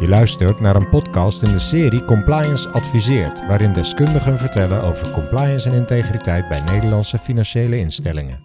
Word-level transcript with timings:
Je 0.00 0.08
luistert 0.08 0.60
naar 0.60 0.76
een 0.76 0.88
podcast 0.88 1.42
in 1.42 1.52
de 1.52 1.58
serie 1.58 2.04
Compliance 2.04 2.68
Adviseert, 2.68 3.46
waarin 3.46 3.72
deskundigen 3.72 4.38
vertellen 4.38 4.82
over 4.82 5.10
compliance 5.10 5.70
en 5.70 5.76
integriteit 5.76 6.48
bij 6.48 6.60
Nederlandse 6.60 7.18
financiële 7.18 7.78
instellingen. 7.78 8.40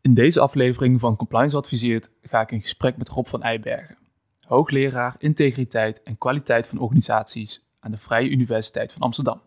In 0.00 0.14
deze 0.14 0.40
aflevering 0.40 1.00
van 1.00 1.16
Compliance 1.16 1.56
Adviseert 1.56 2.10
ga 2.22 2.40
ik 2.40 2.50
in 2.50 2.60
gesprek 2.60 2.96
met 2.96 3.08
Rob 3.08 3.26
van 3.26 3.42
Eijbergen, 3.42 3.98
hoogleraar 4.40 5.14
integriteit 5.18 6.02
en 6.02 6.18
kwaliteit 6.18 6.68
van 6.68 6.78
organisaties 6.78 7.66
aan 7.80 7.90
de 7.90 7.98
Vrije 7.98 8.30
Universiteit 8.30 8.92
van 8.92 9.02
Amsterdam. 9.02 9.42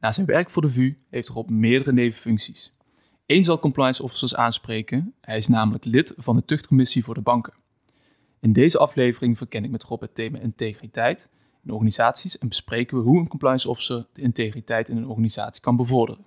Na 0.00 0.12
zijn 0.12 0.26
werk 0.26 0.50
voor 0.50 0.62
de 0.62 0.70
VU 0.70 0.98
heeft 1.10 1.28
Rob 1.28 1.50
meerdere 1.50 1.92
nevenfuncties. 1.92 2.74
Eén 3.26 3.44
zal 3.44 3.58
compliance 3.58 4.02
officers 4.02 4.34
aanspreken. 4.34 5.14
Hij 5.20 5.36
is 5.36 5.48
namelijk 5.48 5.84
lid 5.84 6.14
van 6.16 6.36
de 6.36 6.44
tuchtcommissie 6.44 7.04
voor 7.04 7.14
de 7.14 7.20
banken. 7.20 7.52
In 8.40 8.52
deze 8.52 8.78
aflevering 8.78 9.38
verken 9.38 9.64
ik 9.64 9.70
met 9.70 9.82
Rob 9.82 10.00
het 10.00 10.14
thema 10.14 10.38
integriteit 10.38 11.28
in 11.64 11.70
organisaties 11.70 12.38
en 12.38 12.48
bespreken 12.48 12.96
we 12.96 13.02
hoe 13.02 13.18
een 13.18 13.28
compliance 13.28 13.68
officer 13.68 14.06
de 14.12 14.20
integriteit 14.20 14.88
in 14.88 14.96
een 14.96 15.06
organisatie 15.06 15.62
kan 15.62 15.76
bevorderen. 15.76 16.24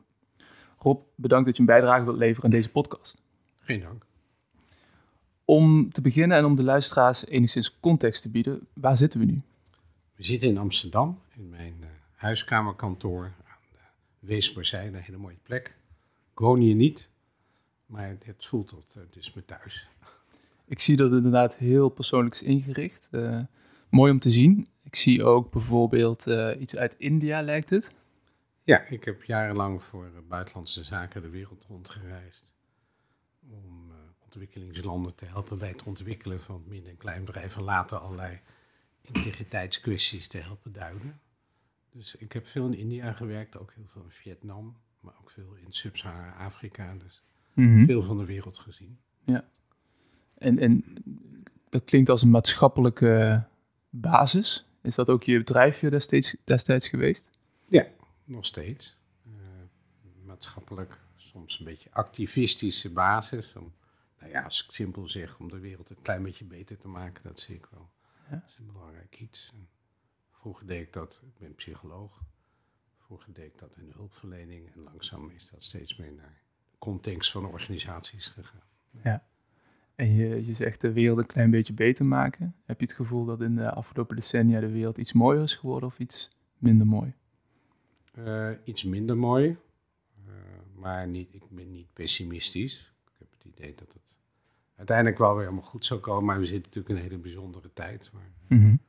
Rob, 0.77 1.01
bedankt 1.15 1.45
dat 1.45 1.55
je 1.55 1.61
een 1.61 1.67
bijdrage 1.67 2.03
wilt 2.03 2.17
leveren 2.17 2.43
aan 2.43 2.49
deze 2.49 2.69
podcast. 2.69 3.21
Geen 3.59 3.79
dank. 3.79 4.05
Om 5.45 5.91
te 5.91 6.01
beginnen 6.01 6.37
en 6.37 6.45
om 6.45 6.55
de 6.55 6.63
luisteraars 6.63 7.25
enigszins 7.25 7.79
context 7.79 8.21
te 8.21 8.29
bieden, 8.29 8.67
waar 8.73 8.97
zitten 8.97 9.19
we 9.19 9.25
nu? 9.25 9.41
We 10.15 10.23
zitten 10.23 10.49
in 10.49 10.57
Amsterdam, 10.57 11.19
in 11.35 11.49
mijn 11.49 11.75
uh, 11.79 11.87
huiskamerkantoor 12.15 13.23
aan 13.23 13.57
de 13.71 13.77
Weesperzijde, 14.19 14.97
een 14.97 15.03
hele 15.03 15.17
mooie 15.17 15.37
plek. 15.43 15.75
Ik 16.35 16.41
woon 16.41 16.59
hier 16.59 16.75
niet, 16.75 17.09
maar 17.85 18.15
het 18.25 18.45
voelt 18.45 18.67
tot, 18.67 18.93
uh, 18.97 19.03
het 19.03 19.15
is 19.15 19.33
me 19.33 19.45
thuis. 19.45 19.87
Ik 20.65 20.79
zie 20.79 20.95
dat 20.95 21.07
het 21.07 21.17
inderdaad 21.17 21.55
heel 21.55 21.89
persoonlijk 21.89 22.35
is 22.35 22.41
ingericht. 22.41 23.07
Uh, 23.11 23.41
mooi 23.89 24.11
om 24.11 24.19
te 24.19 24.29
zien. 24.29 24.67
Ik 24.83 24.95
zie 24.95 25.23
ook 25.23 25.51
bijvoorbeeld 25.51 26.27
uh, 26.27 26.61
iets 26.61 26.75
uit 26.75 26.95
India, 26.97 27.41
lijkt 27.41 27.69
het. 27.69 27.91
Ja, 28.63 28.81
ik 28.87 29.03
heb 29.03 29.23
jarenlang 29.23 29.83
voor 29.83 30.11
buitenlandse 30.27 30.83
zaken 30.83 31.21
de 31.21 31.29
wereld 31.29 31.65
rondgereisd. 31.69 32.53
Om 33.49 33.91
ontwikkelingslanden 34.23 35.15
te 35.15 35.25
helpen 35.25 35.57
bij 35.57 35.69
het 35.69 35.83
ontwikkelen 35.83 36.41
van 36.41 36.63
midden- 36.67 36.91
en 36.91 36.97
kleinbedrijven. 36.97 37.59
En 37.59 37.65
later 37.65 37.97
allerlei 37.97 38.39
integriteitskwesties 39.01 40.27
te 40.27 40.37
helpen 40.37 40.73
duiden. 40.73 41.19
Dus 41.91 42.15
ik 42.15 42.31
heb 42.31 42.47
veel 42.47 42.65
in 42.65 42.77
India 42.77 43.11
gewerkt, 43.11 43.57
ook 43.57 43.73
heel 43.73 43.87
veel 43.87 44.03
in 44.03 44.11
Vietnam, 44.11 44.77
maar 45.05 45.13
ook 45.21 45.29
veel 45.29 45.55
in 45.55 45.71
Sub-Sahara-Afrika. 45.71 46.95
Dus 46.95 47.23
mm 47.53 47.75
-hmm. 47.75 47.85
veel 47.85 48.01
van 48.01 48.17
de 48.17 48.25
wereld 48.25 48.57
gezien. 48.57 48.99
Ja. 49.23 49.45
En, 50.37 50.59
en 50.59 50.83
dat 51.69 51.83
klinkt 51.83 52.09
als 52.09 52.21
een 52.21 52.29
maatschappelijke 52.29 53.43
basis. 53.89 54.65
Is 54.81 54.95
dat 54.95 55.09
ook 55.09 55.23
je 55.23 55.37
bedrijfje 55.37 55.89
destijds, 55.89 56.35
destijds 56.43 56.89
geweest? 56.89 57.29
Ja, 57.67 57.87
nog 58.23 58.45
steeds. 58.45 58.97
Uh, 59.27 59.33
maatschappelijk, 60.23 61.01
soms 61.15 61.59
een 61.59 61.65
beetje 61.65 61.89
activistische 61.91 62.91
basis. 62.91 63.55
Om, 63.55 63.73
nou 64.19 64.31
ja, 64.31 64.43
als 64.43 64.63
ik 64.63 64.71
simpel 64.71 65.07
zeg, 65.07 65.39
om 65.39 65.49
de 65.49 65.59
wereld 65.59 65.89
een 65.89 66.01
klein 66.01 66.23
beetje 66.23 66.45
beter 66.45 66.77
te 66.77 66.87
maken, 66.87 67.23
dat 67.23 67.39
zie 67.39 67.55
ik 67.55 67.67
wel. 67.71 67.89
Ja. 68.29 68.35
Dat 68.35 68.49
is 68.49 68.55
een 68.59 68.71
belangrijk 68.71 69.19
iets. 69.19 69.51
En 69.53 69.67
vroeger 70.31 70.67
deed 70.67 70.81
ik 70.81 70.93
dat, 70.93 71.21
ik 71.25 71.37
ben 71.37 71.55
psycholoog. 71.55 72.21
Deed 73.33 73.45
ik 73.45 73.59
dat 73.59 73.75
in 73.77 73.85
de 73.85 73.93
hulpverlening. 73.95 74.73
En 74.73 74.83
langzaam 74.83 75.29
is 75.29 75.49
dat 75.49 75.63
steeds 75.63 75.95
meer 75.95 76.13
naar 76.13 76.41
de 76.71 76.77
context 76.77 77.31
van 77.31 77.45
organisaties 77.45 78.27
gegaan. 78.27 78.61
Ja. 79.03 79.23
En 79.95 80.13
je, 80.13 80.45
je 80.45 80.53
zegt 80.53 80.81
de 80.81 80.91
wereld 80.91 81.17
een 81.17 81.25
klein 81.25 81.51
beetje 81.51 81.73
beter 81.73 82.05
maken. 82.05 82.55
Heb 82.65 82.79
je 82.79 82.85
het 82.85 82.95
gevoel 82.95 83.25
dat 83.25 83.41
in 83.41 83.55
de 83.55 83.71
afgelopen 83.71 84.15
decennia 84.15 84.59
de 84.59 84.71
wereld 84.71 84.97
iets 84.97 85.13
mooier 85.13 85.43
is 85.43 85.55
geworden 85.55 85.89
of 85.89 85.99
iets 85.99 86.29
minder 86.57 86.87
mooi? 86.87 87.13
Uh, 88.17 88.49
iets 88.63 88.83
minder 88.83 89.17
mooi. 89.17 89.57
Uh, 90.27 90.33
maar 90.75 91.07
niet, 91.07 91.33
ik 91.33 91.49
ben 91.49 91.69
niet 91.69 91.93
pessimistisch. 91.93 92.93
Ik 93.05 93.15
heb 93.17 93.27
het 93.31 93.43
idee 93.43 93.75
dat 93.75 93.93
het 93.93 94.17
uiteindelijk 94.75 95.17
wel 95.17 95.35
weer 95.35 95.45
allemaal 95.45 95.63
goed 95.63 95.85
zou 95.85 95.99
komen. 95.99 96.25
Maar 96.25 96.39
we 96.39 96.45
zitten 96.45 96.63
natuurlijk 96.63 96.89
in 96.89 96.95
een 96.95 97.09
hele 97.09 97.21
bijzondere 97.21 97.73
tijd. 97.73 98.09
Waar 98.13 98.31
mm 98.47 98.59
-hmm. 98.59 98.79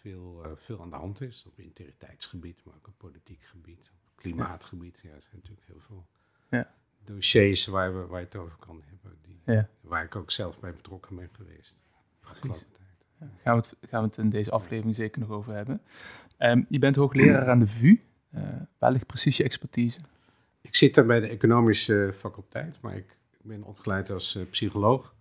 Veel, 0.00 0.42
uh, 0.46 0.52
veel 0.54 0.80
aan 0.80 0.90
de 0.90 0.96
hand 0.96 1.20
is. 1.20 1.44
Op 1.46 1.58
integriteitsgebied, 1.58 2.64
maar 2.64 2.74
ook 2.74 2.86
op 2.86 2.98
politiek 2.98 3.42
gebied. 3.42 3.90
Op 4.06 4.16
klimaatgebied. 4.16 5.00
Ja, 5.02 5.10
er 5.10 5.22
zijn 5.22 5.34
natuurlijk 5.34 5.66
heel 5.66 5.80
veel 5.80 6.06
ja. 6.50 6.74
dossiers 7.04 7.66
waar, 7.66 8.00
we, 8.00 8.06
waar 8.06 8.20
je 8.20 8.24
het 8.26 8.36
over 8.36 8.56
kan 8.58 8.82
hebben. 8.84 9.18
Die, 9.22 9.40
ja. 9.44 9.68
Waar 9.80 10.04
ik 10.04 10.16
ook 10.16 10.30
zelf 10.30 10.60
bij 10.60 10.72
betrokken 10.72 11.16
ben 11.16 11.30
geweest. 11.32 11.82
Precies. 12.20 12.64
Ja, 13.20 13.26
gaan, 13.42 13.56
we 13.56 13.66
het, 13.66 13.76
gaan 13.88 14.02
we 14.02 14.06
het 14.08 14.16
in 14.16 14.30
deze 14.30 14.50
aflevering 14.50 14.94
zeker 14.94 15.20
nog 15.20 15.30
over 15.30 15.52
hebben. 15.52 15.82
Um, 16.38 16.66
je 16.68 16.78
bent 16.78 16.96
hoogleraar 16.96 17.48
aan 17.48 17.58
de 17.58 17.66
VU. 17.66 18.00
Uh, 18.34 18.42
waar 18.78 18.92
ligt 18.92 19.06
precies 19.06 19.36
je 19.36 19.44
expertise? 19.44 20.00
Ik 20.60 20.74
zit 20.74 20.94
daar 20.94 21.06
bij 21.06 21.20
de 21.20 21.28
economische 21.28 22.14
faculteit, 22.14 22.80
maar 22.80 22.96
ik 22.96 23.18
ik 23.38 23.44
ben 23.44 23.62
opgeleid 23.62 24.10
als 24.10 24.36
uh, 24.36 24.42
psycholoog. 24.50 25.14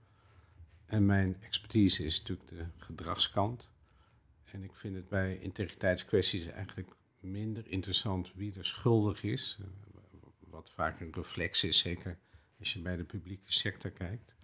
En 0.86 1.06
mijn 1.06 1.38
expertise 1.42 2.06
is 2.06 2.20
natuurlijk 2.20 2.50
de 2.50 2.66
gedragskant. 2.78 3.72
En 4.52 4.64
ik 4.64 4.76
vind 4.76 4.96
het 4.96 5.10
bij 5.10 5.38
integriteitskwesties 5.38 6.48
eigenlijk 6.48 6.96
minder 7.20 7.68
interessant 7.68 8.34
wie 8.36 8.54
er 8.58 8.66
schuldig 8.66 9.24
is. 9.24 9.58
Uh, 9.62 9.68
wat 10.40 10.72
vaak 10.72 11.00
een 11.00 11.14
reflex 11.14 11.64
is, 11.64 11.80
zeker 11.80 12.18
als 12.60 12.74
je 12.74 12.82
bij 12.82 12.96
de 12.96 13.04
publieke 13.04 13.52
sector 13.52 13.92
kijkt. 13.92 14.36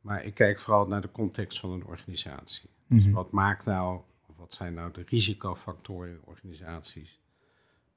Maar 0.00 0.24
ik 0.24 0.34
kijk 0.34 0.58
vooral 0.58 0.86
naar 0.86 1.00
de 1.00 1.10
context 1.10 1.60
van 1.60 1.70
een 1.70 1.84
organisatie. 1.84 2.70
Mm 2.70 2.76
-hmm. 2.86 3.06
Dus 3.06 3.14
wat 3.14 3.30
maakt 3.30 3.64
nou, 3.64 4.02
of 4.26 4.36
wat 4.36 4.52
zijn 4.52 4.74
nou 4.74 4.92
de 4.92 5.04
risicofactoren 5.06 6.10
in 6.10 6.20
organisaties 6.24 7.20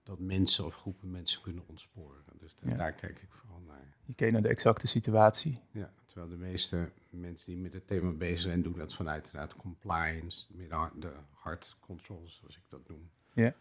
dat 0.03 0.19
mensen 0.19 0.65
of 0.65 0.75
groepen 0.75 1.11
mensen 1.11 1.41
kunnen 1.41 1.63
ontsporen. 1.67 2.23
Dus 2.39 2.55
daar, 2.55 2.69
ja. 2.69 2.77
daar 2.77 2.93
kijk 2.93 3.21
ik 3.21 3.31
vooral 3.31 3.61
naar. 3.67 3.95
Je 4.05 4.13
kijkt 4.13 4.33
naar 4.33 4.41
de 4.41 4.47
exacte 4.47 4.87
situatie. 4.87 5.59
Ja, 5.71 5.93
terwijl 6.05 6.29
de 6.29 6.37
meeste 6.37 6.91
mensen 7.09 7.53
die 7.53 7.61
met 7.61 7.73
het 7.73 7.87
thema 7.87 8.11
bezig 8.11 8.39
zijn, 8.39 8.61
doen 8.61 8.77
dat 8.77 8.93
vanuit 8.93 9.25
inderdaad 9.25 9.55
compliance, 9.55 10.45
meer 10.49 10.69
de 10.95 11.11
hard 11.29 11.77
controls, 11.79 12.35
zoals 12.35 12.57
ik 12.57 12.63
dat 12.67 12.87
noem. 12.87 13.09
Ja. 13.33 13.53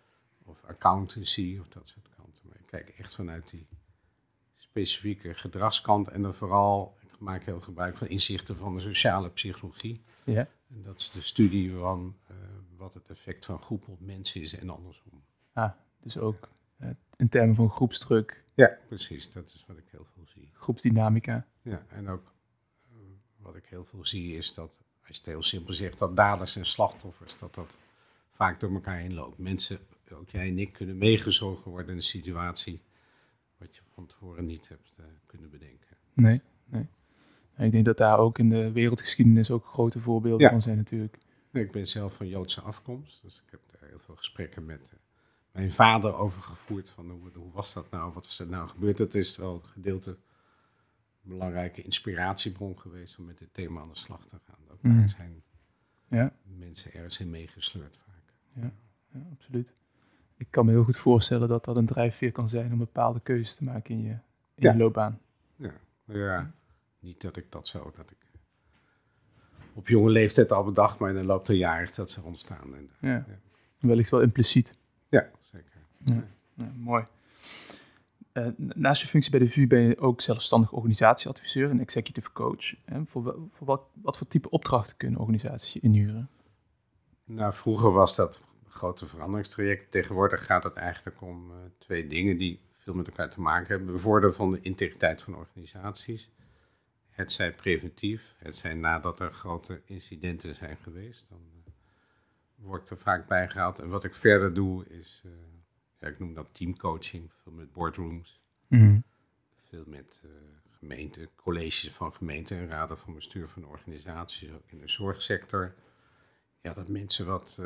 Of 0.44 0.64
accountancy 0.64 1.58
of 1.60 1.68
dat 1.68 1.88
soort 1.88 2.08
kanten. 2.16 2.42
Maar 2.48 2.58
ik 2.58 2.66
kijk 2.66 2.88
echt 2.88 3.14
vanuit 3.14 3.50
die 3.50 3.66
specifieke 4.56 5.34
gedragskant 5.34 6.08
en 6.08 6.22
dan 6.22 6.34
vooral, 6.34 6.96
ik 7.00 7.18
maak 7.18 7.44
heel 7.44 7.60
gebruik 7.60 7.96
van 7.96 8.08
inzichten 8.08 8.56
van 8.56 8.74
de 8.74 8.80
sociale 8.80 9.30
psychologie. 9.30 10.00
Ja. 10.24 10.48
En 10.68 10.82
dat 10.82 10.98
is 10.98 11.10
de 11.10 11.20
studie 11.20 11.72
van 11.72 12.16
uh, 12.30 12.36
wat 12.76 12.94
het 12.94 13.10
effect 13.10 13.44
van 13.44 13.58
groepen 13.58 13.92
op 13.92 14.00
mensen 14.00 14.40
is 14.40 14.54
en 14.54 14.70
andersom. 14.70 15.22
Ah, 15.52 15.72
dus 16.02 16.18
ook 16.18 16.48
uh, 16.80 16.90
in 17.16 17.28
termen 17.28 17.54
van 17.54 17.70
groepsdruk. 17.70 18.44
Ja, 18.54 18.78
precies. 18.88 19.30
Dat 19.30 19.46
is 19.46 19.64
wat 19.66 19.76
ik 19.76 19.84
heel 19.90 20.06
veel 20.14 20.26
zie. 20.26 20.50
Groepsdynamica. 20.52 21.46
Ja, 21.62 21.86
en 21.88 22.08
ook 22.08 22.32
uh, 22.92 22.98
wat 23.36 23.56
ik 23.56 23.64
heel 23.66 23.84
veel 23.84 24.06
zie 24.06 24.36
is 24.36 24.54
dat, 24.54 24.80
als 24.98 25.08
je 25.08 25.14
het 25.14 25.26
heel 25.26 25.42
simpel 25.42 25.74
zegt, 25.74 25.98
dat 25.98 26.16
daders 26.16 26.56
en 26.56 26.66
slachtoffers, 26.66 27.38
dat 27.38 27.54
dat 27.54 27.78
vaak 28.30 28.60
door 28.60 28.72
elkaar 28.72 28.98
heen 28.98 29.14
loopt. 29.14 29.38
Mensen, 29.38 29.78
ook 30.12 30.30
jij 30.30 30.48
en 30.48 30.58
ik, 30.58 30.72
kunnen 30.72 30.98
meegezogen 30.98 31.70
worden 31.70 31.90
in 31.90 31.96
een 31.96 32.02
situatie 32.02 32.82
wat 33.58 33.76
je 33.76 33.82
van 33.94 34.06
tevoren 34.06 34.46
niet 34.46 34.68
hebt 34.68 34.96
uh, 35.00 35.06
kunnen 35.26 35.50
bedenken. 35.50 35.96
Nee, 36.12 36.40
nee. 36.64 36.88
Ik 37.58 37.72
denk 37.72 37.84
dat 37.84 37.96
daar 37.96 38.18
ook 38.18 38.38
in 38.38 38.48
de 38.48 38.72
wereldgeschiedenis 38.72 39.50
ook 39.50 39.66
grote 39.66 40.00
voorbeelden 40.00 40.46
ja. 40.46 40.50
van 40.50 40.62
zijn 40.62 40.76
natuurlijk. 40.76 41.18
Ik 41.52 41.72
ben 41.72 41.86
zelf 41.86 42.14
van 42.14 42.28
Joodse 42.28 42.60
afkomst, 42.60 43.22
dus 43.22 43.42
ik 43.46 43.50
heb 43.50 43.60
daar 43.66 43.88
heel 43.88 43.98
veel 43.98 44.16
gesprekken 44.16 44.64
met 44.64 44.92
mijn 45.52 45.70
vader 45.72 46.14
over 46.14 46.42
gevoerd. 46.42 46.90
Van 46.90 47.10
hoe, 47.10 47.30
hoe, 47.34 47.52
was 47.52 47.72
dat 47.74 47.90
nou, 47.90 48.12
wat 48.12 48.24
is 48.24 48.38
er 48.38 48.46
nou 48.46 48.68
gebeurd? 48.68 48.98
Dat 48.98 49.14
is 49.14 49.36
wel 49.36 49.54
een 49.54 49.68
gedeelte 49.70 50.16
belangrijke 51.20 51.82
inspiratiebron 51.82 52.78
geweest 52.80 53.18
om 53.18 53.24
met 53.24 53.38
dit 53.38 53.54
thema 53.54 53.80
aan 53.80 53.88
de 53.88 53.96
slag 53.98 54.26
te 54.26 54.36
gaan. 54.46 54.58
Ook 54.70 54.78
daar 54.82 55.08
zijn 55.08 55.42
Ja, 56.08 56.32
mensen 56.42 56.92
ergens 56.92 57.18
in 57.20 57.30
meegesleurd 57.30 57.98
vaak. 58.06 58.32
ja, 58.52 58.72
ja, 59.12 59.26
absoluut. 59.32 59.72
Ik 60.36 60.46
kan 60.50 60.64
me 60.64 60.70
heel 60.72 60.84
goed 60.84 60.96
voorstellen 60.96 61.48
dat 61.48 61.64
dat 61.64 61.76
een 61.76 61.86
drijfveer 61.86 62.32
kan 62.32 62.48
zijn 62.48 62.72
om 62.72 62.78
bepaalde 62.78 63.20
keuzes 63.20 63.54
te 63.56 63.64
maken 63.64 63.94
in 63.94 64.02
je, 64.02 64.10
in 64.10 64.18
Ja. 64.54 64.72
je 64.72 64.78
loopbaan. 64.78 65.20
Ja, 65.56 65.72
ja, 66.04 66.52
niet 67.00 67.20
dat 67.20 67.36
ik 67.36 67.52
dat 67.52 67.68
zo, 67.68 67.92
dat 67.96 68.10
ik 68.10 68.16
op 69.74 69.88
jonge 69.88 70.10
leeftijd 70.10 70.52
al 70.52 70.64
bedacht, 70.64 70.98
maar 70.98 71.10
in 71.10 71.16
de 71.16 71.24
loop 71.24 71.46
der 71.46 71.56
jaren 71.56 71.82
is 71.82 71.94
dat 71.94 72.10
zo 72.10 72.20
ontstaan. 72.22 72.74
En, 72.74 72.90
Ja. 73.00 73.26
Wellicht 73.78 74.10
wel 74.10 74.20
impliciet. 74.20 74.76
ja. 75.08 75.30
Mooi. 76.76 77.04
Eh, 78.32 78.46
naast 78.56 79.02
je 79.02 79.08
functie 79.08 79.30
bij 79.30 79.40
de 79.40 79.48
VU 79.48 79.66
ben 79.66 79.80
je 79.80 79.98
ook 79.98 80.20
zelfstandig 80.20 80.72
organisatieadviseur 80.72 81.70
en 81.70 81.80
executive 81.80 82.32
coach. 82.32 82.74
Hè? 82.84 83.06
Voor, 83.06 83.24
wel- 83.24 83.48
voor 83.52 83.66
wat, 83.66 83.82
wat 83.94 84.18
voor 84.18 84.26
type 84.26 84.50
opdrachten 84.50 84.96
kunnen 84.96 85.20
organisaties 85.20 85.82
inhuren? 85.82 86.28
Nou, 87.24 87.52
vroeger 87.52 87.92
was 87.92 88.16
dat 88.16 88.40
een 88.64 88.70
grote 88.70 89.06
veranderingstraject. 89.06 89.90
Tegenwoordig 89.90 90.46
gaat 90.46 90.64
het 90.64 90.74
eigenlijk 90.74 91.20
om 91.20 91.50
eh, 91.50 91.56
twee 91.78 92.06
dingen 92.06 92.38
die 92.38 92.60
veel 92.72 92.94
met 92.94 93.06
elkaar 93.06 93.30
te 93.30 93.40
maken 93.40 93.68
hebben. 93.68 93.92
Bevorderen 93.92 94.34
van 94.34 94.50
de 94.50 94.60
integriteit 94.60 95.22
van 95.22 95.36
organisaties 95.36 96.30
het 97.12 97.32
zij 97.32 97.50
preventief, 97.50 98.34
het 98.38 98.56
zij 98.56 98.74
nadat 98.74 99.20
er 99.20 99.32
grote 99.32 99.82
incidenten 99.84 100.54
zijn 100.54 100.76
geweest. 100.76 101.26
Dan 101.28 101.38
uh, 101.38 101.72
word 102.66 102.82
ik 102.82 102.90
er 102.90 102.98
vaak 102.98 103.28
bij 103.28 103.48
gehaald. 103.48 103.78
En 103.78 103.88
wat 103.88 104.04
ik 104.04 104.14
verder 104.14 104.54
doe 104.54 104.86
is, 104.88 105.22
ja, 106.02 106.08
ik 106.08 106.18
noem 106.18 106.34
dat 106.34 106.54
teamcoaching, 106.54 107.30
veel 107.42 107.52
met 107.52 107.72
boardrooms. 107.72 108.40
Mm. 108.68 109.04
Veel 109.68 109.84
met 109.86 110.20
uh, 110.24 110.30
gemeenten, 110.70 111.28
colleges 111.36 111.92
van 111.92 112.14
gemeenten 112.14 112.56
en 112.56 112.68
raden 112.68 112.98
van 112.98 113.14
bestuur 113.14 113.48
van 113.48 113.66
organisaties, 113.66 114.52
ook 114.52 114.70
in 114.70 114.78
de 114.78 114.88
zorgsector. 114.88 115.74
Ja, 116.60 116.72
dat 116.72 116.88
mensen 116.88 117.26
wat 117.26 117.60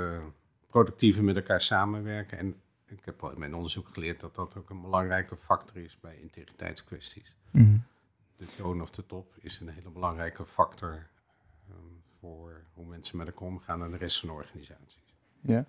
productiever 0.67 1.25
met 1.25 1.37
elkaar 1.37 1.61
samenwerken. 1.61 2.39
En 2.39 2.61
ik 2.87 3.05
heb 3.05 3.23
al 3.23 3.33
in 3.33 3.39
mijn 3.39 3.55
onderzoek 3.55 3.89
geleerd 3.89 4.21
dat 4.21 4.35
dat 4.35 4.57
ook 4.57 4.71
een 4.71 4.81
belangrijke 4.81 5.37
factor 5.37 5.77
is 5.77 6.01
bij 6.01 6.17
integriteitskwesties. 6.17 7.37
Mm. 7.51 7.83
De 8.37 8.47
toon 8.47 8.83
of 8.83 8.91
de 8.91 9.07
top 9.07 9.37
is 9.39 9.61
een 9.61 9.69
hele 9.69 9.91
belangrijke 9.91 10.47
factor 10.47 11.09
um, 11.71 12.03
voor 12.19 12.65
hoe 12.75 12.87
mensen 12.87 13.17
met 13.17 13.27
elkaar 13.27 13.49
omgaan 13.49 13.83
en 13.83 13.91
de 13.91 13.97
rest 13.97 14.21
van 14.21 14.29
de 14.29 14.35
organisaties. 14.35 15.15
Ja. 15.41 15.67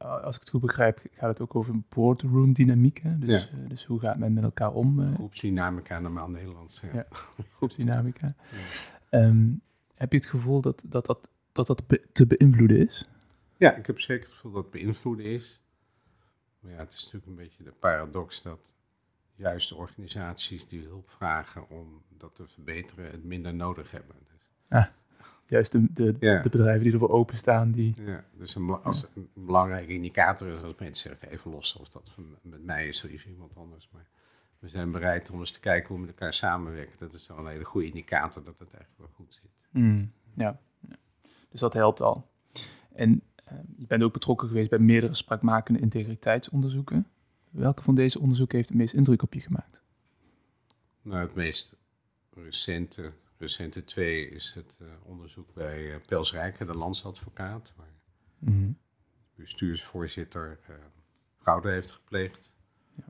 Als 0.00 0.34
ik 0.34 0.40
het 0.40 0.50
goed 0.50 0.60
begrijp, 0.60 1.00
gaat 1.12 1.28
het 1.28 1.40
ook 1.40 1.54
over 1.54 1.74
boardroom 1.88 2.52
dynamiek. 2.52 2.98
Hè? 2.98 3.18
Dus, 3.18 3.48
ja. 3.50 3.58
uh, 3.58 3.68
dus 3.68 3.84
hoe 3.84 4.00
gaat 4.00 4.18
men 4.18 4.32
met 4.32 4.44
elkaar 4.44 4.72
om? 4.72 5.00
Uh... 5.00 5.14
Groepsdynamica, 5.14 5.98
normaal 5.98 6.28
Nederlands. 6.28 6.80
Ja. 6.80 6.88
ja 6.92 7.06
groepsdynamica. 7.56 8.34
Um, 9.12 9.62
heb 9.94 10.12
je 10.12 10.18
het 10.18 10.26
gevoel 10.26 10.60
dat 10.60 10.82
dat, 10.86 11.06
dat, 11.06 11.28
dat, 11.52 11.66
dat 11.66 11.86
be 11.86 12.02
te 12.12 12.26
beïnvloeden 12.26 12.78
is? 12.78 13.08
Ja, 13.56 13.74
ik 13.74 13.86
heb 13.86 14.00
zeker 14.00 14.24
het 14.24 14.34
gevoel 14.34 14.52
dat 14.52 14.62
het 14.62 14.72
beïnvloeden 14.72 15.26
is. 15.26 15.60
Maar 16.60 16.72
ja, 16.72 16.78
het 16.78 16.92
is 16.92 17.04
natuurlijk 17.04 17.26
een 17.26 17.34
beetje 17.34 17.64
de 17.64 17.72
paradox 17.72 18.42
dat 18.42 18.70
juist 19.34 19.68
de 19.68 19.74
organisaties 19.74 20.68
die 20.68 20.82
hulp 20.82 21.10
vragen 21.10 21.70
om 21.70 22.02
dat 22.08 22.34
te 22.34 22.46
verbeteren, 22.46 23.10
het 23.10 23.24
minder 23.24 23.54
nodig 23.54 23.90
hebben. 23.90 24.16
Dus. 24.18 24.50
Ah, 24.68 24.86
juist 25.50 25.72
de, 25.72 25.86
de, 25.92 26.18
de, 26.18 26.48
bedrijven 26.50 26.82
die 26.82 26.92
ervoor 26.92 27.10
openstaan. 27.10 27.70
Die... 27.70 27.94
Ja, 28.04 28.24
dus 28.36 28.54
een, 28.54 28.70
als 28.70 29.08
een 29.14 29.28
belangrijke 29.34 29.92
indicator 29.92 30.48
is 30.48 30.62
als 30.62 30.74
mensen 30.78 31.10
zeggen, 31.10 31.30
even 31.30 31.50
los 31.50 31.76
of 31.76 31.88
dat 31.88 32.16
met 32.42 32.64
mij 32.64 32.88
is 32.88 33.04
of 33.04 33.24
iemand 33.24 33.56
anders. 33.56 33.88
Maar 33.92 34.06
we 34.58 34.68
zijn 34.68 34.90
bereid 34.90 35.30
om 35.30 35.38
eens 35.38 35.52
te 35.52 35.60
kijken 35.60 35.88
hoe 35.88 35.96
we 35.96 36.02
met 36.02 36.10
elkaar 36.10 36.34
samenwerken. 36.34 36.96
Dat 36.98 37.12
is 37.12 37.26
wel 37.26 37.38
een 37.38 37.46
hele 37.46 37.64
goede 37.64 37.86
indicator 37.86 38.44
dat 38.44 38.58
het 38.58 38.72
eigenlijk 38.74 38.98
wel 38.98 39.10
goed 39.12 39.40
zit. 39.42 39.82
Mm, 39.82 40.12
ja. 40.34 40.60
ja. 40.88 40.96
dus 41.48 41.60
dat 41.60 41.72
helpt 41.72 42.00
al. 42.00 42.28
En 42.94 43.22
Ehm, 43.50 43.64
je 43.76 43.86
bent 43.86 44.02
ook 44.02 44.12
betrokken 44.12 44.48
geweest 44.48 44.70
bij 44.70 44.78
meerdere 44.78 45.14
spraakmakende 45.14 45.80
integriteitsonderzoeken. 45.80 47.06
Welke 47.50 47.82
van 47.82 47.94
deze 47.94 48.20
onderzoeken 48.20 48.56
heeft 48.56 48.68
het 48.68 48.78
meest 48.78 48.94
indruk 48.94 49.22
op 49.22 49.34
je 49.34 49.40
gemaakt? 49.40 49.80
Nou, 51.02 51.20
het 51.20 51.34
meest 51.34 51.76
recente, 52.34 53.12
recente 53.40 53.84
twee 53.84 54.28
is 54.28 54.52
het 54.54 54.78
uh, 54.82 54.88
onderzoek 55.02 55.54
bij 55.54 55.82
uh, 55.82 55.96
Pels 56.06 56.32
Rijken, 56.32 56.66
de 56.66 56.76
landsadvocaat, 56.76 57.72
waar 57.76 57.94
mm 58.38 58.52
-hmm. 58.52 58.78
bestuursvoorzitter 59.34 60.58
uh, 60.70 60.76
fraude 61.36 61.70
heeft 61.70 61.90
gepleegd. 61.90 62.56
Ja. 62.96 63.04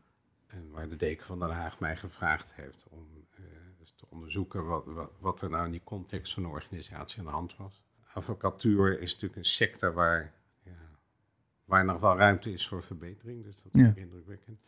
En 0.46 0.70
waar 0.70 0.88
de 0.88 0.96
deken 0.96 1.26
van 1.26 1.38
Den 1.38 1.50
Haag 1.50 1.80
mij 1.80 1.96
gevraagd 1.96 2.54
heeft 2.54 2.86
om 2.88 3.08
te 3.96 4.06
onderzoeken 4.08 4.66
wat, 4.66 4.84
wat, 4.86 5.10
wat, 5.18 5.40
er 5.40 5.50
nou 5.50 5.64
in 5.64 5.70
die 5.70 5.84
context 5.84 6.34
van 6.34 6.42
de 6.42 6.48
organisatie 6.48 7.18
aan 7.18 7.24
de 7.24 7.30
hand 7.30 7.56
was 7.56 7.82
advocatuur 8.12 9.00
is 9.00 9.12
natuurlijk 9.12 9.36
een 9.36 9.44
sector 9.44 9.92
waar, 9.92 10.34
ja, 10.62 10.98
waar 11.64 11.84
nog 11.84 12.00
wel 12.00 12.16
ruimte 12.16 12.52
is 12.52 12.68
voor 12.68 12.82
verbetering. 12.82 13.44
Dus 13.44 13.56
dat 13.62 13.74
is 13.74 13.80
ja. 13.80 13.92
indrukwekkend. 13.94 14.60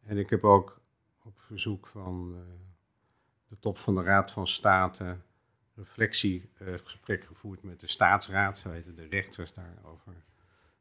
En 0.00 0.18
ik 0.18 0.30
heb 0.30 0.44
ook 0.44 0.80
op 1.24 1.40
verzoek 1.40 1.86
van 1.86 2.36
de 3.50 3.58
top 3.58 3.78
van 3.78 3.94
de 3.94 4.02
Raad 4.02 4.32
van 4.32 4.46
State 4.46 5.18
reflectiegesprek 5.74 7.22
uh, 7.22 7.26
gevoerd 7.26 7.62
met 7.62 7.80
de 7.80 7.86
staatsraad, 7.86 8.58
zo 8.58 8.70
heten 8.70 8.94
de 8.94 9.06
rechters 9.06 9.52
daar, 9.52 9.78
over 9.84 10.14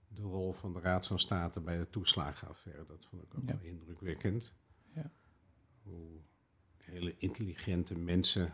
de 0.07 0.21
rol 0.21 0.53
van 0.53 0.73
de 0.73 0.79
Raad 0.79 1.07
van 1.07 1.19
State 1.19 1.59
bij 1.59 1.77
de 1.77 1.89
toeslagenaffaire. 1.89 2.85
Dat 2.85 3.05
vond 3.09 3.23
ik 3.23 3.35
ook 3.35 3.47
ja. 3.47 3.53
wel 3.53 3.63
indrukwekkend. 3.63 4.53
Ja. 4.93 5.11
Hoe 5.83 6.19
hele 6.77 7.15
intelligente 7.17 7.97
mensen 7.97 8.53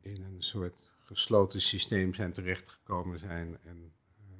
in 0.00 0.22
een 0.22 0.42
soort 0.42 0.94
gesloten 0.98 1.60
systeem 1.60 2.14
zijn 2.14 2.32
terechtgekomen 2.32 3.18
zijn. 3.18 3.58
En 3.64 3.92
uh, 4.30 4.34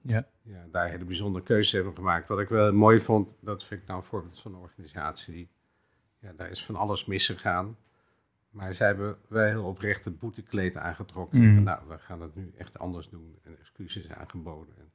ja. 0.00 0.28
Ja, 0.42 0.66
daar 0.70 0.90
hele 0.90 1.04
bijzondere 1.04 1.44
keuzes 1.44 1.72
hebben 1.72 1.94
gemaakt. 1.94 2.28
Wat 2.28 2.40
ik 2.40 2.48
wel 2.48 2.72
mooi 2.72 3.00
vond, 3.00 3.36
dat 3.40 3.64
vind 3.64 3.80
ik 3.80 3.86
nou 3.86 4.00
een 4.00 4.06
voorbeeld 4.06 4.40
van 4.40 4.54
een 4.54 4.60
organisatie. 4.60 5.34
Die, 5.34 5.50
ja, 6.26 6.32
daar 6.36 6.50
is 6.50 6.64
van 6.64 6.76
alles 6.76 7.04
misgegaan. 7.04 7.76
Maar 8.50 8.74
zij 8.74 8.86
hebben 8.86 9.16
wel 9.28 9.44
heel 9.44 9.64
oprecht 9.64 10.04
het 10.04 10.18
boetekleed 10.18 10.76
aangetrokken. 10.76 11.38
Mm. 11.38 11.62
nou, 11.62 11.88
we 11.88 11.98
gaan 11.98 12.20
het 12.20 12.34
nu 12.34 12.52
echt 12.58 12.78
anders 12.78 13.08
doen. 13.08 13.38
En 13.42 13.58
excuses 13.58 14.08
aangeboden. 14.08 14.74
En 14.78 14.90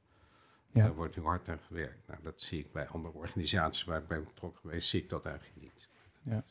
ja. 0.72 0.82
Daar 0.82 0.94
wordt 0.94 1.16
nu 1.16 1.22
hard 1.22 1.48
aan 1.48 1.58
gewerkt. 1.66 2.06
Nou, 2.06 2.22
dat 2.22 2.40
zie 2.40 2.58
ik 2.58 2.72
bij 2.72 2.88
andere 2.88 3.14
organisaties 3.14 3.84
waar 3.84 4.00
ik 4.00 4.08
ben 4.08 4.24
betrokken 4.24 4.60
geweest, 4.60 4.88
zie 4.88 5.02
ik 5.02 5.08
dat 5.08 5.26
eigenlijk 5.26 5.60
niet. 5.60 5.88
Ja. 6.22 6.44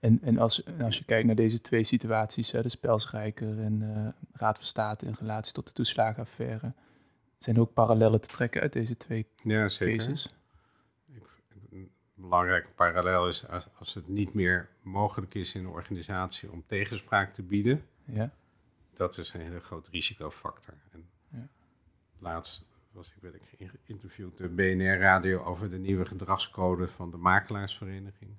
En, 0.00 0.18
en 0.22 0.38
als, 0.38 0.62
als 0.80 0.98
je 0.98 1.04
kijkt 1.04 1.26
naar 1.26 1.34
deze 1.34 1.60
twee 1.60 1.84
situaties, 1.84 2.50
hè, 2.50 2.62
de 2.62 2.68
Spelsrijker 2.68 3.58
en 3.58 3.80
uh, 3.82 4.08
Raad 4.32 4.56
van 4.56 4.66
State 4.66 5.06
in 5.06 5.16
relatie 5.18 5.52
tot 5.52 5.66
de 5.66 5.72
toeslagenaffaire, 5.72 6.72
zijn 7.38 7.56
er 7.56 7.62
ook 7.62 7.72
parallellen 7.72 8.20
te 8.20 8.28
trekken 8.28 8.60
uit 8.60 8.72
deze 8.72 8.96
twee 8.96 9.26
ja, 9.42 9.68
zeker. 9.68 9.96
cases? 9.96 10.34
Belangrijke 12.20 12.70
parallel 12.70 13.28
is 13.28 13.48
als, 13.48 13.66
als 13.78 13.94
het 13.94 14.08
niet 14.08 14.34
meer 14.34 14.68
mogelijk 14.82 15.34
is 15.34 15.54
in 15.54 15.64
een 15.64 15.70
organisatie 15.70 16.50
om 16.50 16.64
tegenspraak 16.66 17.34
te 17.34 17.42
bieden, 17.42 17.86
ja. 18.04 18.32
dat 18.94 19.18
is 19.18 19.32
een 19.32 19.40
hele 19.40 19.60
grote 19.60 19.90
risicofactor. 19.90 20.74
En 20.90 21.08
ja. 21.28 21.48
Laatst 22.18 22.66
was 22.92 23.08
ik, 23.08 23.14
werd 23.20 23.34
ik 23.34 23.70
geïnterviewd 23.84 24.36
door 24.36 24.48
BNR 24.48 24.98
Radio 24.98 25.42
over 25.42 25.70
de 25.70 25.78
nieuwe 25.78 26.04
gedragscode 26.04 26.88
van 26.88 27.10
de 27.10 27.16
makelaarsvereniging 27.16 28.30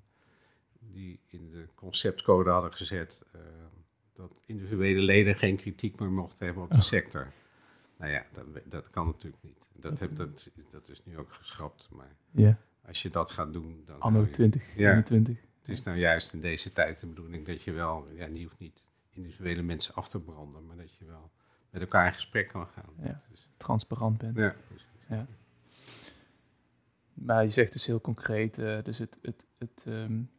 die 0.80 1.20
in 1.28 1.50
de 1.50 1.68
conceptcode 1.76 2.50
hadden 2.50 2.74
gezet 2.74 3.24
uh, 3.36 3.42
dat 4.14 4.40
individuele 4.46 5.02
leden 5.02 5.36
geen 5.36 5.56
kritiek 5.56 6.00
meer 6.00 6.12
mochten 6.12 6.46
hebben 6.46 6.64
op 6.64 6.70
de 6.70 6.76
oh. 6.76 6.82
sector. 6.82 7.32
Nou 7.98 8.12
ja, 8.12 8.26
dat, 8.32 8.46
dat 8.66 8.90
kan 8.90 9.06
natuurlijk 9.06 9.44
niet. 9.44 9.66
Dat, 9.74 10.00
heb, 10.00 10.16
dat, 10.16 10.52
dat 10.72 10.90
is 10.90 11.06
nu 11.06 11.18
ook 11.18 11.34
geschrapt. 11.34 11.90
Maar 11.92 12.16
yeah. 12.32 12.56
Als 12.88 13.02
je 13.02 13.10
dat 13.10 13.32
gaat 13.32 13.54
doen... 13.54 13.84
Dan 13.86 14.00
Anno 14.00 14.30
2021. 14.30 15.36
Ja, 15.36 15.42
het 15.60 15.70
is 15.70 15.84
nou 15.84 15.98
juist 15.98 16.34
in 16.34 16.42
deze 16.42 16.74
tijd 16.74 17.00
de 17.00 17.08
bedoeling 17.08 17.46
dat 17.46 17.64
je 17.64 17.72
wel... 17.72 18.08
Ja, 18.14 18.26
je 18.26 18.44
hoeft 18.44 18.60
niet 18.60 18.86
individuele 19.14 19.62
mensen 19.62 19.94
af 19.94 20.08
te 20.08 20.22
branden, 20.22 20.66
maar 20.66 20.78
dat 20.78 20.96
je 20.96 21.06
wel 21.06 21.32
met 21.70 21.82
elkaar 21.82 22.06
in 22.06 22.14
gesprek 22.14 22.48
kan 22.48 22.68
gaan. 22.68 22.94
Ja, 23.02 23.22
dus, 23.30 23.48
transparant 23.58 24.18
bent. 24.18 24.38
Ja, 24.38 24.56
precies. 24.68 24.88
Ja. 25.10 25.28
Maar 27.14 27.44
je 27.44 27.50
zegt 27.50 27.72
dus 27.72 27.86
heel 27.86 28.02
concreet, 28.02 28.58
uh, 28.58 28.84
dus 28.84 28.98
het, 28.98 29.18
het, 29.22 29.46
het 29.58 29.86
um, 29.88 30.30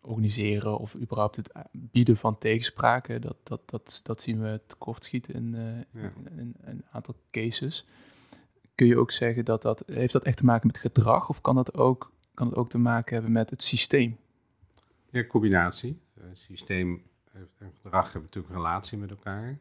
organiseren 0.00 0.78
of 0.78 0.94
überhaupt 0.94 1.36
het 1.36 1.52
bieden 1.72 2.16
van 2.16 2.38
tegenspraken, 2.38 3.20
dat, 3.20 3.36
dat, 3.42 3.70
dat, 3.70 4.00
dat 4.02 4.22
zien 4.22 4.40
we 4.40 4.60
tekortschieten 4.66 5.34
in, 5.34 5.54
uh, 5.54 6.02
in, 6.02 6.28
in, 6.36 6.54
een 6.60 6.84
aantal 6.90 7.14
cases. 7.30 7.86
Kun 8.82 8.90
je 8.90 8.98
ook 8.98 9.10
zeggen 9.10 9.44
dat 9.44 9.62
dat, 9.62 9.82
heeft 9.86 10.12
dat 10.12 10.24
echt 10.24 10.36
te 10.36 10.44
maken 10.44 10.66
met 10.66 10.78
gedrag 10.78 11.28
of 11.28 11.40
kan, 11.40 11.54
dat 11.54 11.74
ook, 11.74 12.12
kan 12.34 12.46
het 12.46 12.56
ook 12.56 12.68
te 12.68 12.78
maken 12.78 13.14
hebben 13.14 13.32
met 13.32 13.50
het 13.50 13.62
systeem? 13.62 14.18
Ja, 15.10 15.24
combinatie. 15.24 16.00
Uh, 16.18 16.24
systeem 16.32 17.02
en 17.32 17.72
gedrag 17.82 18.04
hebben 18.04 18.22
natuurlijk 18.22 18.54
een 18.54 18.60
relatie 18.60 18.98
met 18.98 19.10
elkaar. 19.10 19.58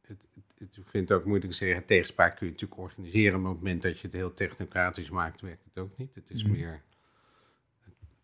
Het, 0.00 0.24
het, 0.58 0.76
ik 0.76 0.86
vind 0.86 1.08
het 1.08 1.18
ook 1.18 1.24
moeilijk 1.24 1.50
te 1.50 1.56
zeggen, 1.56 1.84
tegenspraak 1.84 2.36
kun 2.36 2.46
je 2.46 2.52
natuurlijk 2.52 2.80
organiseren, 2.80 3.40
maar 3.40 3.50
op 3.50 3.56
het 3.56 3.64
moment 3.64 3.82
dat 3.82 4.00
je 4.00 4.06
het 4.06 4.16
heel 4.16 4.34
technocratisch 4.34 5.10
maakt, 5.10 5.40
werkt 5.40 5.64
het 5.64 5.78
ook 5.78 5.96
niet. 5.96 6.14
Het 6.14 6.30
is 6.30 6.42
mhm. 6.42 6.52
meer 6.52 6.82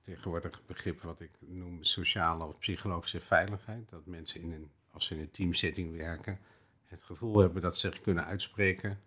tegenwoordig 0.03 0.63
begrip 0.67 1.03
wat 1.03 1.21
ik 1.21 1.31
noem 1.41 1.83
sociale 1.85 2.45
of 2.45 2.59
psychologische 2.59 3.21
veiligheid. 3.21 3.89
Dat 3.89 4.07
mensen 4.07 4.41
in 4.41 4.53
een, 4.53 4.71
als 4.91 5.07
ze 5.07 5.15
in 5.15 5.21
een 5.21 5.31
teamsetting 5.31 5.97
werken, 5.97 6.39
het 6.85 7.03
gevoel 7.03 7.39
hebben 7.39 7.63
dat 7.63 7.77
ze 7.77 7.89
zich 7.89 8.01
kunnen 8.01 8.25
uitspreken. 8.25 8.99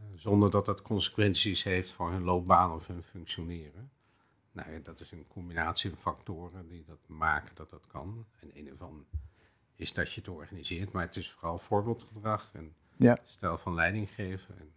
Uh, 0.00 0.06
zonder 0.14 0.50
dat 0.50 0.66
dat 0.66 0.82
consequenties 0.82 1.62
heeft 1.62 1.92
voor 1.92 2.10
hun 2.10 2.22
loopbaan 2.22 2.72
of 2.72 2.86
hun 2.86 3.02
functioneren. 3.02 3.90
Nou 4.52 4.72
ja, 4.72 4.78
dat 4.78 5.00
is 5.00 5.10
een 5.10 5.26
combinatie 5.28 5.90
van 5.90 5.98
factoren 5.98 6.68
die 6.68 6.84
dat 6.86 6.98
maken 7.06 7.54
dat 7.54 7.70
dat 7.70 7.86
kan. 7.86 8.26
En 8.40 8.50
een 8.54 8.68
ervan 8.68 9.06
is 9.74 9.92
dat 9.92 10.12
je 10.12 10.20
het 10.20 10.28
organiseert, 10.28 10.92
maar 10.92 11.04
het 11.04 11.16
is 11.16 11.30
vooral 11.30 11.58
voorbeeldgedrag 11.58 12.50
en 12.52 12.74
ja. 12.96 13.18
stijl 13.24 13.58
van 13.58 13.74
leiding 13.74 14.10
geven 14.10 14.58
en 14.58 14.72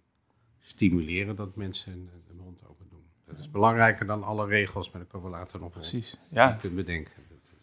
stimuleren 0.59 1.35
dat 1.35 1.55
mensen 1.55 2.09
de 2.27 2.33
mond 2.33 2.67
open 2.67 2.89
doen. 2.89 3.03
Dat 3.25 3.39
is 3.39 3.51
belangrijker 3.51 4.05
dan 4.05 4.23
alle 4.23 4.47
regels, 4.47 4.91
maar 4.91 5.01
ik 5.01 5.07
komen 5.07 5.31
we 5.31 5.37
later 5.37 5.59
nog 5.59 5.71
Precies, 5.71 6.17
ja. 6.29 6.51
kunt 6.53 6.75
bedenken. 6.75 7.13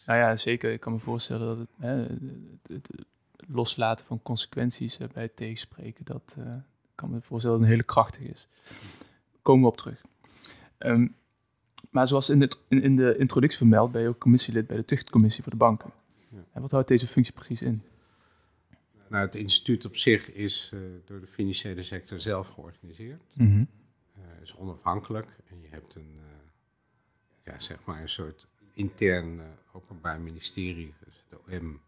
Nou 0.06 0.18
ja, 0.18 0.36
zeker. 0.36 0.72
Ik 0.72 0.80
kan 0.80 0.92
me 0.92 0.98
voorstellen 0.98 1.46
dat 1.46 1.58
het, 1.58 1.68
hè, 1.76 2.06
het, 2.74 2.88
loslaten 3.48 4.04
van 4.04 4.22
consequenties 4.22 4.96
bij 4.96 5.22
het 5.22 5.36
tegenspreken, 5.36 6.04
dat 6.04 6.34
uh, 6.38 6.54
kan 7.00 7.10
me 7.10 7.20
voorstellen 7.20 7.56
dat 7.56 7.66
een 7.66 7.72
hele 7.72 7.86
krachtig 7.86 8.22
is. 8.22 8.48
Komen 9.42 9.62
we 9.62 9.68
op 9.68 9.76
terug. 9.76 10.02
Um, 10.78 11.14
maar 11.90 12.06
zoals 12.06 12.30
in, 12.30 12.40
het, 12.40 12.62
in, 12.68 12.82
in 12.82 12.96
de 12.96 13.16
introductie 13.18 13.58
vermeld, 13.58 13.92
ben 13.92 14.02
je 14.02 14.08
ook 14.08 14.18
commissielid 14.18 14.66
bij 14.66 14.76
de 14.76 14.84
tuchtcommissie 14.84 15.42
voor 15.42 15.52
de 15.52 15.58
banken. 15.58 15.90
Ja. 16.28 16.44
En 16.52 16.60
wat 16.60 16.70
houdt 16.70 16.88
deze 16.88 17.06
functie 17.06 17.34
precies 17.34 17.62
in? 17.62 17.82
Nou, 19.08 19.24
het 19.26 19.34
instituut 19.34 19.84
op 19.84 19.96
zich 19.96 20.32
is 20.32 20.70
eh, 20.74 20.80
door 21.04 21.20
de 21.20 21.26
financiële 21.26 21.82
sector 21.82 22.20
zelf 22.20 22.48
georganiseerd. 22.48 23.22
Mhm. 23.32 23.64
Eh, 24.14 24.22
is 24.42 24.56
onafhankelijk 24.56 25.26
en 25.50 25.60
je 25.60 25.68
hebt 25.70 25.94
een, 25.94 26.16
eh, 26.16 27.52
ja, 27.52 27.58
zeg 27.58 27.84
maar 27.84 28.00
een 28.00 28.08
soort 28.08 28.46
intern 28.74 29.40
openbaar 29.72 30.20
ministerie, 30.20 30.94
dus 31.04 31.24
de 31.28 31.38
OM, 31.58 31.80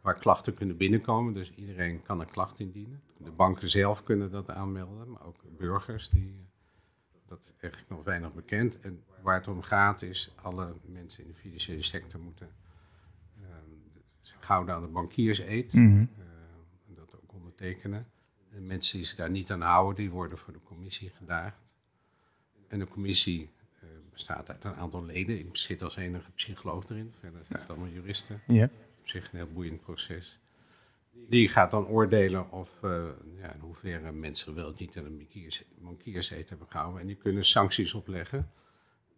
waar 0.00 0.18
klachten 0.18 0.54
kunnen 0.54 0.76
binnenkomen. 0.76 1.34
Dus 1.34 1.52
iedereen 1.54 2.02
kan 2.02 2.20
een 2.20 2.30
klacht 2.30 2.58
indienen. 2.58 3.02
De 3.16 3.30
banken 3.30 3.68
zelf 3.68 4.02
kunnen 4.02 4.30
dat 4.30 4.50
aanmelden, 4.50 5.10
maar 5.10 5.26
ook 5.26 5.42
burgers. 5.56 6.08
Die, 6.08 6.28
eh, 6.28 7.18
dat 7.26 7.44
is 7.44 7.54
eigenlijk 7.60 7.90
nog 7.90 8.04
weinig 8.04 8.34
bekend. 8.34 8.80
En 8.80 9.02
waar 9.22 9.34
het 9.34 9.48
om 9.48 9.62
gaat 9.62 10.02
is, 10.02 10.32
alle 10.42 10.74
mensen 10.84 11.22
in 11.22 11.28
de 11.28 11.34
financiële 11.34 11.82
sector 11.82 12.20
moeten 12.20 12.50
ehm, 13.36 14.00
zich 14.20 14.46
houden 14.46 14.74
aan 14.74 14.82
de 14.82 14.88
bankierseed. 14.88 15.72
Mhm. 15.72 15.86
Eh, 15.86 16.24
en 16.88 16.94
dat 16.94 17.14
ook 17.16 17.32
ondertekenen. 17.32 18.06
En 18.50 18.66
mensen 18.66 18.96
die 18.98 19.06
zich 19.06 19.16
daar 19.16 19.30
niet 19.30 19.50
aan 19.50 19.60
houden, 19.60 19.94
die 19.94 20.10
worden 20.10 20.38
voor 20.38 20.52
de 20.52 20.62
commissie 20.62 21.10
gedaagd. 21.10 21.76
En 22.68 22.78
de 22.78 22.88
commissie 22.88 23.50
eh, 23.80 23.88
bestaat 24.12 24.50
uit 24.50 24.64
een 24.64 24.74
aantal 24.74 25.04
leden. 25.04 25.38
Ik 25.38 25.56
zit 25.56 25.82
als 25.82 25.96
enige 25.96 26.30
psycholoog 26.30 26.88
erin. 26.88 27.12
Verder 27.18 27.44
zijn 27.48 27.60
het 27.60 27.70
allemaal 27.70 27.88
juristen. 27.88 28.40
Ja. 28.46 28.70
Zich 29.10 29.32
een 29.32 29.38
heel 29.38 29.52
boeiend 29.52 29.80
proces. 29.80 30.40
Die 31.28 31.48
gaat 31.48 31.70
dan 31.70 31.86
oordelen 31.86 32.50
of 32.52 32.82
eh, 32.82 33.06
ja, 33.40 33.54
in 33.54 33.60
hoeverre 33.60 34.12
mensen 34.12 34.54
wel 34.54 34.74
niet 34.76 34.96
aan 34.98 35.04
een 35.04 35.16
bankiers, 35.16 35.64
bankierseed 35.78 36.48
hebben 36.48 36.66
gehouden. 36.70 37.00
En 37.00 37.06
die 37.06 37.16
kunnen 37.16 37.44
sancties 37.44 37.94
opleggen. 37.94 38.50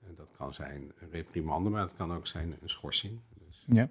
En 0.07 0.15
dat 0.17 0.31
kan 0.37 0.55
zijn 0.55 0.93
een 1.01 1.11
reprimande, 1.11 1.71
maar 1.71 1.81
dat 1.87 1.97
kan 1.97 2.13
ook 2.13 2.27
zijn 2.27 2.57
een 2.63 2.69
schorsing. 2.69 3.21
Dus 3.47 3.65
Ja, 3.67 3.89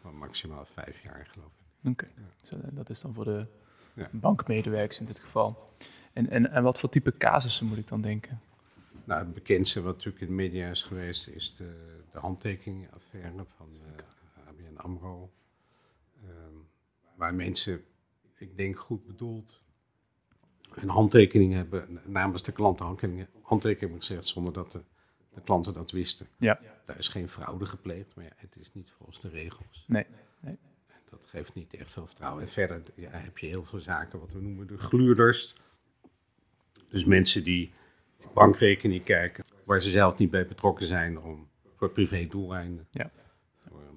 van 0.00 0.16
maximaal 0.16 0.64
vijf 0.64 1.02
jaar, 1.02 1.26
geloof 1.30 1.50
ik. 1.82 1.90
oké. 1.90 2.08
Eh, 2.50 2.58
dat 2.70 2.90
is 2.90 3.00
dan 3.00 3.14
voor 3.14 3.24
de 3.24 3.46
Ja. 3.94 4.08
bankmedewerkers 4.12 5.00
in 5.00 5.06
dit 5.06 5.20
geval. 5.20 5.74
En, 6.12 6.30
en, 6.30 6.50
en 6.50 6.62
wat 6.62 6.78
voor 6.78 6.88
type 6.88 7.16
casussen 7.16 7.66
moet 7.66 7.78
ik 7.78 7.88
dan 7.88 8.00
denken? 8.00 8.40
Nou, 9.04 9.24
het 9.24 9.34
bekendste 9.34 9.80
wat 9.82 9.94
natuurlijk 9.94 10.20
in 10.22 10.26
de 10.28 10.32
media 10.32 10.68
is 10.70 10.82
geweest, 10.82 11.28
is 11.28 11.56
de, 11.56 12.00
de 12.12 12.18
handtekeningaffaire 12.18 13.44
van 13.56 13.68
eh, 13.96 14.02
AMRO. 14.78 15.32
Ehm, 16.22 16.56
waar 17.16 17.34
mensen, 17.34 17.84
ik 18.38 18.56
denk 18.56 18.78
goed 18.78 19.06
bedoeld, 19.06 19.62
een 20.74 20.88
handtekening 20.88 21.52
hebben, 21.52 22.00
namens 22.04 22.42
de 22.42 22.52
klanten 22.52 22.86
handtekening, 22.86 23.28
handtekening 23.42 23.80
hebben 23.80 24.00
gezegd 24.00 24.24
zonder 24.24 24.52
dat 24.52 24.72
de, 24.72 24.82
de 25.34 25.40
klanten 25.40 25.72
dat 25.74 25.90
wisten. 25.90 26.26
Ja. 26.38 26.60
Daar 26.84 26.98
is 26.98 27.08
geen 27.08 27.28
fraude 27.28 27.66
gepleegd, 27.66 28.14
maar 28.14 28.24
ja, 28.24 28.32
het 28.36 28.56
is 28.56 28.72
niet 28.72 28.90
volgens 28.90 29.20
de 29.20 29.28
regels. 29.28 29.84
Nee. 29.86 30.06
En 30.40 30.58
dat 31.10 31.26
geeft 31.26 31.54
niet 31.54 31.74
echt 31.74 31.92
veel 31.92 32.06
vertrouwen. 32.06 32.42
En 32.42 32.48
verder 32.48 32.82
ja, 32.94 33.10
heb 33.10 33.38
je 33.38 33.46
heel 33.46 33.64
veel 33.64 33.80
zaken, 33.80 34.20
wat 34.20 34.32
we 34.32 34.40
noemen 34.40 34.66
de 34.66 34.78
gluurders. 34.78 35.54
Dus 36.88 37.04
mensen 37.04 37.44
die 37.44 37.72
in 38.18 38.28
bankrekening 38.34 39.04
kijken, 39.04 39.44
waar 39.64 39.80
ze 39.80 39.90
zelf 39.90 40.18
niet 40.18 40.30
bij 40.30 40.46
betrokken 40.46 40.86
zijn 40.86 41.18
om 41.18 41.48
voor 41.76 41.90
privé 41.90 42.26
doeleinden. 42.26 42.86
Ja. 42.90 43.10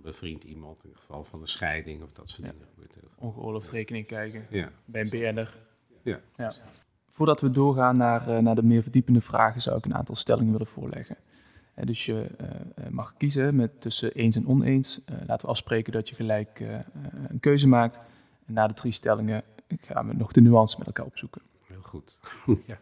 Bevriend 0.05 0.43
iemand 0.43 0.83
in 0.83 0.89
het 0.89 0.99
geval 0.99 1.23
van 1.23 1.41
een 1.41 1.47
scheiding 1.47 2.03
of 2.03 2.13
dat 2.13 2.29
soort 2.29 2.45
Ja. 2.47 2.51
dingen. 2.51 2.67
gebeurt. 2.73 2.93
Ongeoorloofd 3.15 3.69
rekening 3.69 4.05
kijken 4.07 4.45
Ja, 4.49 4.71
bij 4.85 5.01
een 5.01 5.09
BN'er. 5.09 5.57
ja. 6.03 6.19
Ja. 6.37 6.53
Voordat 7.09 7.41
we 7.41 7.49
doorgaan 7.49 7.97
naar, 7.97 8.29
eh, 8.29 8.37
naar 8.37 8.55
de 8.55 8.63
meer 8.63 8.81
verdiepende 8.81 9.21
vragen, 9.21 9.61
zou 9.61 9.77
ik 9.77 9.85
een 9.85 9.95
aantal 9.95 10.15
stellingen 10.15 10.51
willen 10.51 10.67
voorleggen. 10.67 11.15
Eh, 11.73 11.85
dus 11.85 12.05
je 12.05 12.21
eh, 12.37 12.87
mag 12.89 13.13
kiezen 13.17 13.55
met 13.55 13.81
tussen 13.81 14.11
eens 14.13 14.35
en 14.35 14.47
oneens. 14.47 15.01
Laten 15.05 15.45
we 15.45 15.47
afspreken 15.51 15.93
dat 15.93 16.09
je 16.09 16.15
gelijk 16.15 16.59
een 17.27 17.39
keuze 17.39 17.67
maakt. 17.67 17.99
En 18.45 18.53
na 18.53 18.67
de 18.67 18.73
drie 18.73 18.91
stellingen 18.91 19.43
gaan 19.81 20.07
we 20.07 20.13
nog 20.13 20.31
de 20.31 20.41
nuance 20.41 20.77
met 20.77 20.87
elkaar 20.87 21.05
opzoeken. 21.05 21.41
heel 21.67 21.81
goed. 21.81 22.19
ja. 22.67 22.77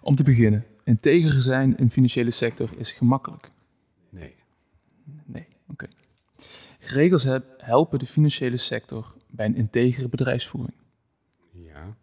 Om 0.00 0.14
te 0.14 0.24
beginnen, 0.24 0.64
integer 0.84 1.40
zijn 1.40 1.76
in 1.76 1.84
de 1.86 1.92
financiële 1.92 2.30
sector 2.30 2.70
is 2.76 2.92
gemakkelijk. 2.92 3.50
Nee, 4.10 4.34
Nee, 5.24 5.46
oké. 5.68 5.86
Regels 6.92 7.22
he- 7.22 7.38
helpen 7.58 7.98
de 7.98 8.06
financiële 8.06 8.56
sector 8.56 9.14
bij 9.30 9.46
een 9.46 9.56
integere 9.56 10.08
bedrijfsvoering. 10.08 10.76
ja, 11.50 11.96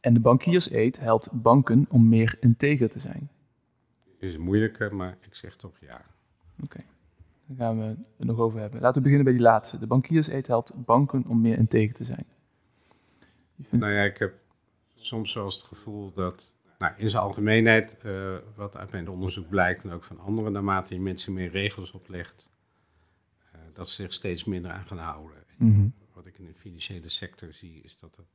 En 0.00 0.14
de 0.14 0.20
bankierseed 0.20 0.98
helpt 1.00 1.28
banken 1.32 1.86
om 1.88 2.08
meer 2.08 2.36
integer 2.40 2.88
te 2.88 2.98
zijn. 2.98 3.30
is 4.18 4.36
moeilijker, 4.36 4.94
maar 4.96 5.16
ik 5.20 5.34
zeg 5.34 5.56
toch 5.56 5.76
ja. 5.80 6.00
Oké, 6.62 6.80
daar 7.46 7.56
gaan 7.56 7.78
we 7.78 7.84
het 8.16 8.26
nog 8.26 8.38
over 8.38 8.60
hebben. 8.60 8.80
Laten 8.80 8.94
we 8.96 9.00
beginnen 9.08 9.24
bij 9.24 9.32
die 9.32 9.42
laatste. 9.42 9.78
De 9.78 9.86
bankierseed 9.86 10.46
helpt 10.46 10.72
banken 10.84 11.24
om 11.26 11.40
meer 11.40 11.58
integer 11.58 11.94
te 11.94 12.04
zijn. 12.04 12.26
Vindt- 13.56 13.84
Nou 13.84 13.92
ja, 13.92 14.02
ik 14.02 14.18
heb 14.18 14.34
soms 14.94 15.34
wel 15.34 15.44
eens 15.44 15.56
het 15.56 15.64
gevoel 15.66 16.12
dat, 16.12 16.54
nou, 16.78 16.92
in 16.96 17.08
zijn 17.08 17.22
algemeenheid, 17.22 17.96
eh, 17.98 18.36
wat 18.56 18.76
uit 18.76 18.92
mijn 18.92 19.08
onderzoek 19.08 19.48
blijkt 19.48 19.84
en 19.84 19.90
ook 19.90 20.04
van 20.04 20.18
anderen, 20.20 20.52
naarmate 20.52 20.94
je 20.94 21.00
mensen 21.00 21.32
meer 21.32 21.48
regels 21.50 21.90
oplegt, 21.90 22.50
dat 23.72 23.88
ze 23.88 24.02
zich 24.02 24.12
steeds 24.12 24.44
minder 24.44 24.70
aan 24.70 24.86
gaan 24.86 24.98
houden. 24.98 25.44
Mhm. 25.56 25.88
Wat 26.12 26.26
ik 26.26 26.38
in 26.38 26.46
de 26.46 26.54
financiële 26.54 27.08
sector 27.08 27.52
zie, 27.52 27.80
is 27.82 27.98
dat 27.98 28.16
het 28.16 28.26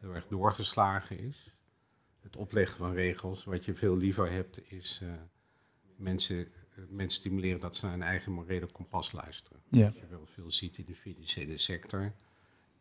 heel 0.00 0.14
erg 0.14 0.26
doorgeslagen 0.26 1.18
is. 1.18 1.54
Het 2.20 2.36
opleggen 2.36 2.76
van 2.76 2.92
regels. 2.92 3.44
Wat 3.44 3.64
je 3.64 3.74
veel 3.74 3.96
liever 3.96 4.30
hebt, 4.30 4.70
is 4.70 5.00
eh, 5.02 5.08
mensen, 5.96 6.38
eh, 6.38 6.84
mensen 6.88 7.20
stimuleren 7.20 7.60
dat 7.60 7.76
ze 7.76 7.84
naar 7.84 7.94
hun 7.94 8.02
eigen 8.02 8.32
morele 8.32 8.66
kompas 8.66 9.12
luisteren. 9.12 9.60
Ja. 9.70 9.84
Wat 9.84 9.96
je 9.96 10.06
wel 10.06 10.26
veel 10.26 10.50
ziet 10.50 10.78
in 10.78 10.84
de 10.84 10.94
financiële 10.94 11.56
sector, 11.58 12.12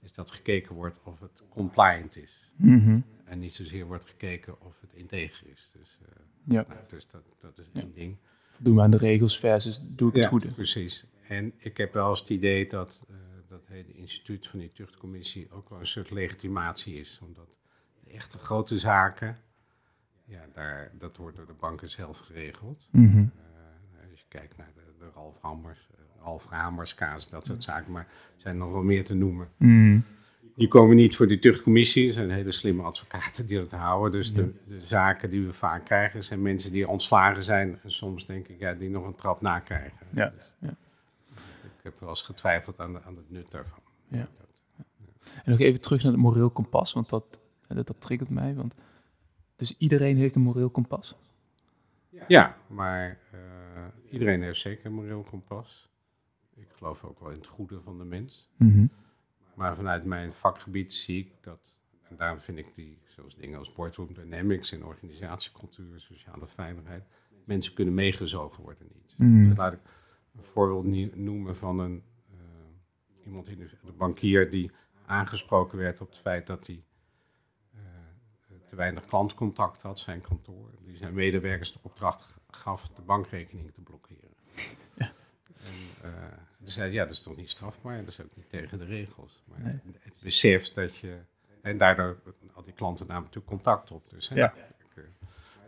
is 0.01 0.13
dat 0.13 0.31
gekeken 0.31 0.75
wordt 0.75 0.99
of 1.03 1.19
het 1.19 1.43
compliant 1.49 2.15
is. 2.15 2.51
Mhm. 2.55 2.99
En 3.25 3.39
niet 3.39 3.53
zozeer 3.53 3.85
wordt 3.85 4.05
gekeken 4.05 4.61
of 4.61 4.81
het 4.81 4.93
integer 4.93 5.47
is. 5.47 5.69
Dus, 5.77 5.99
eh, 6.01 6.15
Ja, 6.47 6.65
nou, 6.67 6.79
dus 6.87 7.07
dat, 7.07 7.35
dat 7.39 7.57
is 7.57 7.69
één 7.73 7.93
ding. 7.93 8.17
Doen 8.57 8.75
we 8.75 8.81
aan 8.81 8.91
de 8.91 8.97
regels 8.97 9.39
versus 9.39 9.79
doe 9.83 10.09
ik 10.09 10.15
het 10.15 10.25
goede. 10.25 10.47
precies. 10.47 11.05
En 11.27 11.53
ik 11.57 11.77
heb 11.77 11.93
wel 11.93 12.09
eens 12.09 12.19
het 12.19 12.29
idee 12.29 12.67
dat 12.67 13.05
eh, 13.09 13.15
dat 13.55 13.67
hele 13.67 13.93
instituut 13.93 14.47
van 14.47 14.59
die 14.59 14.71
tuchtcommissie 14.71 15.47
ook 15.51 15.69
wel 15.69 15.79
een 15.79 15.87
soort 15.87 16.11
legitimatie 16.11 16.99
is. 16.99 17.19
Omdat 17.21 17.57
de 18.03 18.11
echte 18.11 18.37
grote 18.37 18.77
zaken, 18.77 19.37
ja, 20.25 20.45
daar, 20.53 20.91
dat 20.97 21.17
wordt 21.17 21.37
door 21.37 21.45
de 21.45 21.53
banken 21.59 21.89
zelf 21.89 22.19
geregeld. 22.19 22.89
Mhm. 22.91 23.17
Eh, 23.17 24.11
als 24.11 24.19
je 24.19 24.25
kijkt 24.27 24.57
naar 24.57 24.71
de, 24.75 24.81
de 24.99 25.09
Ralf 25.13 25.37
Hammers, 25.41 25.87
eh, 25.91 26.23
Ralf 26.23 26.45
Hamers 26.45 26.95
kaas, 26.95 27.29
dat 27.29 27.45
soort 27.45 27.63
zaken, 27.63 27.91
maar 27.91 28.07
er 28.35 28.41
zijn 28.41 28.57
nog 28.57 28.71
wel 28.71 28.83
meer 28.83 29.03
te 29.03 29.13
noemen. 29.13 29.49
Mhm. 29.57 29.99
Die 30.55 30.67
komen 30.67 30.95
niet 30.95 31.15
voor 31.15 31.27
die 31.27 31.39
tuchtcommissie. 31.39 32.07
Er 32.07 32.13
zijn 32.13 32.29
hele 32.29 32.51
slimme 32.51 32.83
advocaten 32.83 33.47
die 33.47 33.59
dat 33.59 33.71
houden. 33.71 34.11
Dus 34.11 34.33
de, 34.33 34.53
de 34.67 34.81
zaken 34.85 35.29
die 35.29 35.45
we 35.45 35.53
vaak 35.53 35.85
krijgen 35.85 36.23
zijn 36.23 36.41
mensen 36.41 36.71
die 36.71 36.87
ontslagen 36.87 37.43
zijn. 37.43 37.79
En 37.83 37.91
soms 37.91 38.25
denk 38.25 38.47
ik, 38.47 38.59
ja, 38.59 38.73
die 38.73 38.89
nog 38.89 39.05
een 39.05 39.15
trap 39.15 39.41
nakrijgen. 39.41 40.07
Ja, 40.09 40.33
Dus 40.37 40.55
ja. 40.59 40.75
Ik 41.63 41.91
heb 41.91 41.99
wel 41.99 42.09
eens 42.09 42.21
getwijfeld 42.21 42.79
aan, 42.79 42.93
de, 42.93 43.01
aan 43.03 43.15
het 43.15 43.31
nut 43.31 43.51
daarvan. 43.51 43.79
Ja. 44.07 44.27
En 45.43 45.51
nog 45.51 45.59
even 45.59 45.81
terug 45.81 46.03
naar 46.03 46.11
het 46.11 46.21
moreel 46.21 46.49
kompas, 46.49 46.93
want 46.93 47.09
dat, 47.09 47.39
dat, 47.67 47.87
dat 47.87 48.01
triggert 48.01 48.29
mij. 48.29 48.55
Want, 48.55 48.73
dus 49.55 49.75
iedereen 49.77 50.17
heeft 50.17 50.35
een 50.35 50.41
moreel 50.41 50.69
kompas? 50.69 51.15
Ja, 52.27 52.57
maar 52.67 53.19
eh, 53.31 53.39
iedereen 54.11 54.41
heeft 54.41 54.59
zeker 54.59 54.85
een 54.85 54.93
moreel 54.93 55.23
kompas. 55.23 55.89
Ik 56.55 56.67
geloof 56.77 57.03
ook 57.03 57.19
wel 57.19 57.29
in 57.29 57.37
het 57.37 57.47
goede 57.47 57.81
van 57.81 57.97
de 57.97 58.03
mens. 58.03 58.49
Mhm. 58.57 58.85
Maar 59.55 59.75
vanuit 59.75 60.05
mijn 60.05 60.33
vakgebied 60.33 60.93
zie 60.93 61.19
ik 61.19 61.31
dat, 61.41 61.79
en 62.01 62.15
daarom 62.15 62.39
vind 62.39 62.57
ik 62.57 62.75
die, 62.75 62.99
zoals 63.05 63.35
dingen 63.35 63.59
als 63.59 63.73
boardroom 63.73 64.13
dynamics 64.13 64.71
en 64.71 64.85
organisatiecultuur, 64.85 65.99
sociale 65.99 66.47
veiligheid, 66.47 67.07
mensen 67.45 67.73
kunnen 67.73 67.93
meegezogen 67.93 68.63
worden 68.63 68.87
niet. 68.93 69.13
Mhm. 69.17 69.47
Dus 69.47 69.57
laat 69.57 69.73
ik 69.73 69.79
een 70.35 70.43
voorbeeld 70.43 71.15
noemen 71.15 71.55
van 71.55 71.79
een, 71.79 72.03
eh, 72.31 73.25
iemand 73.25 73.47
in 73.47 73.57
de, 73.57 73.69
de 73.83 73.91
bankier 73.91 74.49
die 74.49 74.71
aangesproken 75.05 75.77
werd 75.77 76.01
op 76.01 76.09
het 76.09 76.17
feit 76.17 76.47
dat 76.47 76.67
hij 76.67 76.83
eh, 77.73 77.79
te 78.65 78.75
weinig 78.75 79.05
klantcontact 79.05 79.81
had, 79.81 79.99
zijn 79.99 80.21
kantoor. 80.21 80.71
Die 80.81 80.97
zijn 80.97 81.13
medewerkers 81.13 81.73
de 81.73 81.79
opdracht 81.81 82.33
gaf 82.49 82.87
de 82.87 83.01
bankrekening 83.01 83.73
te 83.73 83.81
blokkeren. 83.81 84.33
Zeiden, 86.63 86.95
ja, 86.95 87.03
dat 87.03 87.11
is 87.13 87.21
toch 87.21 87.35
niet 87.35 87.49
strafbaar, 87.49 87.97
dat 87.99 88.07
is 88.07 88.21
ook 88.21 88.35
niet 88.35 88.49
tegen 88.49 88.77
de 88.77 88.85
regels. 88.85 89.43
Maar 89.47 89.59
Nee. 89.61 89.79
het 89.99 90.13
besef 90.23 90.69
dat 90.73 90.97
je, 90.97 91.17
en 91.61 91.77
daardoor 91.77 92.19
al 92.53 92.63
die 92.63 92.73
klanten 92.73 93.07
namen 93.07 93.23
natuurlijk 93.23 93.47
contact 93.47 93.91
op. 93.91 94.09
Dus, 94.09 94.29
hè, 94.29 94.35
Ja. 94.35 94.53
eh, 94.95 95.03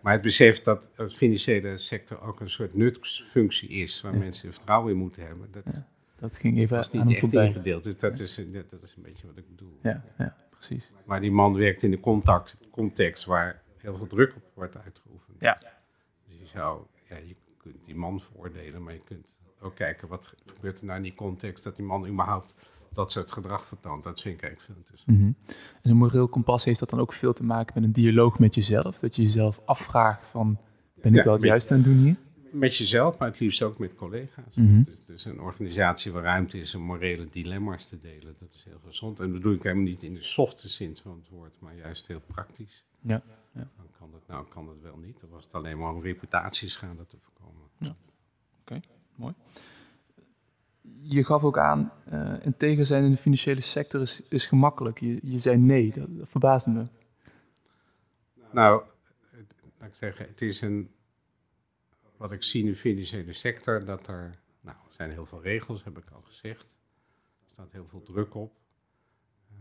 maar 0.02 0.14
het 0.14 0.22
besef 0.22 0.62
dat 0.62 0.92
de 0.96 1.10
financiële 1.10 1.78
sector 1.78 2.22
ook 2.22 2.40
een 2.40 2.50
soort 2.50 2.74
nutsfunctie 2.74 3.70
is, 3.70 4.02
waar 4.02 4.14
Ja. 4.14 4.20
mensen 4.20 4.54
vertrouwen 4.54 4.92
in 4.92 4.98
moeten 4.98 5.26
hebben, 5.26 5.52
dat 5.52 5.64
Ja. 5.66 5.88
Dat 6.20 6.38
ging 6.38 6.58
even 6.58 6.76
was 6.76 6.86
aan 6.86 6.92
niet 6.92 7.02
hem 7.02 7.12
echt 7.12 7.20
voorbij. 7.20 7.46
ingedeeld. 7.46 7.84
Dus 7.84 7.98
dat 7.98 8.20
is, 8.20 8.36
dat 8.70 8.84
is 8.84 8.96
een 8.96 9.02
beetje 9.04 9.28
wat 9.28 9.38
ik 9.38 9.48
bedoel. 9.50 9.80
Ja, 9.82 10.04
ja, 10.18 10.36
precies. 10.50 10.92
Maar 11.06 11.22
die 11.22 11.32
man 11.32 11.54
werkt 11.56 11.84
in 11.84 11.92
de 11.92 12.00
contact, 12.00 12.58
context 12.72 13.26
waar 13.26 13.64
heel 13.78 13.98
veel 13.98 14.08
druk 14.08 14.36
op 14.36 14.44
wordt 14.54 14.78
uitgeoefend. 14.78 15.42
Ja. 15.42 15.60
Dus 16.26 16.38
je 16.40 16.46
zou 16.48 16.86
ja, 17.10 17.16
je 17.18 17.36
kunt 17.58 17.86
die 17.86 17.96
man 17.96 18.22
veroordelen, 18.22 18.84
maar 18.84 18.94
je 18.94 19.04
kunt 19.04 19.40
ook 19.62 19.76
kijken 19.76 20.08
wat 20.08 20.34
gebeurt 20.46 20.80
er 20.80 20.86
nou 20.86 20.98
in 20.98 21.04
die 21.04 21.16
context 21.16 21.64
dat 21.64 21.76
die 21.76 21.86
man 21.86 22.08
überhaupt 22.08 22.54
dat 22.98 23.12
soort 23.12 23.32
gedrag 23.32 23.66
vertoont. 23.66 24.04
Dat 24.04 24.22
vind 24.22 24.36
ik 24.36 24.42
eigenlijk 24.42 24.72
veel 24.72 24.82
interessant. 24.84 25.18
Mm 25.20 25.36
En 25.82 25.92
een 25.92 25.98
moreel 25.98 26.28
kompas 26.28 26.66
heeft 26.66 26.80
dat 26.80 26.90
dan 26.90 27.00
ook 27.00 27.14
veel 27.14 27.34
te 27.34 27.44
maken 27.44 27.72
met 27.76 27.84
een 27.84 27.92
dialoog 27.92 28.40
met 28.40 28.56
jezelf? 28.56 29.00
Dat 29.00 29.16
je 29.16 29.22
jezelf 29.22 29.62
afvraagt 29.66 30.26
van, 30.26 30.60
ben 31.02 31.16
ik 31.16 31.24
wel 31.24 31.34
het 31.34 31.44
juiste 31.44 31.74
aan 31.74 31.80
het 31.80 31.88
doen 31.90 31.98
hier? 31.98 32.16
Met 32.52 32.76
jezelf, 32.76 33.18
maar 33.18 33.28
het 33.28 33.40
liefst 33.40 33.62
ook 33.62 33.80
met 33.80 33.96
collega's. 33.96 34.56
Dus, 34.56 35.02
dus 35.06 35.26
een 35.26 35.42
organisatie 35.42 36.12
waar 36.12 36.24
ruimte 36.24 36.60
is 36.60 36.76
om 36.76 36.82
morele 36.82 37.28
dilemma's 37.30 37.90
te 37.90 37.98
delen, 37.98 38.36
dat 38.40 38.54
is 38.54 38.64
heel 38.64 38.80
gezond. 38.86 39.20
En 39.20 39.26
dat 39.26 39.36
bedoel 39.36 39.54
ik 39.54 39.64
helemaal 39.64 39.84
niet 39.84 40.04
in 40.04 40.14
de 40.14 40.24
softe 40.24 40.70
zin 40.70 40.98
van 41.02 41.18
het 41.20 41.30
woord, 41.30 41.56
maar 41.60 41.76
juist 41.76 42.08
heel 42.08 42.22
praktisch. 42.26 42.84
Ja, 43.02 43.22
ja. 43.54 43.70
Dan 43.78 43.88
kan 44.00 44.12
dat, 44.12 44.22
nou 44.28 44.46
kan 44.48 44.66
dat 44.66 44.76
wel 44.82 44.98
niet. 44.98 45.20
Dan 45.20 45.30
was 45.30 45.44
het 45.44 45.54
alleen 45.54 45.78
maar 45.78 45.94
om 45.94 46.02
reputatieschade 46.02 47.06
te 47.06 47.18
voorkomen. 47.22 47.38
Mooi. 49.18 49.34
Je 51.02 51.24
gaf 51.24 51.44
ook 51.44 51.58
aan, 51.58 51.92
uh, 52.14 52.34
integer 52.42 52.86
zijn 52.86 53.04
in 53.04 53.12
de 53.12 53.18
financiële 53.18 53.62
sector 53.62 54.02
is, 54.02 54.22
is 54.30 54.48
gemakkelijk. 54.48 55.00
Je, 55.00 55.20
je 55.24 55.38
zei 55.38 55.58
nee, 55.58 55.92
dat, 55.92 56.08
dat 56.10 56.30
verbaasde 56.30 56.70
me. 56.70 56.86
Nou, 58.52 58.84
laat 59.80 59.90
ik 59.90 59.96
zeggen, 59.96 60.28
het 60.28 60.42
is 60.42 60.62
een, 60.62 60.90
wat 62.18 62.32
ik 62.32 62.44
zie 62.44 62.64
in 62.64 62.70
de 62.70 62.76
financiële 62.76 63.34
sector, 63.34 63.86
dat 63.86 64.08
er, 64.08 64.40
nou, 64.62 64.78
er 64.88 64.94
zijn 64.94 65.12
heel 65.12 65.26
veel 65.26 65.42
regels, 65.42 65.84
heb 65.84 65.98
ik 65.98 66.10
al 66.12 66.22
gezegd. 66.22 66.78
Er 67.46 67.52
staat 67.52 67.72
heel 67.72 67.88
veel 67.88 68.04
druk 68.04 68.36
op. 68.36 68.54
Eh, 69.50 69.56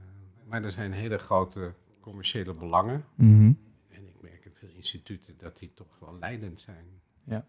maar 0.48 0.64
er 0.64 0.72
zijn 0.72 0.92
hele 0.92 1.18
grote 1.18 1.72
commerciële 2.00 2.54
belangen. 2.54 3.04
Mhm. 3.14 3.52
En 3.88 4.06
ik 4.06 4.20
merk 4.20 4.44
in 4.44 4.52
veel 4.54 4.68
instituten 4.74 5.34
dat 5.38 5.58
die 5.58 5.72
toch 5.74 5.98
wel 5.98 6.18
leidend 6.18 6.60
zijn. 6.60 7.00
Ja. 7.24 7.46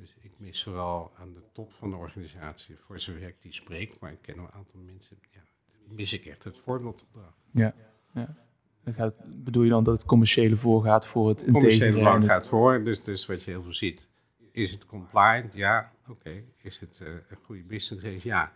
Dus 0.00 0.16
ik 0.20 0.32
mis 0.38 0.62
vooral 0.62 1.12
aan 1.18 1.32
de 1.32 1.42
top 1.52 1.72
van 1.72 1.90
de 1.90 1.96
organisatie, 1.96 2.76
voor 2.86 3.00
zover 3.00 3.22
ik 3.22 3.36
die 3.42 3.52
spreek, 3.52 4.00
maar 4.00 4.12
ik 4.12 4.22
ken 4.22 4.38
een 4.38 4.50
aantal 4.52 4.80
mensen, 4.80 5.18
ja, 5.30 5.40
mis 5.88 6.12
ik 6.12 6.26
echt 6.26 6.44
het 6.44 6.58
voorbeeldgedrag. 6.58 7.34
Ja, 7.50 7.74
ja. 8.14 8.36
Gaat, 8.84 9.14
bedoel 9.44 9.62
je 9.62 9.70
dan 9.70 9.84
dat 9.84 9.94
het 9.94 10.04
commerciële 10.04 10.56
voorgaat 10.56 11.06
voor 11.06 11.28
het 11.28 11.44
commerciële 11.44 11.72
integere 11.72 11.98
belang 11.98 12.22
het- 12.22 12.32
gaat 12.32 12.48
voor. 12.48 12.84
Dus, 12.84 13.02
dus 13.04 13.26
wat 13.26 13.42
je 13.42 13.50
heel 13.50 13.62
veel 13.62 13.72
ziet, 13.72 14.08
is 14.52 14.72
het 14.72 14.86
compliant? 14.86 15.54
Ja, 15.54 15.92
oké. 16.08 16.42
Is 16.62 16.78
het 16.78 17.00
eh, 17.02 17.08
een 17.08 17.36
goede 17.42 17.62
business? 17.62 18.22
Ja. 18.22 18.52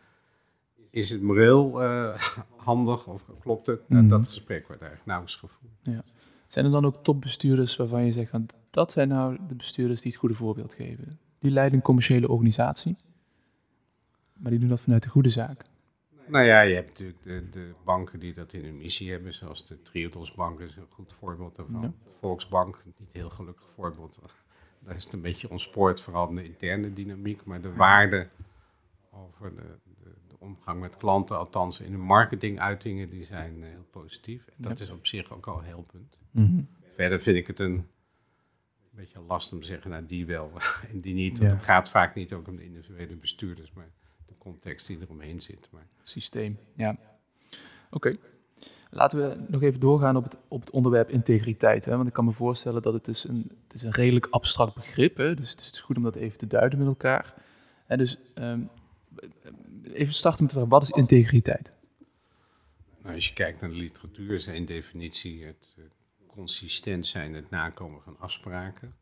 Is 0.91 1.11
het 1.11 1.23
moreel 1.23 1.83
eh, 1.83 2.19
handig 2.57 3.07
of 3.07 3.25
klopt 3.41 3.67
het? 3.67 3.89
Mhm. 3.89 4.09
dat 4.09 4.27
gesprek 4.27 4.67
wordt 4.67 4.83
eigenlijk 4.83 5.07
nauwelijks 5.11 5.41
gevoerd. 5.41 6.05
Zijn 6.47 6.65
er 6.65 6.71
dan 6.71 6.85
ook 6.85 7.05
topbestuurders 7.05 7.77
waarvan 7.77 8.05
je 8.05 8.13
zegt, 8.13 8.33
dat 8.71 8.93
zijn 8.93 9.09
nou 9.09 9.39
de 9.49 9.55
bestuurders 9.55 10.01
die 10.01 10.11
het 10.11 10.21
goede 10.21 10.35
voorbeeld 10.35 10.75
geven? 10.75 11.19
Die 11.41 11.51
leiden 11.51 11.77
een 11.79 11.85
commerciële 11.85 12.29
organisatie, 12.29 12.97
maar 14.33 14.51
die 14.51 14.61
doen 14.61 14.69
dat 14.69 14.81
vanuit 14.81 15.03
de 15.03 15.09
goede 15.09 15.29
zaak. 15.29 15.63
Nou 16.27 16.45
ja, 16.45 16.61
je 16.61 16.75
hebt 16.75 16.89
natuurlijk 16.89 17.23
de, 17.23 17.49
de 17.51 17.73
banken 17.85 18.21
die 18.21 18.33
dat 18.33 18.53
in 18.53 18.65
hun 18.65 18.77
missie 18.77 19.11
hebben, 19.11 19.35
zoals 19.35 19.67
de 19.67 19.83
Triodos 19.83 20.33
Bank 20.35 20.61
is 20.61 20.77
een 20.77 20.87
goed 20.89 21.13
voorbeeld 21.13 21.57
daarvan. 21.57 21.83
Ja. 21.83 21.93
Volksbank, 22.21 22.85
niet 22.85 22.99
een 22.99 23.09
heel 23.13 23.31
gelukkig 23.31 23.69
voorbeeld. 23.75 24.19
Daar 24.85 24.97
is 24.97 25.05
het 25.05 25.13
een 25.13 25.21
beetje 25.21 25.51
ontspoord, 25.51 26.01
vooral 26.01 26.29
in 26.29 26.35
de 26.35 26.45
interne 26.45 26.93
dynamiek, 26.93 27.45
maar 27.45 27.61
de 27.61 27.73
waarde 27.73 28.29
over 29.11 29.55
de, 29.55 29.63
de, 30.03 30.11
de 30.29 30.35
omgang 30.39 30.81
met 30.81 30.97
klanten, 30.97 31.39
althans 31.39 31.81
in 31.81 31.91
de 31.91 31.99
marketinguitingen, 31.99 33.11
die 33.11 33.25
zijn 33.25 33.63
eh, 33.63 33.69
heel 33.69 33.87
positief. 33.91 34.47
En 34.47 34.55
dat 34.57 34.79
Ja. 34.79 34.85
is 34.85 34.91
op 34.91 35.07
zich 35.07 35.33
ook 35.33 35.47
al 35.47 35.61
heel 35.61 35.85
punt. 35.93 36.19
Mhm. 36.31 36.63
Verder 36.95 37.21
vind 37.21 37.37
ik 37.37 37.47
het 37.47 37.59
een 37.59 37.87
beetje 38.91 39.21
lastig 39.21 39.53
om 39.53 39.61
te 39.61 39.67
zeggen, 39.67 39.91
nou 39.91 40.07
die 40.07 40.27
wel 40.27 40.53
en 40.93 41.01
die 41.01 41.15
niet. 41.15 41.39
Want 41.39 41.51
Ja. 41.51 41.57
het 41.57 41.67
gaat 41.67 41.89
vaak 41.91 42.15
niet 42.15 42.33
ook 42.33 42.49
om 42.49 42.57
de 42.57 42.65
individuele 42.65 43.17
bestuurders, 43.17 43.73
maar 43.73 43.91
de 44.27 44.35
context 44.39 44.87
die 44.87 44.99
eromheen 45.01 45.41
zit. 45.41 45.69
Maar 45.71 45.87
Systeem, 46.03 46.59
ja. 46.75 46.97
Oké. 47.91 48.17
Laten 48.93 49.19
we 49.29 49.45
nog 49.49 49.63
even 49.63 49.81
doorgaan 49.81 50.17
op 50.17 50.25
het, 50.25 50.37
op 50.49 50.61
het 50.61 50.71
onderwerp 50.71 51.11
integriteit. 51.11 51.85
Hè? 51.85 51.97
Want 51.97 52.09
ik 52.09 52.13
kan 52.15 52.25
me 52.25 52.33
voorstellen 52.33 52.83
dat 52.83 52.93
het 52.93 53.09
is 53.09 53.25
een, 53.25 53.50
het 53.65 53.75
is 53.75 53.83
een 53.83 53.91
redelijk 53.91 54.26
abstract 54.31 54.75
begrip 54.75 55.19
is. 55.21 55.37
Dus 55.37 55.50
het 55.50 55.61
is 55.75 55.81
goed 55.81 55.97
om 55.97 56.03
dat 56.03 56.15
even 56.15 56.39
te 56.39 56.47
duiden 56.47 56.79
met 56.79 56.89
elkaar. 56.89 57.35
En 57.87 57.99
dus 57.99 58.19
ehm, 58.35 58.61
even 59.93 60.13
starten 60.15 60.43
met 60.45 60.53
de 60.53 60.59
vraag, 60.59 60.69
wat 60.71 60.83
is 60.83 60.91
integriteit? 60.91 61.73
Nou, 63.03 63.15
als 63.15 63.29
je 63.29 63.35
kijkt 63.35 63.61
naar 63.61 63.71
de 63.71 63.76
literatuur, 63.76 64.35
is 64.35 64.47
één 64.47 64.67
definitie 64.67 65.45
het 65.45 65.76
consistent 66.41 67.07
zijn, 67.07 67.35
het 67.35 67.50
nakomen 67.50 68.03
van 68.03 68.17
afspraken. 68.19 68.95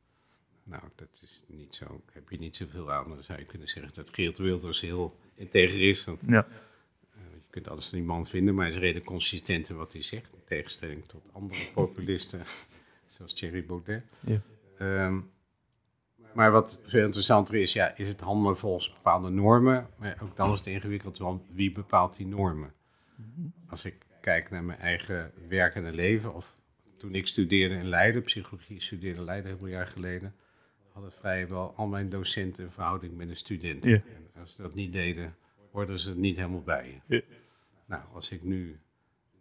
Nou, 0.65 0.83
dat 0.95 1.21
is 1.23 1.45
niet 1.47 1.75
zo, 1.75 1.85
daar 1.85 2.15
heb 2.15 2.29
je 2.29 2.39
niet 2.39 2.57
zoveel 2.57 2.93
aan. 2.93 3.09
Dan 3.09 3.23
zou 3.23 3.39
je 3.39 3.45
kunnen 3.45 3.69
zeggen 3.69 3.95
dat 3.95 4.09
Geert 4.13 4.39
Wilders 4.39 4.81
heel 4.81 5.17
integer 5.35 5.89
is. 5.89 6.05
Want, 6.05 6.21
Ja. 6.27 6.47
eh, 6.47 7.21
je 7.35 7.41
kunt 7.51 7.69
altijd 7.69 7.91
die 7.91 8.03
man 8.03 8.27
vinden, 8.27 8.55
maar 8.55 8.65
hij 8.65 8.75
is 8.75 8.81
redelijk 8.81 9.07
consistent 9.07 9.69
in 9.69 9.77
wat 9.77 9.93
hij 9.93 10.03
zegt. 10.03 10.33
In 10.33 10.39
tegenstelling 10.45 11.05
tot 11.07 11.29
andere 11.33 11.61
populisten, 11.75 12.43
zoals 13.15 13.33
Thierry 13.33 13.65
Baudet. 13.67 14.03
Ja. 14.21 14.41
Ehm, 14.79 15.21
maar 16.35 16.51
wat 16.51 16.81
veel 16.87 17.05
interessanter 17.05 17.55
is, 17.55 17.73
ja, 17.73 17.97
is 17.97 18.09
het 18.09 18.21
handelen 18.21 18.57
volgens 18.57 18.93
bepaalde 18.93 19.29
normen. 19.31 19.89
Maar 19.97 20.19
ook 20.23 20.37
dan 20.37 20.53
is 20.53 20.59
het 20.59 20.69
ingewikkeld, 20.69 21.19
want 21.19 21.43
wie 21.53 21.73
bepaalt 21.73 22.17
die 22.17 22.27
normen? 22.27 22.73
Als 23.69 23.85
ik 23.85 23.95
kijk 24.21 24.51
naar 24.51 24.65
mijn 24.65 24.79
eigen 24.79 25.33
werkende 25.49 25.93
leven, 25.93 26.35
of 26.35 26.57
toen 26.99 27.15
ik 27.15 27.27
studeerde 27.27 27.75
in 27.75 27.89
Leiden, 27.89 28.23
psychologie 28.23 28.81
studeerde 28.81 29.19
in 29.19 29.25
Leiden 29.25 29.51
heel 29.51 29.59
veel 29.59 29.69
jaar 29.69 29.87
geleden, 29.87 30.35
hadden 30.93 31.13
vrijwel 31.13 31.73
al 31.77 31.87
mijn 31.87 32.09
docenten 32.09 32.65
een 32.65 32.73
verhouding 32.73 33.17
met 33.17 33.29
een 33.29 33.37
student. 33.37 33.85
Ja. 33.85 33.93
En 34.35 34.41
als 34.41 34.53
ze 34.55 34.63
dat 34.63 34.75
niet 34.75 34.93
deden, 34.93 35.37
hoorden 35.73 35.99
ze 35.99 36.09
het 36.09 36.19
niet 36.19 36.37
helemaal 36.37 36.63
bij 36.63 37.01
je. 37.07 37.17
Ja. 37.17 37.23
Nou, 37.87 38.03
als 38.13 38.31
ik 38.31 38.43
nu 38.43 38.79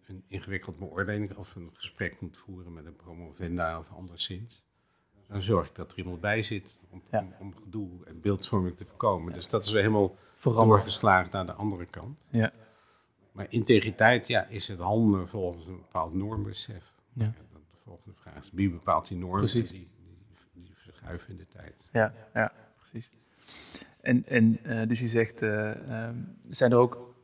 een 0.06 0.24
ingewikkeld 0.28 0.80
beoordeling 0.80 1.36
of 1.36 1.56
een 1.56 1.70
gesprek 1.74 2.22
moet 2.22 2.38
voeren 2.38 2.74
met 2.74 2.86
een 2.86 2.96
promovenda 2.96 3.80
of 3.80 3.92
anderszins, 3.92 4.64
dan 5.28 5.42
zorg 5.42 5.70
ik 5.70 5.76
dat 5.76 5.92
er 5.92 5.98
iemand 5.98 6.22
bij 6.22 6.42
zit 6.42 6.80
om, 6.90 7.02
Ja. 7.12 7.20
om, 7.20 7.34
om 7.40 7.56
gedoe 7.56 8.06
en 8.06 8.22
beeldvorming 8.22 8.78
te 8.78 8.86
voorkomen. 8.86 9.34
Dus 9.34 9.50
dat 9.50 9.64
is 9.66 9.72
weer 9.72 9.82
helemaal 9.82 10.16
Veranderd. 10.36 10.70
doorgeslagen 10.70 11.32
naar 11.32 11.46
de 11.46 11.54
andere 11.54 11.86
kant. 11.86 12.26
Ja. 12.30 12.52
Maar 13.32 13.46
integriteit, 13.50 14.28
ja, 14.28 14.46
is 14.46 14.68
het 14.68 14.80
handelen 14.80 15.28
volgens 15.28 15.68
een 15.68 15.78
bepaald 15.78 16.14
normbesef. 16.14 16.94
Ja. 17.14 17.34
Volgende 17.88 18.18
vraag 18.18 18.38
is, 18.38 18.52
wie 18.54 18.70
bepaalt 18.70 19.08
die 19.08 19.18
normen? 19.18 19.40
Precies. 19.40 19.70
Die, 19.70 19.90
die, 20.54 20.64
die 20.64 20.74
verschuiven 20.76 21.30
in 21.30 21.38
de 21.38 21.48
tijd. 21.48 21.90
Ja, 21.92 22.14
ja, 22.34 22.52
precies. 22.78 23.10
En, 24.02 24.26
en 24.26 24.64
eh, 24.64 24.88
dus 24.88 25.00
je 25.00 25.08
zegt, 25.08 25.42
eh, 25.42 25.70
ehm, 25.72 26.16
zijn 26.50 26.72
er 26.72 26.78
ook 26.78 27.16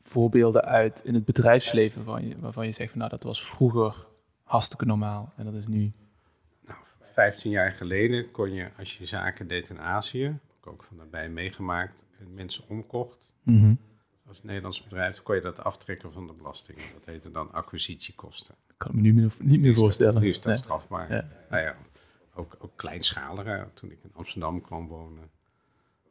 voorbeelden 0.00 0.64
uit 0.64 1.00
in 1.04 1.14
het 1.14 1.24
bedrijfsleven 1.24 2.04
waarvan 2.04 2.28
je, 2.28 2.38
waarvan 2.38 2.66
je 2.66 2.72
zegt, 2.72 2.90
van, 2.90 2.98
nou 2.98 3.10
dat 3.10 3.22
was 3.22 3.46
vroeger 3.46 4.06
hartstikke 4.42 4.84
normaal 4.84 5.32
en 5.36 5.44
dat 5.44 5.54
is 5.54 5.66
nu... 5.66 5.92
Nou, 6.66 6.78
15 7.00 7.50
jaar 7.50 7.72
geleden 7.72 8.30
kon 8.30 8.52
je, 8.52 8.70
als 8.78 8.98
je 8.98 9.06
zaken 9.06 9.46
deed 9.46 9.68
in 9.68 9.80
Azië, 9.80 10.24
heb 10.24 10.56
ik 10.58 10.66
ook 10.66 10.82
van 10.82 10.96
nabij 10.96 11.28
meegemaakt, 11.28 12.04
en 12.18 12.34
mensen 12.34 12.64
omkocht, 12.68 13.34
als 14.32 14.42
Nederlands 14.42 14.82
bedrijf, 14.82 15.22
kon 15.22 15.34
je 15.34 15.40
dat 15.40 15.58
aftrekken 15.64 16.12
van 16.12 16.26
de 16.26 16.32
belasting. 16.32 16.78
Dat 16.92 17.04
heette 17.04 17.30
dan 17.30 17.52
acquisitiekosten. 17.52 18.54
kan 18.76 18.90
ik 18.90 18.96
me 18.96 19.02
nu 19.02 19.14
meer- 19.14 19.34
niet 19.38 19.48
meer 19.48 19.58
Nu 19.60 19.68
is 19.68 19.74
dat- 19.74 19.84
voorstellen. 19.84 20.20
Nu 20.22 20.28
is 20.28 20.40
dat 20.40 20.56
strafbaar. 20.56 21.12
Ja. 21.12 21.28
Nou 21.50 21.62
ja, 21.62 21.76
ook, 22.34 22.56
ook 22.58 22.76
kleinschaliger. 22.76 23.70
Toen 23.74 23.90
ik 23.90 23.98
in 24.02 24.10
Amsterdam 24.14 24.60
kwam 24.60 24.86
wonen, 24.88 25.30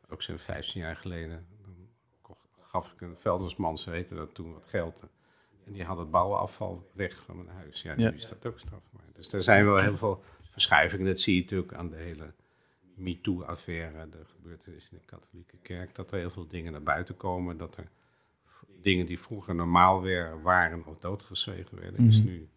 ook 0.10 0.22
zo'n 0.22 0.38
15 0.38 0.82
jaar 0.82 0.96
geleden, 0.96 1.46
dan 1.62 1.76
kocht, 2.22 2.48
gaf 2.62 2.92
ik 2.92 3.02
een 3.02 3.16
veldersman, 3.18 3.78
ze 3.78 3.90
weten 3.90 4.16
dat 4.16 4.34
toen, 4.36 4.54
wat 4.54 4.66
geld. 4.68 5.04
En 5.66 5.72
die 5.74 5.84
had 5.84 5.98
het 5.98 6.12
bouwafval 6.12 6.90
weg 6.94 7.24
van 7.24 7.36
mijn 7.36 7.50
huis. 7.58 7.82
Ja, 7.82 7.96
nu 7.96 8.04
Ja. 8.04 8.12
is 8.12 8.28
dat 8.28 8.46
ook 8.46 8.60
strafbaar. 8.60 9.02
Dus 9.14 9.34
er 9.34 9.42
zijn 9.44 9.66
wel 9.66 9.78
heel 9.78 9.98
veel 9.98 10.24
verschuivingen. 10.52 11.06
Dat 11.06 11.20
zie 11.20 11.36
je 11.36 11.42
natuurlijk 11.42 11.74
aan 11.74 11.90
de 11.90 11.98
hele 11.98 12.34
MeToo-affaire, 12.96 14.10
de 14.10 14.26
gebeurtenissen 14.26 14.92
in 14.92 14.98
de 14.98 15.06
katholieke 15.06 15.58
kerk, 15.62 15.96
dat 15.96 16.12
er 16.12 16.18
heel 16.20 16.30
veel 16.32 16.48
dingen 16.48 16.72
naar 16.72 16.84
buiten 16.84 17.18
komen, 17.18 17.58
dat 17.58 17.78
er 17.78 17.90
dingen 18.82 19.06
die 19.06 19.20
vroeger 19.20 19.56
normaal 19.56 20.02
weer 20.02 20.42
waren 20.42 20.86
of 20.86 20.98
doodgezwegen 20.98 21.80
werden, 21.80 22.08
is 22.08 22.18
Mhm. 22.18 22.28
nu 22.28 22.50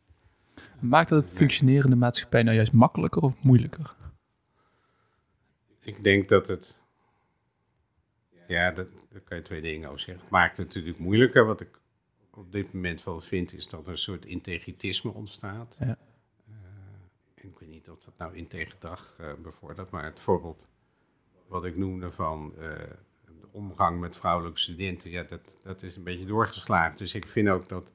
Maakt 0.80 1.08
dat 1.08 1.24
het 1.24 1.34
functionerende 1.34 1.96
maatschappij 1.96 2.42
nou 2.42 2.56
juist 2.56 2.72
makkelijker 2.72 3.22
of 3.22 3.42
moeilijker? 3.42 3.94
Ik 5.80 6.02
denk 6.02 6.28
dat 6.28 6.48
het. 6.48 6.82
Ja, 8.48 8.70
dat, 8.70 8.88
daar 9.10 9.20
kan 9.20 9.36
je 9.36 9.42
twee 9.42 9.60
dingen 9.60 9.88
over 9.88 10.00
zeggen. 10.00 10.22
Het 10.22 10.32
maakt 10.32 10.56
het 10.56 10.66
natuurlijk 10.66 10.98
moeilijker. 10.98 11.46
Wat 11.46 11.60
ik 11.60 11.80
op 12.30 12.52
dit 12.52 12.72
moment 12.72 13.04
wel 13.04 13.20
vind, 13.20 13.52
is 13.52 13.68
dat 13.68 13.84
er 13.84 13.90
een 13.90 13.98
soort 13.98 14.26
integritisme 14.26 15.10
ontstaat. 15.12 15.76
Ja. 15.78 15.98
Eh, 16.48 16.54
ik 17.34 17.58
weet 17.58 17.68
niet 17.68 17.90
of 17.90 18.04
dat 18.04 18.18
nou 18.18 18.34
integer 18.34 18.70
gedrag 18.70 19.14
eh, 19.18 19.32
bevordert, 19.42 19.90
maar 19.90 20.04
het 20.04 20.20
voorbeeld 20.20 20.66
wat 21.48 21.64
ik 21.64 21.76
noemde 21.76 22.10
van 22.10 22.54
eh, 22.58 22.70
omgang 23.54 24.00
met 24.00 24.16
vrouwelijke 24.16 24.58
studenten, 24.58 25.10
ja, 25.10 25.22
dat, 25.22 25.58
dat 25.62 25.82
is 25.82 25.96
een 25.96 26.02
beetje 26.02 26.26
doorgeslagen. 26.26 26.96
Dus 26.96 27.14
ik 27.14 27.28
vind 27.28 27.48
ook 27.48 27.68
dat 27.68 27.92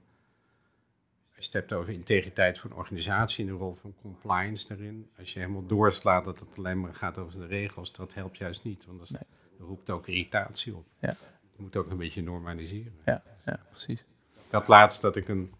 als 1.36 1.48
je 1.48 1.58
het 1.58 1.70
hebt 1.70 1.74
over 1.82 1.94
integriteit 1.94 2.60
van 2.60 2.74
organisatie 2.74 3.46
en 3.46 3.52
de 3.52 3.58
rol 3.58 3.74
van 3.74 3.96
compliance 4.02 4.68
daarin. 4.68 5.10
Als 5.18 5.34
je 5.34 5.40
helemaal 5.40 5.66
doorslaat 5.66 6.26
dat 6.26 6.40
het 6.40 6.58
alleen 6.58 6.80
maar 6.80 6.94
gaat 6.94 7.18
over 7.18 7.40
de 7.40 7.46
regels, 7.46 7.92
dat 7.92 8.14
helpt 8.14 8.38
juist 8.38 8.64
niet. 8.64 8.86
Want 8.86 9.00
dat, 9.00 9.22
roept 9.60 9.90
ook 9.90 10.08
irritatie 10.08 10.76
op. 10.76 10.86
Ja. 11.00 11.16
Het 11.50 11.60
moet 11.60 11.76
ook 11.76 11.90
een 11.90 11.98
beetje 11.98 12.24
normaliseren. 12.24 12.94
Ja, 13.06 13.24
ja, 13.46 13.60
precies. 13.70 14.00
Ik 14.34 14.52
had 14.52 14.68
laatst 14.68 15.02
dat 15.02 15.16
ik 15.16 15.28
een 15.28 15.54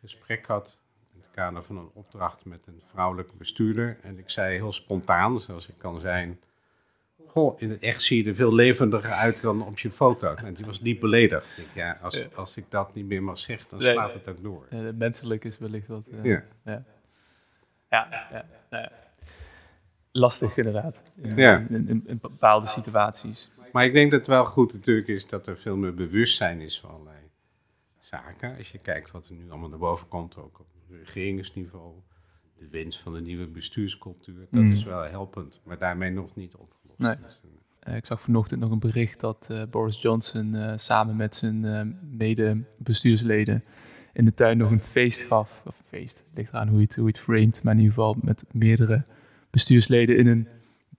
gesprek 0.00 0.46
had 0.46 0.78
in 1.14 1.20
het 1.20 1.30
kader 1.30 1.62
van 1.62 1.76
een 1.76 1.90
opdracht 1.92 2.44
met 2.44 2.66
een 2.66 2.82
vrouwelijke 2.90 3.36
bestuurder. 3.36 3.98
En 4.02 4.18
ik 4.18 4.30
zei 4.30 4.54
heel 4.54 4.72
spontaan, 4.72 5.40
zoals 5.40 5.68
ik 5.68 5.78
kan 5.78 6.00
zijn. 6.00 6.40
Goh, 7.28 7.60
in 7.60 7.70
het 7.70 7.82
echt 7.82 8.02
zie 8.02 8.22
je 8.22 8.28
er 8.28 8.34
veel 8.36 8.54
levendiger 8.54 9.10
uit 9.10 9.40
dan 9.40 9.62
op 9.66 9.78
je 9.78 9.90
foto. 9.90 10.34
En 10.34 10.54
die 10.54 10.66
was 10.66 10.80
diep 10.80 11.00
beledigd. 11.00 11.48
Ik 11.56 11.66
ja, 11.74 11.98
als, 12.02 12.34
als 12.34 12.56
ik 12.56 12.64
dat 12.68 12.94
niet 12.94 13.06
meer 13.06 13.22
mag 13.22 13.38
zeggen, 13.38 13.66
dan 13.70 13.80
slaat 13.82 14.14
het 14.14 14.28
ook 14.28 14.42
door. 14.42 14.66
Ja, 14.70 14.92
menselijk 14.92 15.44
is 15.44 15.58
wellicht 15.58 15.86
wat. 15.86 16.02
Uh, 16.12 16.24
ja. 16.24 16.44
Ja. 16.64 16.84
Ja, 17.90 18.28
ja, 18.32 18.44
ja, 18.70 18.90
Lastig 20.12 20.56
inderdaad. 20.56 21.02
In, 21.16 21.36
Ja. 21.36 21.58
in, 21.68 21.88
in, 21.88 22.02
in 22.06 22.18
bepaalde 22.20 22.66
situaties. 22.66 23.50
Maar 23.72 23.84
ik 23.84 23.92
denk 23.92 24.10
dat 24.10 24.20
het 24.20 24.28
wel 24.28 24.44
goed 24.44 24.72
natuurlijk 24.72 25.08
is 25.08 25.26
dat 25.26 25.46
er 25.46 25.58
veel 25.58 25.76
meer 25.76 25.94
bewustzijn 25.94 26.60
is 26.60 26.80
van 26.80 26.90
allerlei 26.90 27.16
zaken. 28.00 28.56
Als 28.56 28.70
je 28.70 28.78
kijkt 28.78 29.10
wat 29.10 29.26
er 29.26 29.34
nu 29.34 29.50
allemaal 29.50 29.68
naar 29.68 29.78
boven 29.78 30.08
komt, 30.08 30.36
ook 30.36 30.58
op 30.60 30.66
regeringsniveau. 30.90 31.92
De 32.58 32.68
wens 32.70 32.98
van 33.00 33.12
de 33.12 33.20
nieuwe 33.20 33.46
bestuurscultuur, 33.46 34.46
dat 34.50 34.62
Mm. 34.62 34.70
is 34.70 34.84
wel 34.84 35.02
helpend, 35.02 35.60
maar 35.64 35.78
daarmee 35.78 36.10
nog 36.10 36.34
niet 36.34 36.54
opgelost. 36.54 36.77
Nee. 36.98 37.14
Eh, 37.80 37.96
ik 37.96 38.06
zag 38.06 38.20
vanochtend 38.20 38.60
nog 38.60 38.70
een 38.70 38.78
bericht 38.78 39.20
dat 39.20 39.48
eh, 39.50 39.62
Boris 39.70 40.02
Johnson 40.02 40.54
eh, 40.54 40.72
samen 40.76 41.16
met 41.16 41.36
zijn 41.36 41.64
eh, 41.64 41.80
mede-bestuursleden 42.10 43.64
in 44.12 44.24
de 44.24 44.34
tuin 44.34 44.58
nog 44.58 44.70
een 44.70 44.80
feest 44.80 45.22
gaf. 45.22 45.62
Of 45.66 45.78
een 45.78 45.98
feest, 45.98 46.24
ligt 46.34 46.52
eraan 46.52 46.68
hoe 46.68 46.78
je 46.78 46.84
het, 46.84 46.94
hoe 46.96 47.04
je 47.04 47.10
het 47.10 47.20
framed. 47.20 47.62
Maar 47.62 47.72
in 47.72 47.80
ieder 47.80 47.94
geval 47.94 48.16
met 48.20 48.44
meerdere 48.52 49.04
bestuursleden 49.50 50.16
in 50.16 50.26
een 50.26 50.48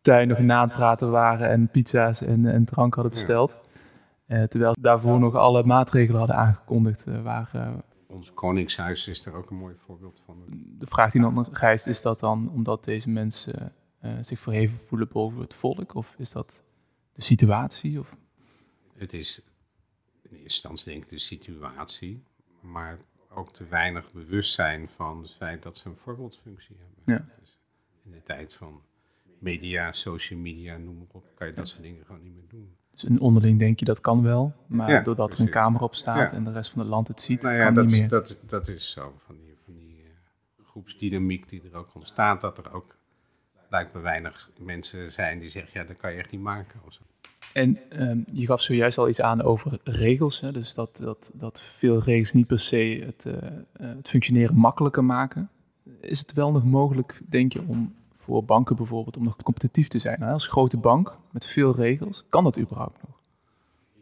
tuin 0.02 0.28
nog 0.28 0.40
na 0.40 0.62
het 0.64 0.74
praten 0.74 1.12
waren 1.12 1.50
en 1.50 1.70
pizza's 1.70 2.22
en, 2.22 2.46
en 2.46 2.66
drank 2.66 2.94
hadden 2.94 3.14
besteld. 3.14 3.56
Eh, 4.26 4.44
terwijl 4.44 4.76
daarvoor 4.80 5.20
nog 5.20 5.36
alle 5.36 5.64
maatregelen 5.64 6.18
hadden 6.18 6.36
aangekondigd. 6.36 7.04
waar, 7.24 7.50
eh, 7.54 7.70
Ons 8.08 8.34
Koningshuis 8.34 9.08
is 9.08 9.26
er 9.26 9.34
ook 9.34 9.50
een 9.50 9.58
mooi 9.58 9.76
voorbeeld 9.78 10.22
van. 10.26 10.36
de 10.78 10.86
vraag 10.86 11.12
die 11.12 11.22
dan 11.22 11.34
nog 11.34 11.58
rijst, 11.58 11.88
is 11.88 12.02
dat 12.02 12.20
dan 12.20 12.52
omdat 12.54 12.84
deze 12.84 13.10
mensen 13.10 13.74
eh, 14.00 14.14
zich 14.22 14.40
verheven 14.40 14.80
voelen 14.88 15.08
boven 15.08 15.42
het 15.42 15.54
volk? 15.54 15.94
Of 15.96 16.16
is 16.18 16.32
dat 16.32 16.64
de 17.14 17.22
situatie? 17.22 18.00
Of? 18.00 18.16
Het 18.98 19.14
is 19.14 19.40
in 20.22 20.30
eerste 20.30 20.44
instantie 20.44 20.92
denk 20.92 21.04
ik 21.04 21.10
de 21.10 21.20
situatie, 21.20 22.24
maar 22.62 22.98
ook 23.30 23.54
te 23.54 23.66
weinig 23.68 24.12
bewustzijn 24.12 24.90
van 24.90 25.22
het 25.22 25.34
feit 25.34 25.64
dat 25.64 25.78
ze 25.78 25.90
een 25.90 25.96
voorbeeldfunctie 25.96 26.76
hebben. 26.80 27.04
Ja. 27.06 27.36
Dus 27.40 27.60
in 28.04 28.12
de 28.12 28.24
tijd 28.24 28.54
van 28.54 28.82
media, 29.40 29.92
social 29.92 30.40
media, 30.40 30.78
noem 30.78 30.98
maar 30.98 31.06
op, 31.12 31.26
kan 31.36 31.48
je 31.48 31.54
dat 31.54 31.68
soort 31.68 31.82
dingen 31.82 32.06
gewoon 32.06 32.24
niet 32.24 32.36
meer 32.36 32.48
doen. 32.48 32.76
Dus 32.92 33.04
een 33.04 33.20
onderling 33.20 33.60
denk 33.60 33.80
je 33.80 33.86
dat 33.86 34.00
kan 34.02 34.24
wel, 34.24 34.56
maar 34.68 34.90
Ja, 34.90 35.02
doordat 35.02 35.34
er 35.34 35.40
een 35.40 35.50
camera 35.50 35.84
op 35.84 35.96
staat 35.96 36.32
en 36.32 36.44
de 36.44 36.52
rest 36.52 36.72
van 36.72 36.80
het 36.80 36.90
land 36.90 37.08
het 37.08 37.22
ziet, 37.22 37.42
Nou 37.42 37.58
kan 37.64 37.74
dat 37.74 37.84
niet 37.84 37.94
is, 37.94 38.00
meer. 38.00 38.10
dat, 38.10 38.42
dat 38.46 38.68
is 38.68 38.92
zo. 38.92 39.20
Van 39.26 39.38
die, 39.38 39.56
van 39.66 39.76
die 39.76 40.04
eh, 40.04 40.66
groepsdynamiek 40.66 41.50
die 41.50 41.62
er 41.62 41.76
ook 41.78 41.96
ontstaat. 41.96 42.42
Dat 42.42 42.58
er 42.58 42.74
ook 42.74 42.98
blijkbaar 43.70 44.02
weinig 44.02 44.50
mensen 44.58 45.12
zijn 45.12 45.40
die 45.40 45.50
zeggen: 45.50 45.82
ja, 45.82 45.88
dat 45.88 45.98
kan 45.98 46.12
je 46.12 46.18
echt 46.18 46.32
niet 46.32 46.42
maken. 46.42 46.80
Of 46.86 46.94
zo. 46.94 47.02
En 47.54 47.92
ehm, 47.92 48.20
je 48.32 48.46
gaf 48.46 48.62
zojuist 48.62 48.98
al 48.98 49.08
iets 49.08 49.22
aan 49.22 49.42
over 49.42 49.80
regels, 49.84 50.40
hè? 50.40 50.52
dus 50.52 50.74
dat, 50.74 50.98
dat, 50.98 51.32
dat 51.34 51.62
veel 51.62 52.00
regels 52.00 52.34
niet 52.34 52.48
per 52.48 52.60
se 52.60 53.04
het, 53.06 53.26
eh, 53.26 53.34
eh, 53.34 53.62
het 53.74 54.10
functioneren 54.10 54.56
makkelijker 54.56 55.04
maken. 55.04 55.50
Is 56.02 56.20
het 56.20 56.34
wel 56.34 56.52
nog 56.52 56.64
mogelijk, 56.64 57.22
denk 57.26 57.54
je, 57.54 57.62
om 57.62 57.96
voor 58.16 58.44
banken 58.44 58.76
bijvoorbeeld, 58.76 59.18
om 59.18 59.24
nog 59.24 59.36
competitief 59.36 59.88
te 59.88 60.00
zijn? 60.00 60.20
Nou, 60.20 60.34
als 60.34 60.48
grote 60.48 60.78
bank 60.78 61.18
met 61.32 61.46
veel 61.46 61.76
regels, 61.76 62.26
kan 62.30 62.44
dat 62.44 62.60
überhaupt 62.60 63.02
nog? 63.02 63.18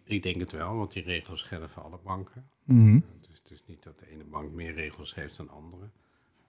Ik 0.04 0.24
denk 0.24 0.40
het 0.40 0.52
wel, 0.52 0.76
want 0.76 0.94
die 0.94 1.04
regels 1.04 1.42
gelden 1.42 1.70
voor 1.70 1.84
alle 1.84 2.00
banken. 2.04 2.46
Mhm. 2.64 3.00
Dus 3.30 3.40
het 3.44 3.52
is 3.52 3.64
niet 3.66 3.84
dat 3.84 4.00
de 4.00 4.10
ene 4.12 4.24
bank 4.24 4.52
meer 4.52 4.74
regels 4.74 5.16
heeft 5.16 5.38
dan 5.38 5.46
de 5.46 5.52
andere. 5.52 5.90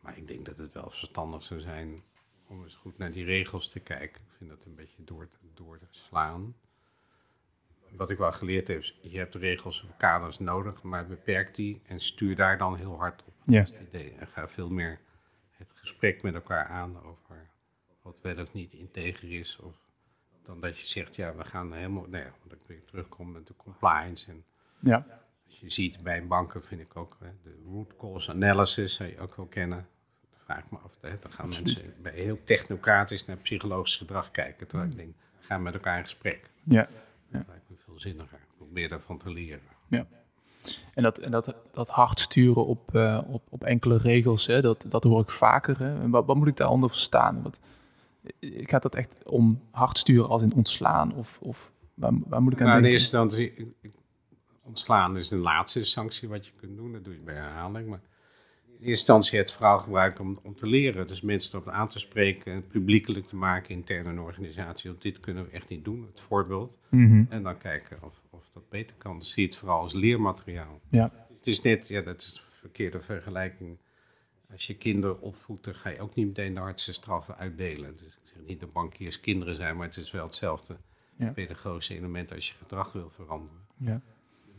Maar 0.00 0.16
ik 0.16 0.28
denk 0.28 0.46
dat 0.46 0.58
het 0.58 0.72
wel 0.72 0.90
verstandig 0.90 1.42
zou 1.42 1.60
zijn 1.60 2.02
om 2.48 2.62
eens 2.62 2.74
goed 2.74 2.98
naar 2.98 3.12
die 3.12 3.24
regels 3.24 3.68
te 3.68 3.80
kijken. 3.80 4.20
Ik 4.24 4.32
vind 4.36 4.50
dat 4.50 4.64
een 4.64 4.74
beetje 4.74 5.04
door, 5.04 5.28
te- 5.28 5.38
door 5.54 5.78
te 5.78 5.86
slaan. 5.90 6.54
Wat 7.90 8.10
ik 8.10 8.18
wel 8.18 8.32
geleerd 8.32 8.68
heb, 8.68 8.78
is, 8.78 8.98
je 9.02 9.18
hebt 9.18 9.34
regels 9.34 9.82
of 9.82 9.96
kaders 9.96 10.38
nodig, 10.38 10.82
maar 10.82 11.06
beperk 11.06 11.54
die 11.54 11.80
en 11.86 12.00
stuur 12.00 12.36
daar 12.36 12.58
dan 12.58 12.76
heel 12.76 12.96
hard 12.98 13.24
op. 13.24 13.34
Ja. 13.46 13.60
Dat 13.62 13.72
is 13.72 13.78
het 13.78 13.88
idee. 13.88 14.12
En 14.12 14.26
ga 14.26 14.48
veel 14.48 14.68
meer 14.70 15.00
het 15.50 15.72
gesprek 15.74 16.22
met 16.22 16.34
elkaar 16.34 16.66
aan 16.66 17.02
over 17.02 17.50
wat 18.02 18.20
wel 18.20 18.38
of 18.42 18.52
niet 18.52 18.72
integer 18.72 19.32
is. 19.38 19.58
Of 19.58 19.76
dan 20.42 20.60
dat 20.60 20.78
je 20.78 20.86
zegt, 20.86 21.16
ja, 21.16 21.34
we 21.34 21.44
gaan 21.44 21.72
helemaal, 21.72 22.06
nee, 22.06 22.24
want 22.24 22.52
ik 22.52 22.66
weer 22.66 22.84
terugkom 22.84 23.32
met 23.32 23.46
de 23.46 23.56
compliance 23.56 24.30
en 24.30 24.44
Ja. 24.80 25.06
als 25.46 25.60
je 25.60 25.70
ziet 25.70 26.02
bij 26.02 26.26
banken 26.26 26.62
vind 26.62 26.80
ik 26.80 26.96
ook 26.96 27.16
hè, 27.20 27.30
de 27.42 27.62
root 27.64 27.96
cause 27.96 28.30
analysis, 28.30 28.94
zou 28.94 29.08
je 29.10 29.18
ook 29.20 29.34
wel 29.36 29.46
kennen. 29.46 29.88
Vraag 30.48 30.58
ik 30.64 30.70
me 30.70 30.78
af, 30.78 30.92
hè, 31.00 31.10
dan 31.20 31.30
gaan 31.30 31.48
mensen 31.48 31.94
bij 32.02 32.12
heel 32.12 32.38
technocratisch 32.44 33.24
naar 33.26 33.36
psychologisch 33.36 33.96
gedrag 33.96 34.30
kijken. 34.30 34.66
Terwijl 34.66 34.90
ik 34.90 34.96
denk, 34.96 35.14
ga 35.40 35.58
met 35.58 35.74
elkaar 35.74 35.96
in 35.96 36.02
gesprek. 36.02 36.50
Ja. 36.62 36.88
Dat 37.30 37.46
lijkt 37.48 37.64
me 37.70 37.76
veel 37.84 38.00
zinniger. 38.00 38.38
Probeer 38.56 38.88
daarvan 38.88 39.18
te 39.18 39.30
leren. 39.32 39.60
En 40.94 41.02
dat, 41.02 41.18
en 41.18 41.30
dat, 41.30 41.54
dat 41.72 41.88
hard 41.88 42.18
sturen 42.20 42.66
op, 42.66 42.94
eh, 42.94 43.20
op, 43.26 43.42
op 43.48 43.64
enkele 43.64 43.96
regels, 43.96 44.46
hè, 44.46 44.60
dat, 44.60 44.84
dat 44.88 45.04
hoor 45.04 45.20
ik 45.20 45.30
vaker. 45.30 45.78
Hè. 45.78 46.00
En 46.00 46.10
wat, 46.10 46.26
wat 46.26 46.36
moet 46.36 46.46
ik 46.48 46.56
daaronder 46.56 46.88
verstaan? 46.90 47.42
Wat, 47.42 47.58
eh, 48.40 48.50
gaat 48.66 48.82
dat 48.82 48.94
echt 48.94 49.14
om 49.24 49.60
hard 49.70 49.98
sturen 49.98 50.28
als 50.28 50.42
in 50.42 50.54
ontslaan? 50.54 51.14
Of, 51.14 51.38
of 51.40 51.72
waar, 51.94 52.12
waar 52.26 52.42
moet 52.42 52.52
ik 52.52 52.60
aan 52.60 52.66
Nou, 52.66 52.76
in 52.78 52.82
denken? 52.82 53.00
eerste 53.00 53.16
instantie, 53.18 53.52
ik- 53.54 53.74
ik- 53.80 53.92
ontslaan 54.62 55.16
is 55.16 55.28
de 55.28 55.36
laatste 55.36 55.84
sanctie 55.84 56.28
wat 56.28 56.46
je 56.46 56.52
kunt 56.60 56.76
doen. 56.76 56.92
Dat 56.92 57.04
doe 57.04 57.14
je 57.14 57.22
bij 57.22 57.34
herhaling. 57.34 57.88
Maar 57.88 57.98
in 58.00 58.04
instantie 58.80 59.38
het 59.38 59.52
verhaal 59.52 59.78
gebruiken 59.78 60.24
om, 60.24 60.38
om 60.42 60.54
te 60.56 60.66
leren. 60.66 61.06
Dus 61.06 61.20
mensen 61.20 61.52
erop 61.58 61.68
aan 61.72 61.88
te 61.88 61.98
spreken, 61.98 62.66
publiekelijk 62.66 63.26
te 63.26 63.36
maken 63.36 63.70
intern 63.70 64.04
in 64.04 64.10
een 64.10 64.18
organisatie. 64.20 64.90
Want 64.90 65.02
dit 65.02 65.20
kunnen 65.20 65.44
we 65.44 65.50
echt 65.50 65.68
niet 65.68 65.84
doen, 65.84 66.06
het 66.10 66.20
voorbeeld. 66.20 66.78
Mhm. 66.88 67.24
En 67.28 67.42
dan 67.42 67.58
kijken 67.58 67.98
of, 68.02 68.20
of 68.30 68.50
dat 68.54 68.68
beter 68.68 68.94
kan. 68.96 69.18
Dus 69.18 69.30
zie 69.32 69.44
het 69.44 69.56
vooral 69.56 69.80
als 69.80 69.92
leermateriaal. 69.92 70.80
Ja, 70.88 71.12
Het 71.38 71.46
is 71.46 71.60
net, 71.60 71.88
ja, 71.88 72.00
dat 72.02 72.20
is 72.22 72.36
een 72.46 72.52
verkeerde 72.60 73.00
vergelijking. 73.00 73.78
Als 74.52 74.66
je 74.66 74.76
kinderen 74.76 75.20
opvoedt, 75.20 75.64
dan 75.64 75.74
ga 75.74 75.88
je 75.88 76.00
ook 76.00 76.14
niet 76.14 76.26
meteen 76.26 76.54
de 76.54 76.60
hardste 76.60 76.92
straffen 76.92 77.36
uitdelen. 77.36 77.96
Dus 77.96 78.12
ik 78.14 78.20
zeg 78.34 78.42
niet 78.46 78.60
dat 78.60 78.72
bankiers 78.72 79.20
kinderen 79.20 79.54
zijn, 79.56 79.76
maar 79.76 79.86
het 79.86 79.96
is 79.96 80.10
wel 80.10 80.24
hetzelfde 80.24 80.76
Ja. 81.16 81.32
pedagogische 81.32 81.94
element 81.96 82.32
als 82.34 82.48
je 82.48 82.54
gedrag 82.54 82.92
wil 82.92 83.10
veranderen. 83.10 83.58
ja. 83.76 84.00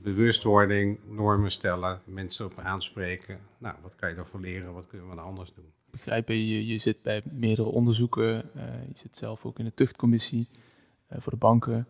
Bewustwording, 0.02 1.00
normen 1.08 1.52
stellen, 1.52 2.00
mensen 2.06 2.46
op 2.46 2.60
aanspreken. 2.60 3.40
Nou, 3.58 3.76
wat 3.82 3.96
kan 3.96 4.10
je 4.10 4.16
daarvoor 4.16 4.40
leren? 4.40 4.74
Wat 4.74 4.88
kunnen 4.88 5.10
we 5.10 5.16
dan 5.16 5.26
anders 5.26 5.54
doen? 5.54 5.66
begrijpen, 5.92 6.36
je, 6.48 6.68
je 6.68 6.78
zit 6.78 7.02
bij 7.02 7.22
meerdere 7.32 7.68
onderzoeken. 7.68 8.54
eh, 8.56 8.64
je 8.88 8.98
zit 8.98 9.18
zelf 9.18 9.46
ook 9.46 9.60
in 9.60 9.66
de 9.66 9.74
tuchtcommissie 9.74 10.48
eh, 11.08 11.20
voor 11.22 11.32
de 11.32 11.38
banken. 11.38 11.88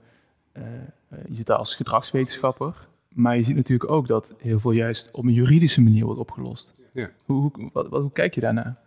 eh, 0.52 0.64
eh, 0.74 0.82
je 1.28 1.36
zit 1.36 1.46
daar 1.46 1.58
als 1.58 1.76
gedragswetenschapper. 1.76 2.88
Maar 3.14 3.36
je 3.36 3.44
ziet 3.44 3.56
natuurlijk 3.56 3.92
ook 3.92 4.08
dat 4.08 4.34
heel 4.38 4.60
veel 4.60 4.72
juist 4.72 5.12
op 5.12 5.24
een 5.26 5.34
juridische 5.34 5.82
manier 5.82 6.06
wordt 6.06 6.20
opgelost. 6.20 6.74
Ja. 6.94 7.12
Hoe, 7.26 7.42
hoe, 7.42 7.70
wat, 7.74 7.88
wat, 7.90 8.02
hoe 8.02 8.12
kijk 8.12 8.36
je 8.36 8.42
daarnaar? 8.42 8.78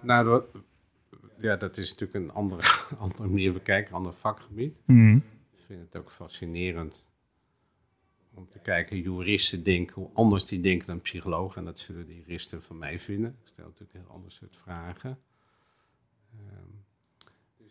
Nou, 0.00 0.24
dat, 0.24 0.44
ja, 1.40 1.56
dat 1.56 1.76
is 1.76 1.90
natuurlijk 1.90 2.24
een 2.24 2.32
andere, 2.34 2.62
andere 2.98 3.28
manier 3.28 3.52
van 3.52 3.62
kijken, 3.62 3.90
een 3.90 3.96
ander 3.96 4.14
vakgebied. 4.14 4.74
Ik 4.86 5.22
vind 5.66 5.80
het 5.80 5.96
ook 5.96 6.10
fascinerend 6.10 7.09
om 8.34 8.48
te 8.48 8.58
kijken 8.58 9.04
hoe 9.04 9.16
juristen 9.16 9.62
denken, 9.62 9.94
hoe 9.94 10.10
anders 10.14 10.46
die 10.46 10.60
denken 10.60 10.86
dan 10.86 11.00
psychologen. 11.00 11.58
En 11.58 11.64
dat 11.64 11.78
zullen 11.78 12.06
de 12.06 12.16
juristen 12.16 12.62
van 12.62 12.78
mij 12.78 12.98
vinden. 12.98 13.30
Ik 13.42 13.48
stel 13.48 13.64
natuurlijk 13.64 13.94
een 13.94 14.00
heel 14.00 14.10
ander 14.10 14.32
soort 14.32 14.56
vragen. 14.56 15.18
Ehm, 16.36 16.70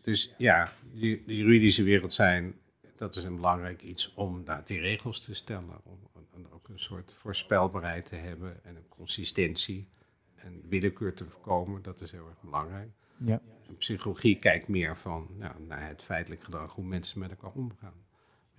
dus 0.02 0.34
ja, 0.38 0.72
die, 0.92 1.24
de 1.26 1.36
juridische 1.36 1.82
wereld 1.82 2.12
zijn, 2.12 2.54
dat 2.96 3.16
is 3.16 3.24
een 3.24 3.36
belangrijk 3.36 3.82
iets 3.82 4.14
om 4.14 4.44
daar 4.44 4.64
die 4.64 4.80
regels 4.80 5.20
te 5.20 5.34
stellen. 5.34 5.80
Om, 5.84 5.98
om 6.12 6.46
ook 6.50 6.68
een 6.68 6.78
soort 6.78 7.12
voorspelbaarheid 7.12 8.06
te 8.06 8.16
hebben 8.16 8.64
en 8.64 8.76
een 8.76 8.88
consistentie 8.88 9.88
en 10.34 10.62
willekeur 10.68 11.14
te 11.14 11.24
voorkomen. 11.24 11.82
Dat 11.82 12.00
is 12.00 12.10
heel 12.10 12.28
erg 12.28 12.40
belangrijk. 12.40 12.90
Ja. 13.16 13.42
En 13.66 13.76
psychologie 13.76 14.38
kijkt 14.38 14.68
meer 14.68 14.96
van 14.96 15.28
nou, 15.38 15.62
naar 15.62 15.88
het 15.88 16.02
feitelijk 16.02 16.44
gedrag, 16.44 16.72
hoe 16.72 16.84
mensen 16.84 17.18
met 17.18 17.30
elkaar 17.30 17.52
omgaan. 17.52 17.94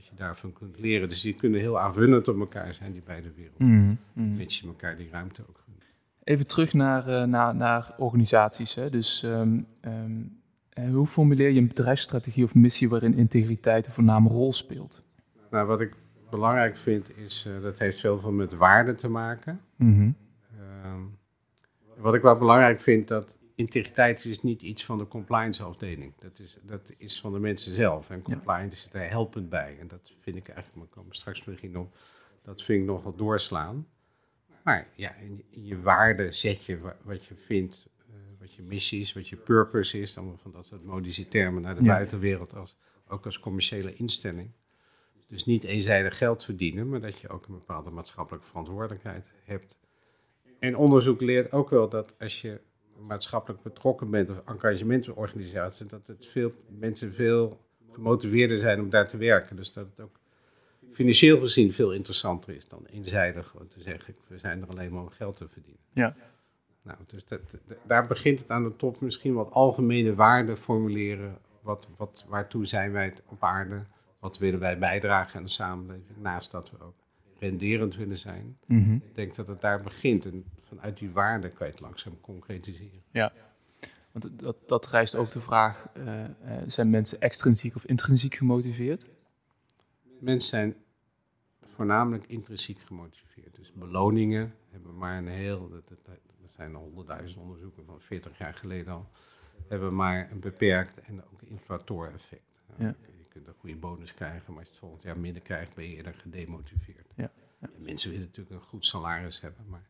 Wat 0.02 0.10
je 0.10 0.16
daarvan 0.24 0.54
kunt 0.54 0.80
leren. 0.80 1.10
Dus 1.10 1.22
die 1.22 1.34
kunnen 1.34 1.60
heel 1.60 1.80
aanvullend 1.80 2.28
op 2.28 2.40
elkaar 2.40 2.74
zijn, 2.74 2.92
die 2.92 3.02
beide 3.06 3.32
werelden. 3.36 4.00
Mhm. 4.14 4.36
Mits 4.36 4.60
je 4.60 4.68
elkaar 4.68 4.98
die 4.98 5.10
ruimte 5.12 5.42
ook 5.50 5.62
gunt. 5.66 5.84
Even 6.24 6.48
terug 6.48 6.74
naar, 6.74 7.08
eh, 7.08 7.24
naar, 7.24 7.56
naar 7.56 7.94
organisaties. 7.98 8.76
Hè. 8.76 8.90
Dus 8.90 9.24
ehm, 9.24 9.60
ehm, 9.82 10.12
eh, 10.70 10.90
hoe 10.94 11.08
formuleer 11.08 11.50
je 11.50 11.60
een 11.60 11.68
bedrijfsstrategie 11.68 12.44
of 12.44 12.56
missie 12.56 12.90
waarin 12.90 13.14
integriteit 13.14 13.86
een 13.86 13.92
voorname 13.92 14.30
rol 14.30 14.54
speelt? 14.54 15.04
Nou, 15.50 15.68
wat 15.68 15.82
ik 15.82 15.96
belangrijk 16.30 16.78
vind 16.78 17.18
is, 17.18 17.46
eh, 17.48 17.62
dat 17.62 17.80
heeft 17.80 18.00
veel 18.00 18.20
veel 18.20 18.32
met 18.32 18.54
waarde 18.54 18.96
te 18.96 19.08
maken. 19.08 19.62
Mhm. 19.76 20.02
Eh, 20.02 20.12
Ehm, 20.84 21.02
wat 21.98 22.14
ik 22.14 22.22
wel 22.22 22.38
belangrijk 22.38 22.82
vind, 22.82 23.08
dat 23.08 23.38
integriteit 23.62 24.26
is 24.26 24.42
niet 24.42 24.62
iets 24.62 24.86
van 24.86 24.98
de 24.98 25.08
compliance 25.08 25.64
afdeling. 25.64 26.14
Dat 26.16 26.40
is, 26.40 26.58
dat 26.62 26.92
is 26.98 27.22
van 27.22 27.34
de 27.34 27.40
mensen 27.40 27.74
zelf. 27.74 28.10
En 28.10 28.22
compliance 28.22 28.82
zit 28.82 28.94
er 28.94 29.10
helpend 29.10 29.50
bij. 29.50 29.78
En 29.80 29.88
dat 29.88 30.14
vind 30.20 30.36
ik 30.36 30.48
eigenlijk, 30.48 30.78
maar 30.78 30.88
komen 30.88 31.16
straks 31.16 31.46
misschien 31.46 31.78
op, 31.78 31.96
dat 32.42 32.64
vind 32.64 32.82
ik 32.82 32.88
nog 32.88 33.04
wel 33.04 33.16
doorslaan. 33.16 33.88
Maar 34.64 34.88
ja, 34.96 35.16
in, 35.16 35.44
je 35.50 35.82
waarde 35.82 36.32
zet 36.32 36.66
je 36.66 36.80
wat 37.04 37.26
je 37.26 37.36
vindt, 37.36 37.88
uh, 38.10 38.16
wat 38.40 38.54
je 38.54 38.62
missie 38.62 39.02
is, 39.02 39.14
wat 39.14 39.28
je 39.28 39.36
purpose 39.36 40.02
is, 40.02 40.14
dan 40.14 40.38
van 40.42 40.52
dat 40.52 40.66
soort 40.66 40.84
modische 40.84 41.28
termen 41.28 41.62
naar 41.62 41.76
de 41.76 41.84
buitenwereld, 41.84 42.56
als, 42.56 42.78
ook 43.08 43.26
als 43.26 43.40
commerciële 43.40 43.94
instelling. 43.94 44.52
Dus 45.28 45.46
niet 45.46 45.64
eenzijdig 45.64 46.18
geld 46.18 46.46
verdienen, 46.46 46.90
maar 46.90 47.02
dat 47.02 47.20
je 47.20 47.30
ook 47.30 47.46
een 47.48 47.54
bepaalde 47.54 47.90
maatschappelijke 47.90 48.48
verantwoordelijkheid 48.48 49.30
hebt. 49.44 49.80
En 50.60 50.76
onderzoek 50.76 51.22
leert 51.22 51.52
ook 51.52 51.70
wel 51.70 51.90
dat 51.90 52.20
als 52.20 52.42
je 52.42 52.62
maatschappelijk 53.08 53.64
betrokken 53.64 54.10
bent 54.10 54.30
of 54.30 54.42
engagementorganisatie, 54.46 55.86
dat 55.86 56.08
het 56.08 56.28
veel, 56.28 56.52
mensen 56.68 57.14
veel 57.14 57.60
gemotiveerder 57.92 58.58
zijn 58.58 58.80
om 58.80 58.90
daar 58.90 59.08
te 59.08 59.18
werken. 59.18 59.56
Dus 59.56 59.74
dat 59.74 59.86
het 59.86 60.00
ook 60.00 60.20
financieel 60.92 61.40
gezien 61.40 61.74
veel 61.74 61.94
interessanter 61.94 62.56
is 62.56 62.68
dan 62.68 62.86
eenzijdig 62.86 63.56
te 63.70 63.82
zeggen, 63.82 64.16
we 64.28 64.38
zijn 64.38 64.62
er 64.62 64.68
alleen 64.68 64.92
maar 64.92 65.02
om 65.02 65.10
geld 65.10 65.36
te 65.36 65.48
verdienen. 65.48 65.82
Ja. 65.94 66.16
Nou, 66.84 66.98
dus 67.06 67.26
dat, 67.26 67.40
daar 67.88 68.08
begint 68.08 68.40
het 68.40 68.50
aan 68.50 68.64
de 68.64 68.76
top 68.76 69.02
misschien 69.02 69.34
wat 69.34 69.52
algemene 69.52 70.16
waarden 70.16 70.58
formuleren. 70.58 71.38
Wat, 71.62 71.88
wat, 71.98 72.26
waartoe 72.30 72.66
zijn 72.66 72.92
wij 72.92 73.14
op 73.28 73.44
aarde? 73.44 73.86
Wat 74.20 74.38
willen 74.38 74.60
wij 74.60 74.78
bijdragen 74.78 75.38
aan 75.38 75.44
de 75.44 75.50
samenleving? 75.50 76.18
Naast 76.18 76.52
dat 76.52 76.72
we 76.72 76.84
ook 76.84 76.96
renderend 77.42 77.96
willen 77.96 78.18
zijn. 78.18 78.58
Mhm. 78.66 78.94
Ik 78.94 79.16
denk 79.16 79.36
dat 79.36 79.48
het 79.48 79.62
daar 79.62 79.84
begint. 79.84 80.26
En 80.26 80.46
vanuit 80.62 80.98
die 80.98 81.10
waarde 81.10 81.48
kan 81.48 81.68
je 81.68 81.72
het 81.72 81.82
langzaam 81.82 82.22
concretiseren. 82.22 83.04
Ja, 83.12 83.34
want 84.12 84.44
dat, 84.44 84.58
dat 84.68 84.88
rijst 84.88 85.16
ook 85.16 85.32
de 85.32 85.40
vraag, 85.40 85.88
uh, 85.98 86.24
zijn 86.66 86.90
mensen 86.90 87.22
extrinsiek 87.22 87.76
of 87.76 87.86
intrinsiek 87.86 88.36
gemotiveerd? 88.36 89.06
Mensen 90.20 90.50
zijn 90.50 90.76
voornamelijk 91.64 92.26
intrinsiek 92.26 92.80
gemotiveerd. 92.80 93.56
Dus 93.56 93.74
beloningen 93.74 94.54
hebben 94.70 94.98
maar 94.98 95.18
een 95.18 95.28
heel, 95.28 95.70
dat, 95.70 95.84
zijn 96.46 96.74
honderdduizend 96.74 97.42
onderzoeken 97.42 97.86
van 97.86 98.02
40 98.02 98.38
jaar 98.38 98.54
geleden 98.54 98.94
al, 98.94 99.10
hebben 99.68 99.96
maar 99.96 100.32
een 100.32 100.40
beperkt 100.40 101.02
en 101.02 101.24
ook 101.24 101.42
inflatoreffect. 101.42 102.62
Ja 102.78 102.96
kunt 103.34 103.48
een 103.48 103.54
goede 103.60 103.76
bonus 103.76 104.14
krijgen, 104.14 104.44
maar 104.48 104.58
als 104.58 104.64
je 104.64 104.70
het 104.70 104.80
volgend 104.80 105.04
jaar 105.04 105.20
minder 105.20 105.42
krijgt, 105.42 105.76
ben 105.76 105.90
je 105.90 105.96
eerder 105.96 106.14
gedemotiveerd. 106.14 107.08
Ja. 107.16 107.32
ja. 107.60 107.70
Mensen 107.78 108.10
willen 108.12 108.26
natuurlijk 108.26 108.56
een 108.56 108.68
goed 108.68 108.86
salaris 108.86 109.42
hebben, 109.42 109.66
maar 109.70 109.90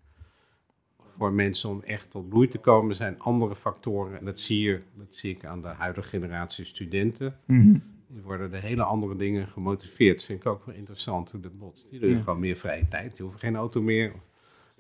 voor 1.18 1.34
mensen 1.34 1.70
om 1.70 1.82
echt 1.82 2.10
tot 2.10 2.30
bloei 2.30 2.48
te 2.48 2.58
komen 2.58 2.96
zijn 2.96 3.20
andere 3.20 3.56
factoren. 3.56 4.20
En 4.20 4.26
dat 4.26 4.40
zie, 4.40 4.60
je, 4.60 4.82
dat 4.94 5.16
zie 5.16 5.36
ik 5.36 5.46
aan 5.46 5.62
de 5.62 5.68
huidige 5.68 6.10
generatie 6.10 6.66
studenten. 6.66 7.38
Mhm. 7.46 7.78
Die 8.08 8.22
worden 8.22 8.52
de 8.52 8.58
hele 8.58 8.84
andere 8.84 9.16
dingen 9.16 9.48
gemotiveerd. 9.48 10.18
Dat 10.18 10.26
vind 10.26 10.40
ik 10.40 10.46
ook 10.46 10.66
wel 10.66 10.76
interessant 10.76 11.32
hoe 11.32 11.40
dat 11.42 11.58
botst. 11.58 11.90
Die 11.90 12.00
hebben 12.00 12.24
gewoon 12.24 12.40
meer 12.40 12.56
vrije 12.56 12.88
tijd. 12.88 13.12
Die 13.12 13.22
hoeven 13.22 13.40
geen 13.40 13.56
auto 13.56 13.82
meer. 13.82 14.14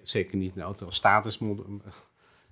Zeker 0.01 0.37
niet 0.37 0.55
een 0.55 0.61
auto 0.61 0.85
als 0.85 0.95
status 0.95 1.39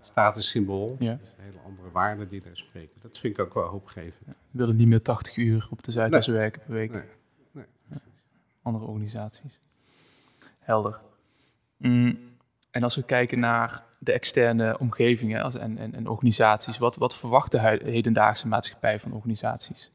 statussymbool. 0.01 0.95
Ja. 0.99 1.17
Dus 1.21 1.35
hele 1.37 1.59
andere 1.65 1.91
waarden 1.91 2.27
die 2.27 2.41
daar 2.41 2.57
spreken. 2.57 3.01
Dat 3.01 3.17
vind 3.17 3.37
ik 3.37 3.45
ook 3.45 3.53
wel 3.53 3.67
hoopgevend. 3.67 4.25
Ja, 4.25 4.31
we 4.31 4.57
willen 4.57 4.75
niet 4.75 4.87
meer 4.87 5.01
80 5.01 5.35
uur 5.37 5.67
op 5.71 5.83
de 5.83 5.91
Zuidas 5.91 6.27
nee. 6.27 6.35
werken 6.35 6.61
per 6.61 6.73
week. 6.73 6.91
Nee. 6.91 7.03
nee 7.51 7.65
andere 8.61 8.85
organisaties. 8.85 9.59
Helder. 10.59 10.99
Mm. 11.77 12.19
En 12.71 12.83
als 12.83 12.95
we 12.95 13.03
kijken 13.03 13.39
naar 13.39 13.83
de 13.99 14.11
externe 14.11 14.79
omgevingen 14.79 15.59
en, 15.59 15.77
en, 15.77 15.95
en 15.95 16.07
organisaties, 16.07 16.77
wat, 16.77 16.95
wat 16.95 17.17
verwacht 17.17 17.51
de 17.51 17.59
hedendaagse 17.83 18.47
maatschappij 18.47 18.99
van 18.99 19.13
organisaties? 19.13 19.91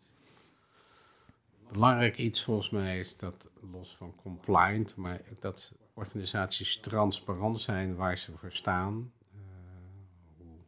Belangrijk 1.73 2.19
iets 2.19 2.43
volgens 2.43 2.71
mij 2.71 2.99
is 2.99 3.17
dat, 3.17 3.51
los 3.73 3.97
van 3.97 4.15
compliant, 4.23 4.97
maar 4.97 5.21
dat 5.41 5.75
organisaties 5.95 6.81
transparant 6.81 7.61
zijn 7.61 7.95
waar 7.95 8.19
ze 8.19 8.33
voor 8.37 8.53
staan 8.53 9.13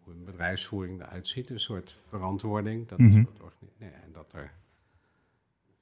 hoe 0.06 0.14
een 0.14 0.24
bedrijfsvoering 0.24 1.00
eruit 1.00 1.28
ziet, 1.28 1.50
een 1.50 1.60
soort 1.60 2.00
verantwoording. 2.06 2.88
Dat, 2.88 2.98
mm 2.98 3.28
nee, 3.78 3.90
en 3.90 4.12
dat 4.12 4.32
er 4.32 4.52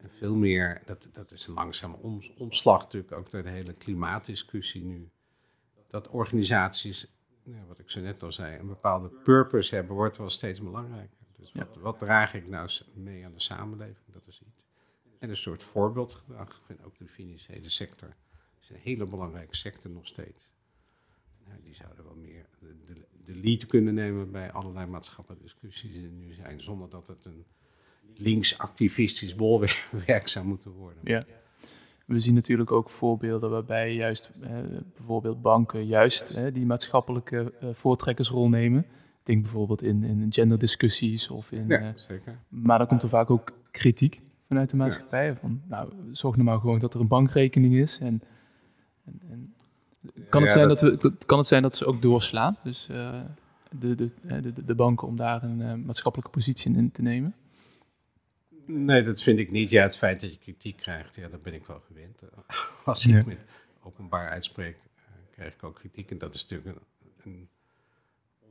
veel 0.08 0.36
meer, 0.36 0.82
dat, 0.86 1.08
dat 1.12 1.32
is 1.32 1.46
een 1.46 1.54
langzame 1.54 1.96
om, 1.96 2.22
omslag 2.38 2.82
natuurlijk 2.82 3.12
ook 3.12 3.30
naar 3.30 3.42
de 3.42 3.48
hele 3.48 3.72
klimaatdiscussie 3.72 4.84
nu. 4.84 5.10
Dat 5.88 6.08
organisaties, 6.08 7.06
wat 7.68 7.78
ik 7.78 7.90
zo 7.90 8.00
net 8.00 8.22
al 8.22 8.32
zei, 8.32 8.58
een 8.58 8.66
bepaalde 8.66 9.08
purpose 9.08 9.74
hebben, 9.74 9.96
wordt 9.96 10.16
wel 10.16 10.30
steeds 10.30 10.60
belangrijker. 10.60 11.18
Dus 11.36 11.52
wat, 11.52 11.76
wat 11.76 11.98
draag 11.98 12.34
ik 12.34 12.48
nou 12.48 12.70
mee 12.94 13.24
aan 13.24 13.32
de 13.32 13.40
samenleving? 13.40 14.12
Dat 14.12 14.26
is 14.26 14.42
iets. 14.46 14.64
En 15.18 15.30
een 15.30 15.36
soort 15.36 15.62
voorbeeldgedrag. 15.62 16.48
Ik 16.48 16.64
vind 16.66 16.84
ook 16.84 16.98
de 16.98 17.08
financiële 17.08 17.68
sector 17.68 18.16
is 18.60 18.70
een 18.70 18.82
hele 18.82 19.04
belangrijke 19.04 19.56
sector 19.56 19.90
nog 19.90 20.06
steeds. 20.06 20.54
Nou, 21.48 21.60
die 21.62 21.74
zouden 21.74 22.04
wel 22.04 22.16
meer 22.16 22.46
de, 22.58 22.94
de, 22.94 23.00
de, 23.24 23.40
lead 23.40 23.66
kunnen 23.66 23.94
nemen 23.94 24.30
bij 24.30 24.52
allerlei 24.52 24.86
maatschappelijke 24.86 25.44
discussies 25.44 25.92
die 25.92 26.04
er 26.04 26.10
nu 26.10 26.32
zijn, 26.32 26.60
zonder 26.60 26.88
dat 26.88 27.06
het 27.06 27.24
een 27.24 27.44
linksactivistisch 28.16 29.34
bolwerk 29.34 30.28
zou 30.28 30.46
moeten 30.46 30.70
worden. 30.70 31.00
Ja. 31.04 31.26
We 32.06 32.18
zien 32.18 32.34
natuurlijk 32.34 32.72
ook 32.72 32.90
voorbeelden 32.90 33.50
waarbij 33.50 33.94
juist 33.94 34.30
eh, 34.42 34.50
bijvoorbeeld 34.96 35.42
banken 35.42 35.86
juist 35.86 36.30
eh, 36.30 36.52
die 36.52 36.66
maatschappelijke 36.66 37.52
eh, 37.60 37.68
voortrekkersrol 37.72 38.48
nemen. 38.48 38.80
Ik 38.80 39.30
denk 39.30 39.42
bijvoorbeeld 39.42 39.82
in, 39.82 40.04
in 40.04 40.26
genderdiscussies 40.32 41.30
of 41.30 41.52
in. 41.52 41.68
Ja, 41.68 41.92
zeker. 41.96 42.38
Maar 42.48 42.78
dan 42.78 42.86
komt 42.86 43.02
er 43.02 43.08
vaak 43.08 43.30
ook 43.30 43.52
kritiek 43.70 44.20
vanuit 44.46 44.70
de 44.70 44.76
maatschappij. 44.76 45.36
Van, 45.36 45.62
nou, 45.68 45.92
zorg 46.12 46.36
nou 46.36 46.48
maar 46.48 46.58
gewoon 46.58 46.78
dat 46.78 46.94
er 46.94 47.00
een 47.00 47.08
bankrekening 47.08 47.74
is. 47.74 47.98
En, 47.98 48.22
en, 49.04 49.20
en 49.30 49.53
kan, 50.28 50.42
het 50.42 50.50
zijn 50.50 50.68
dat... 50.68 50.80
we, 50.80 51.12
kan 51.26 51.38
het 51.38 51.46
zijn 51.46 51.62
dat 51.62 51.76
ze 51.76 51.86
ook 51.86 52.02
doorslaan? 52.02 52.56
Dus 52.62 52.88
uh, 52.90 53.20
de, 53.70 53.94
de, 53.94 54.10
de, 54.22 54.64
de, 54.64 54.74
banken 54.74 55.08
om 55.08 55.16
daar 55.16 55.42
een 55.42 55.60
uh, 55.60 55.74
maatschappelijke 55.74 56.32
positie 56.32 56.76
in 56.76 56.90
te 56.90 57.02
nemen? 57.02 57.34
Nee, 58.66 59.02
dat 59.02 59.22
vind 59.22 59.38
ik 59.38 59.50
niet. 59.50 59.70
Ja, 59.70 59.82
het 59.82 59.96
feit 59.96 60.20
dat 60.20 60.30
je 60.30 60.38
kritiek 60.38 60.76
krijgt, 60.76 61.14
ja, 61.14 61.28
dat 61.28 61.42
ben 61.42 61.54
ik 61.54 61.66
wel 61.66 61.80
gewend. 61.80 62.20
Als 62.84 63.06
ik 63.06 63.26
met 63.26 63.38
openbaar 63.82 64.28
uitspreek, 64.28 64.76
uh, 64.76 65.04
krijg 65.30 65.54
ik 65.54 65.64
ook 65.64 65.74
kritiek. 65.74 66.10
En 66.10 66.18
dat 66.18 66.34
is 66.34 66.46
natuurlijk 66.46 66.76
een, 66.76 67.32
een, 67.32 67.48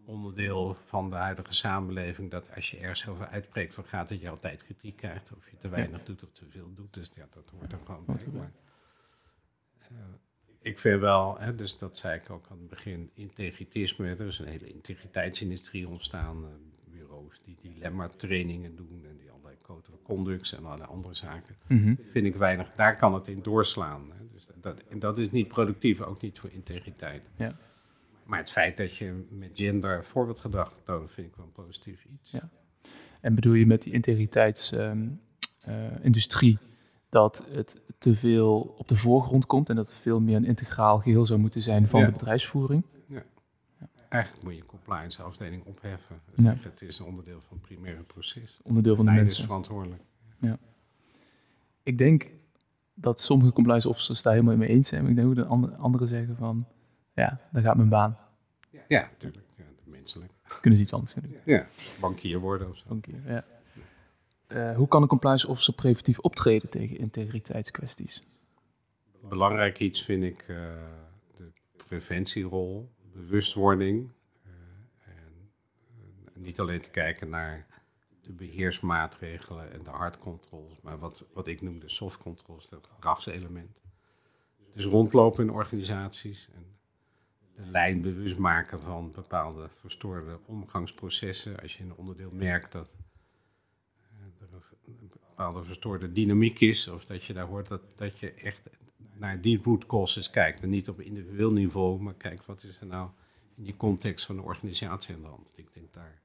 onderdeel 0.06 0.78
van 0.86 1.10
de 1.10 1.16
huidige 1.16 1.54
samenleving. 1.54 2.32
Dat 2.32 2.56
als 2.56 2.72
je 2.72 2.78
ergens 2.78 3.08
over 3.08 3.28
uitspreekt, 3.28 3.74
van 3.74 3.84
gaat 3.84 4.10
dat 4.10 4.22
je 4.22 4.30
altijd 4.30 4.64
kritiek 4.64 4.96
krijgt. 4.96 5.32
Of 5.38 5.50
je 5.50 5.58
te 5.58 5.70
weinig 5.70 6.04
doet 6.04 6.24
of 6.24 6.32
te 6.32 6.46
veel 6.50 6.74
doet. 6.74 6.94
Dus 6.94 7.12
ja, 7.16 7.28
dat 7.34 7.50
hoort 7.50 7.72
er 7.72 7.80
gewoon 7.86 8.06
bij. 8.06 8.16
Maar, 8.32 8.52
ik 10.64 10.80
vind 10.80 11.00
wel, 11.00 11.40
hè, 11.40 11.56
dus 11.56 11.78
dat 11.78 11.98
zei 11.98 12.20
ik 12.20 12.30
ook 12.30 12.46
aan 12.52 12.58
het 12.58 12.70
begin, 12.70 13.10
integritisme. 13.14 14.10
Er 14.10 14.26
is 14.26 14.40
een 14.40 14.48
hele 14.48 14.68
integriteitsindustrie 14.68 15.88
ontstaan. 15.88 16.44
Uh, 16.44 16.50
bureaus 16.92 17.42
die 17.46 17.58
dilemma-trainingen 17.62 18.76
doen 18.76 19.06
en 19.10 19.18
die 19.18 19.32
allerlei 19.32 19.56
code 19.62 19.92
of 19.92 20.02
conducts 20.04 20.54
en 20.54 20.66
allerlei 20.66 20.90
andere 20.90 21.16
zaken. 21.16 21.56
Mm 21.68 21.98
Vind 22.12 22.26
ik 22.26 22.36
weinig, 22.36 22.74
daar 22.74 22.98
kan 22.98 23.14
het 23.14 23.28
in 23.28 23.42
doorslaan. 23.42 24.12
Hè. 24.12 24.28
Dus 24.34 24.48
dat, 24.62 24.82
en 24.90 25.00
dat 25.00 25.18
is 25.18 25.32
niet 25.32 25.48
productief, 25.48 26.02
ook 26.02 26.22
niet 26.22 26.40
voor 26.40 26.50
integriteit. 26.52 27.24
Ja. 27.36 27.56
Maar 28.24 28.40
het 28.40 28.52
feit 28.52 28.78
dat 28.78 28.96
je 28.96 29.26
met 29.30 29.50
gender 29.54 30.06
voorbeeldgedrag 30.06 30.74
toont, 30.84 31.12
vind 31.12 31.28
ik 31.28 31.36
wel 31.36 31.46
een 31.46 31.52
positief 31.52 32.06
iets. 32.14 32.32
Ja. 32.32 32.50
En 33.22 33.36
bedoel 33.36 33.54
je 33.54 33.66
met 33.66 33.82
die 33.82 33.94
integriteitsindustrie? 33.94 36.52
Um, 36.52 36.60
uh, 36.64 36.72
dat 37.14 37.46
het 37.50 37.82
te 37.98 38.16
veel 38.16 38.60
op 38.78 38.88
de 38.88 38.96
voorgrond 38.96 39.46
komt 39.46 39.70
en 39.70 39.76
dat 39.76 39.88
het 39.88 39.98
veel 39.98 40.22
meer 40.22 40.36
een 40.36 40.46
integraal 40.46 41.00
geheel 41.00 41.26
zou 41.26 41.40
moeten 41.40 41.62
zijn 41.62 41.88
van 41.88 42.06
de 42.06 42.12
bedrijfsvoering. 42.12 42.84
Ja. 43.08 43.24
Eigenlijk 44.10 44.44
moet 44.44 44.54
je 44.54 44.60
een 44.60 44.66
compliance 44.66 45.22
afdeling 45.22 45.64
opheffen. 45.66 46.22
Ja. 46.36 46.56
Het 46.60 46.82
is 46.82 47.00
een 47.00 47.06
onderdeel 47.06 47.42
van 47.42 47.58
het 47.58 47.62
primaire 47.62 48.04
proces. 48.04 48.60
Onderdeel 48.64 48.96
van 48.96 49.06
de 49.06 49.12
mensen. 49.12 49.40
is 49.40 49.46
verantwoordelijk. 49.46 50.02
Ja. 50.40 50.58
Ik 51.84 51.98
denk 51.98 52.32
dat 52.94 53.20
sommige 53.20 53.52
compliance 53.52 53.90
officers 53.90 54.22
daar 54.22 54.34
helemaal 54.34 54.58
mee 54.58 54.70
eens 54.70 54.88
zijn. 54.88 55.02
Maar 55.02 55.10
ik 55.10 55.16
denk 55.16 55.28
ook 55.28 55.36
dat 55.36 55.48
andere, 55.48 55.76
anderen 55.76 56.08
zeggen 56.08 56.36
van, 56.36 56.66
ja, 57.14 57.40
daar 57.52 57.64
gaat 57.64 57.76
mijn 57.76 57.90
baan. 57.90 58.18
Ja, 58.88 59.10
natuurlijk. 59.12 59.46
Ja, 59.58 59.64
menselijk. 59.84 60.32
Kunnen 60.62 60.78
ze 60.78 60.84
iets 60.84 60.94
anders 60.94 61.14
doen. 61.14 61.36
Ja, 61.46 61.68
bankier 62.00 62.40
worden 62.40 62.70
of 62.70 62.78
zo. 62.78 62.84
Bankier, 62.88 63.22
ja. 63.26 63.46
Uh, 64.54 64.76
hoe 64.76 64.88
kan 64.88 65.02
een 65.02 65.08
compliance 65.08 65.48
officer 65.48 65.74
preventief 65.74 66.20
optreden 66.20 66.70
tegen 66.70 66.98
integriteitskwesties? 66.98 68.24
Belangrijk 69.22 69.80
iets 69.80 70.04
vind 70.04 70.24
ik 70.24 70.48
uh, 70.48 70.58
de 71.36 71.52
preventierol, 71.88 72.92
bewustwording. 73.14 74.10
Uh, 74.46 74.52
en 76.36 76.42
niet 76.42 76.60
alleen 76.60 76.82
te 76.82 76.90
kijken 76.90 77.30
naar 77.30 77.68
de 78.22 78.32
beheersmaatregelen 78.34 79.72
en 79.72 79.84
de 79.84 79.90
hard 79.90 80.18
controls, 80.18 80.82
maar 80.82 81.00
wat, 81.00 81.26
wat 81.34 81.48
ik 81.48 81.62
noem 81.62 81.80
de 81.80 81.90
soft 81.90 82.18
controls, 82.18 82.70
het 82.70 82.88
gedragselement. 82.94 83.82
Dus 84.74 84.86
rondlopen 84.86 85.44
in 85.44 85.54
organisaties 85.54 86.50
en 86.56 86.66
de 87.56 87.66
lijn 87.66 88.02
bewust 88.02 88.38
maken 88.38 88.80
van 88.80 89.12
bepaalde 89.12 89.70
verstoorde 89.70 90.40
omgangsprocessen. 90.46 91.60
Als 91.60 91.78
je 91.78 91.84
een 91.84 91.96
onderdeel 91.96 92.32
merkt 92.32 92.72
dat 92.72 92.96
bepaalde 95.44 95.66
verstoorde 95.66 96.12
dynamiek 96.12 96.60
is, 96.60 96.88
of 96.88 97.06
dat 97.06 97.24
je 97.24 97.34
daar 97.34 97.46
hoort 97.46 97.68
dat, 97.68 97.82
dat 97.96 98.20
je 98.20 98.34
echt 98.34 98.70
naar 99.18 99.42
die 99.42 99.60
root 99.64 99.86
causes 99.86 100.30
kijkt. 100.30 100.64
En 100.64 100.70
niet 100.70 100.90
op 100.90 101.02
individueel 101.02 101.52
niveau, 101.52 102.02
maar 102.02 102.14
kijk 102.14 102.44
wat 102.44 102.64
is 102.64 102.80
er 102.80 102.86
nou 102.86 103.10
in 103.56 103.64
die 103.64 103.78
context 103.78 104.26
van 104.26 104.36
de 104.36 104.42
organisatie 104.42 105.16
aan 105.16 105.22
de 105.22 105.28
hand. 105.28 105.54
Ik 105.56 105.68
denk 105.74 105.94
daar 105.94 106.22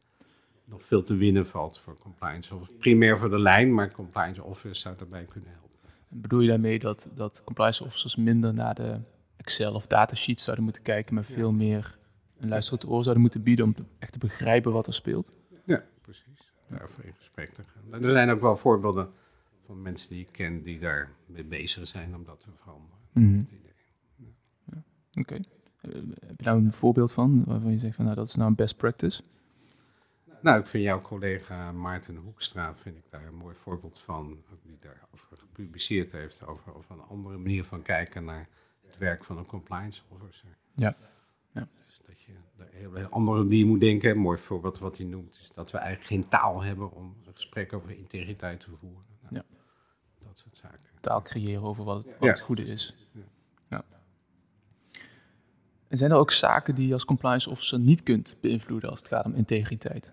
nog 0.65 0.85
veel 0.85 1.03
te 1.03 1.17
winnen 1.17 1.47
valt 1.47 1.79
voor 1.79 1.99
compliance. 1.99 2.55
Of 2.55 2.77
primair 2.79 3.19
voor 3.19 3.31
de 3.31 3.39
lijn, 3.39 3.75
maar 3.75 3.93
compliance 3.93 4.43
office 4.43 4.81
zou 4.81 4.97
daarbij 4.97 5.25
kunnen 5.25 5.51
helpen. 5.51 5.79
Bedoel 6.09 6.41
je 6.41 6.49
daarmee 6.49 6.79
dat, 6.79 7.09
dat 7.15 7.43
compliance 7.45 7.85
officers 7.85 8.17
minder 8.17 8.55
naar 8.55 8.75
de 8.75 9.01
Excel 9.37 9.75
of 9.75 9.87
datasheets 9.87 10.45
zouden 10.45 10.65
moeten 10.65 10.83
kijken, 10.83 11.15
maar 11.15 11.25
veel 11.25 11.53
meer 11.53 11.99
een 12.39 12.49
luisterend 12.49 12.87
oor 12.87 13.03
zouden 13.03 13.23
moeten 13.23 13.43
bieden 13.43 13.65
om 13.65 13.75
echt 13.99 14.13
te 14.13 14.19
begrijpen 14.19 14.73
wat 14.73 14.87
er 14.87 14.95
speelt? 14.95 15.33
Ja. 16.69 16.77
Daarover 16.77 17.05
in 17.05 17.15
gesprek 17.15 17.49
te 17.49 17.63
gaan. 17.63 17.95
En 17.95 18.05
er 18.05 18.11
zijn 18.11 18.31
ook 18.31 18.41
wel 18.41 18.57
voorbeelden 18.57 19.11
van 19.67 19.83
mensen 19.83 20.11
die 20.11 20.21
ik 20.21 20.33
ken 20.33 20.63
die 20.63 20.79
daar 20.79 21.13
mee 21.27 21.45
bezig 21.45 21.89
zijn 21.89 22.15
om 22.15 22.25
dat 22.25 22.41
te 22.41 22.51
veranderen. 22.57 22.99
Mhm. 23.13 23.43
Ja. 24.65 24.83
Oké. 25.15 25.35
Eh, 25.35 25.93
heb 26.27 26.39
je 26.39 26.45
daar 26.45 26.57
een 26.57 26.73
voorbeeld 26.73 27.13
van 27.13 27.45
waarvan 27.45 27.71
je 27.71 27.79
zegt 27.79 27.95
van 27.97 28.05
nou 28.05 28.17
dat 28.17 28.29
is 28.29 28.35
nou 28.35 28.49
een 28.49 28.55
best 28.55 28.77
practice? 28.77 29.23
Nou, 30.43 30.61
ik 30.61 30.67
vind 30.67 30.85
jouw 30.85 31.01
collega 31.01 31.73
Maarten 31.73 32.17
Hoekstra, 32.17 32.75
vind 32.75 32.97
ik 32.97 33.11
daar 33.11 33.27
een 33.27 33.35
mooi 33.35 33.55
voorbeeld 33.55 33.99
van, 33.99 34.43
die 34.63 34.79
daarover 34.81 35.37
gepubliceerd 35.37 36.13
heeft, 36.13 36.47
over, 36.47 36.75
over 36.75 36.95
een 36.95 37.07
andere 37.09 37.37
manier 37.37 37.65
van 37.65 37.83
kijken 37.83 38.25
naar 38.25 38.49
het 38.87 38.99
werk 38.99 39.25
van 39.25 39.39
een 39.39 39.47
compliance 39.47 40.03
officer. 40.09 40.57
Ja. 40.75 40.97
ja. 41.53 41.69
Dus 41.99 42.07
dat 42.07 42.21
je 42.21 42.33
een 42.57 42.67
hele 42.71 43.09
andere 43.09 43.43
manier 43.43 43.67
moet 43.67 43.81
denken. 43.81 44.11
Een 44.11 44.19
mooi 44.19 44.39
voorbeeld 44.39 44.79
wat 44.79 44.97
hij 44.97 45.07
noemt, 45.07 45.39
is 45.43 45.51
dat 45.55 45.71
we 45.71 45.79
eigenlijk 45.79 46.09
geen 46.09 46.29
taal 46.29 46.63
hebben 46.63 46.93
om 46.93 47.17
een 47.27 47.33
gesprek 47.35 47.73
over 47.73 47.91
integriteit 47.91 48.61
te 48.61 48.71
voeren. 48.77 49.05
Nou, 49.21 49.35
ja. 49.35 49.45
Dat 50.27 50.39
soort 50.39 50.57
zaken. 50.57 50.81
Taal 51.01 51.23
creëren 51.23 51.63
over 51.63 51.85
wat 51.85 52.05
het, 52.05 52.19
wat 52.19 52.29
het 52.29 52.41
goede 52.41 52.65
is. 52.65 53.09
Ja. 53.13 53.21
ja. 53.69 53.85
En 55.89 55.97
zijn 55.97 56.11
er 56.11 56.17
ook 56.17 56.31
zaken 56.31 56.75
die 56.75 56.87
je 56.87 56.93
als 56.93 57.05
compliance 57.05 57.51
officer 57.51 57.79
niet 57.79 58.03
kunt 58.03 58.37
beïnvloeden 58.41 58.91
als 58.91 58.99
het 58.99 59.09
gaat 59.09 59.25
om 59.25 59.35
integriteit? 59.35 60.13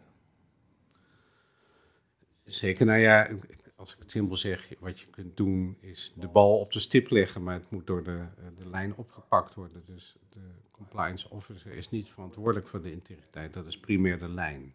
Zeker, 2.43 2.85
nou 2.85 2.99
ja, 2.99 3.27
als 3.85 3.93
ik 3.93 3.99
het 3.99 4.11
simpel 4.11 4.37
zeg, 4.37 4.69
wat 4.79 4.99
je 4.99 5.07
kunt 5.07 5.37
doen 5.37 5.77
is 5.79 6.13
de 6.15 6.27
bal 6.27 6.59
op 6.59 6.71
de 6.71 6.79
stip 6.79 7.09
leggen, 7.09 7.43
maar 7.43 7.53
het 7.53 7.71
moet 7.71 7.87
door 7.87 8.03
de, 8.03 8.25
eh, 8.37 8.45
de 8.57 8.69
lijn 8.69 8.95
opgepakt 8.95 9.53
worden. 9.53 9.81
Dus 9.85 10.15
de 10.29 10.39
compliance 10.71 11.29
officer 11.29 11.71
is 11.71 11.89
niet 11.89 12.09
verantwoordelijk 12.09 12.67
voor 12.67 12.81
de 12.81 12.91
integriteit, 12.91 13.53
dat 13.53 13.67
is 13.67 13.79
primair 13.79 14.19
de 14.19 14.29
lijn. 14.29 14.73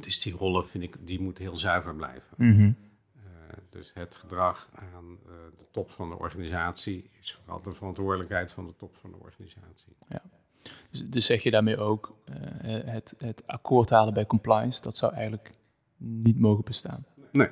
Dus 0.00 0.20
die 0.20 0.32
rollen, 0.32 0.66
vind 0.66 0.84
ik, 0.84 0.96
die 1.00 1.20
moeten 1.20 1.44
heel 1.44 1.56
zuiver 1.56 1.94
blijven. 1.94 2.34
Mm 2.36 2.56
-hmm. 2.56 2.76
uh, 3.16 3.22
dus 3.70 3.90
het 3.94 4.16
gedrag 4.16 4.68
aan 4.74 5.18
uh, 5.26 5.32
de 5.56 5.66
top 5.70 5.90
van 5.90 6.08
de 6.08 6.18
organisatie 6.18 7.10
is 7.20 7.32
vooral 7.32 7.62
de 7.62 7.72
verantwoordelijkheid 7.72 8.52
van 8.52 8.66
de 8.66 8.76
top 8.76 8.96
van 8.96 9.10
de 9.10 9.18
organisatie. 9.18 9.96
Ja. 10.08 10.22
Dus, 10.90 11.08
dus 11.08 11.26
zeg 11.26 11.42
je 11.42 11.50
daarmee 11.50 11.78
ook, 11.78 12.16
uh, 12.28 12.34
het, 12.64 13.14
het 13.18 13.46
akkoord 13.46 13.90
halen 13.90 14.14
bij 14.14 14.26
compliance, 14.26 14.80
dat 14.80 14.96
zou 14.96 15.14
eigenlijk 15.14 15.54
niet 15.96 16.38
mogen 16.38 16.64
bestaan. 16.64 17.04
Nee. 17.36 17.48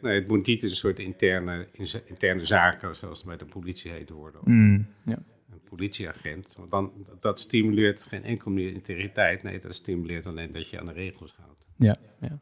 nee, 0.00 0.18
het 0.20 0.28
moet 0.28 0.46
niet 0.46 0.62
een 0.62 0.70
soort 0.70 0.98
interne, 0.98 1.68
interne 2.04 2.44
zaken, 2.44 2.96
zoals 2.96 3.18
het 3.18 3.26
bij 3.26 3.36
de 3.36 3.44
politie 3.44 3.90
heet, 3.90 4.10
worden. 4.10 4.40
Mm, 4.44 4.86
ja. 5.04 5.18
Een 5.50 5.60
politieagent. 5.68 6.54
Want 6.56 6.70
dan, 6.70 6.92
dat 7.20 7.38
stimuleert 7.38 8.02
geen 8.02 8.24
enkel 8.24 8.50
meer 8.50 8.72
integriteit. 8.72 9.42
Nee, 9.42 9.58
dat 9.58 9.74
stimuleert 9.74 10.26
alleen 10.26 10.52
dat 10.52 10.68
je 10.68 10.80
aan 10.80 10.86
de 10.86 10.92
regels 10.92 11.36
houdt. 11.40 11.66
Ja, 11.76 11.96
ja. 12.20 12.38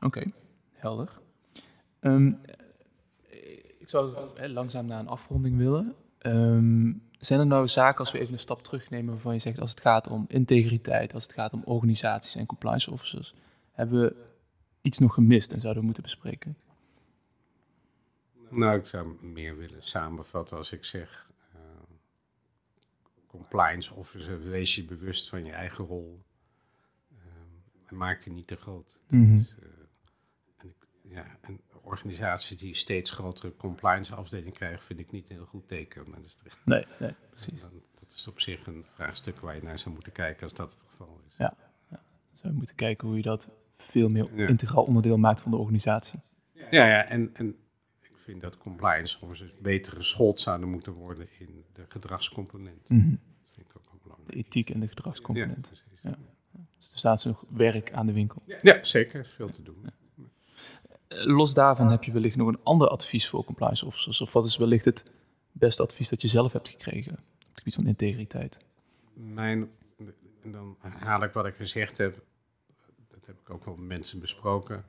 Oké, 0.00 0.06
okay, 0.06 0.32
helder. 0.72 1.20
Um, 2.00 2.40
ik 3.78 3.88
zou 3.88 4.14
he, 4.34 4.48
langzaam 4.48 4.86
naar 4.86 5.00
een 5.00 5.08
afronding 5.08 5.56
willen. 5.56 5.94
Um, 6.22 7.02
zijn 7.18 7.40
er 7.40 7.46
nou 7.46 7.68
zaken, 7.68 7.98
als 7.98 8.12
we 8.12 8.18
even 8.18 8.32
een 8.32 8.38
stap 8.38 8.62
terugnemen, 8.62 9.12
waarvan 9.12 9.32
je 9.32 9.38
zegt 9.38 9.60
als 9.60 9.70
het 9.70 9.80
gaat 9.80 10.08
om 10.08 10.24
integriteit, 10.28 11.14
als 11.14 11.22
het 11.22 11.32
gaat 11.32 11.52
om 11.52 11.62
organisaties 11.64 12.36
en 12.36 12.46
compliance 12.46 12.90
officers, 12.90 13.34
hebben 13.72 14.00
we 14.00 14.16
iets 14.82 14.98
nog 14.98 15.14
gemist 15.14 15.52
en 15.52 15.60
zouden 15.60 15.80
we 15.80 15.86
moeten 15.86 16.02
bespreken? 16.02 16.56
Nou, 18.50 18.78
ik 18.78 18.86
zou 18.86 19.26
meer 19.26 19.56
willen 19.56 19.82
samenvatten 19.82 20.56
als 20.56 20.72
ik 20.72 20.84
zeg 20.84 21.30
uh, 21.54 21.60
compliance 23.26 23.94
officer, 23.94 24.40
wees 24.40 24.74
je 24.74 24.84
bewust 24.84 25.28
van 25.28 25.44
je 25.44 25.52
eigen 25.52 25.84
rol 25.84 26.24
uh, 27.12 27.18
en 27.86 27.96
maak 27.96 28.22
die 28.22 28.32
niet 28.32 28.46
te 28.46 28.56
groot. 28.56 29.00
Mm 29.08 29.24
-hmm. 29.24 29.36
dus, 29.36 29.56
uh, 29.60 29.68
en 30.56 30.68
ik, 30.68 30.86
ja, 31.02 31.38
een 31.40 31.60
organisatie 31.82 32.56
die 32.56 32.74
steeds 32.74 33.10
grotere 33.10 33.56
compliance 33.56 34.14
afdeling 34.14 34.54
krijgt, 34.54 34.84
vind 34.84 35.00
ik 35.00 35.10
niet 35.10 35.30
een 35.30 35.36
heel 35.36 35.46
goed 35.46 35.68
teken. 35.68 36.10
Maar 36.10 36.22
dat 36.22 36.26
is 36.44 36.52
nee, 36.64 36.86
nee, 36.98 37.14
precies. 37.30 37.60
Dan, 37.60 37.82
dat 37.94 38.12
is 38.12 38.28
op 38.28 38.40
zich 38.40 38.66
een 38.66 38.84
vraagstuk 38.94 39.40
waar 39.40 39.54
je 39.54 39.62
naar 39.62 39.78
zou 39.78 39.94
moeten 39.94 40.12
kijken 40.12 40.42
als 40.42 40.54
dat 40.54 40.72
het 40.72 40.84
geval 40.88 41.20
is. 41.26 41.34
Ja, 41.38 41.56
ja. 41.90 42.02
zou 42.34 42.52
je 42.52 42.58
moeten 42.58 42.76
kijken 42.76 43.08
hoe 43.08 43.16
je 43.16 43.22
dat 43.22 43.48
veel 43.82 44.08
meer 44.08 44.28
ja. 44.34 44.46
integraal 44.48 44.84
onderdeel 44.84 45.16
maakt 45.16 45.40
van 45.40 45.50
de 45.50 45.56
organisatie. 45.56 46.20
Ja, 46.52 46.86
ja 46.86 47.04
en, 47.04 47.30
en 47.34 47.56
ik 48.00 48.12
vind 48.16 48.40
dat 48.40 48.58
compliance 48.58 49.18
officers 49.20 49.54
beter 49.58 49.92
geschoold 49.92 50.40
zouden 50.40 50.68
moeten 50.68 50.92
worden 50.92 51.28
in 51.38 51.64
de 51.72 51.84
gedragscomponent. 51.88 52.88
Mm 52.88 53.00
-hmm. 53.00 53.20
Dat 53.44 53.54
vind 53.54 53.66
ik 53.68 53.76
ook 53.76 53.90
wel 53.90 54.00
belangrijk. 54.02 54.32
De 54.32 54.36
ethiek 54.36 54.70
en 54.70 54.80
de 54.80 54.88
gedragscomponent. 54.88 55.68
Ja, 55.70 55.72
precies. 55.72 56.00
Ja. 56.02 56.18
Dus 56.78 56.90
er 56.90 56.98
staat 56.98 57.24
nog 57.24 57.44
werk 57.48 57.92
aan 57.92 58.06
de 58.06 58.12
winkel. 58.12 58.42
Ja, 58.62 58.84
zeker. 58.84 59.26
Veel 59.26 59.50
te 59.50 59.62
doen. 59.62 59.90
Los 61.08 61.54
daarvan 61.54 61.90
heb 61.90 62.04
je 62.04 62.12
wellicht 62.12 62.36
nog 62.36 62.48
een 62.48 62.60
ander 62.62 62.88
advies 62.88 63.28
voor 63.28 63.44
compliance 63.44 63.86
officers. 63.86 64.20
Of 64.20 64.32
wat 64.32 64.46
is 64.46 64.56
wellicht 64.56 64.84
het 64.84 65.04
beste 65.52 65.82
advies 65.82 66.08
dat 66.08 66.22
je 66.22 66.28
zelf 66.28 66.52
hebt 66.52 66.68
gekregen 66.68 67.12
op 67.12 67.18
het 67.48 67.58
gebied 67.58 67.74
van 67.74 67.86
integriteit? 67.86 68.58
Mijn, 69.12 69.70
en 70.42 70.52
dan 70.52 70.76
herhaal 70.80 71.22
ik 71.22 71.32
wat 71.32 71.46
ik 71.46 71.54
gezegd 71.54 71.98
heb 71.98 72.22
heb 73.28 73.40
ik 73.40 73.50
ook 73.50 73.64
wel 73.64 73.76
met 73.76 73.86
mensen 73.86 74.18
besproken. 74.18 74.84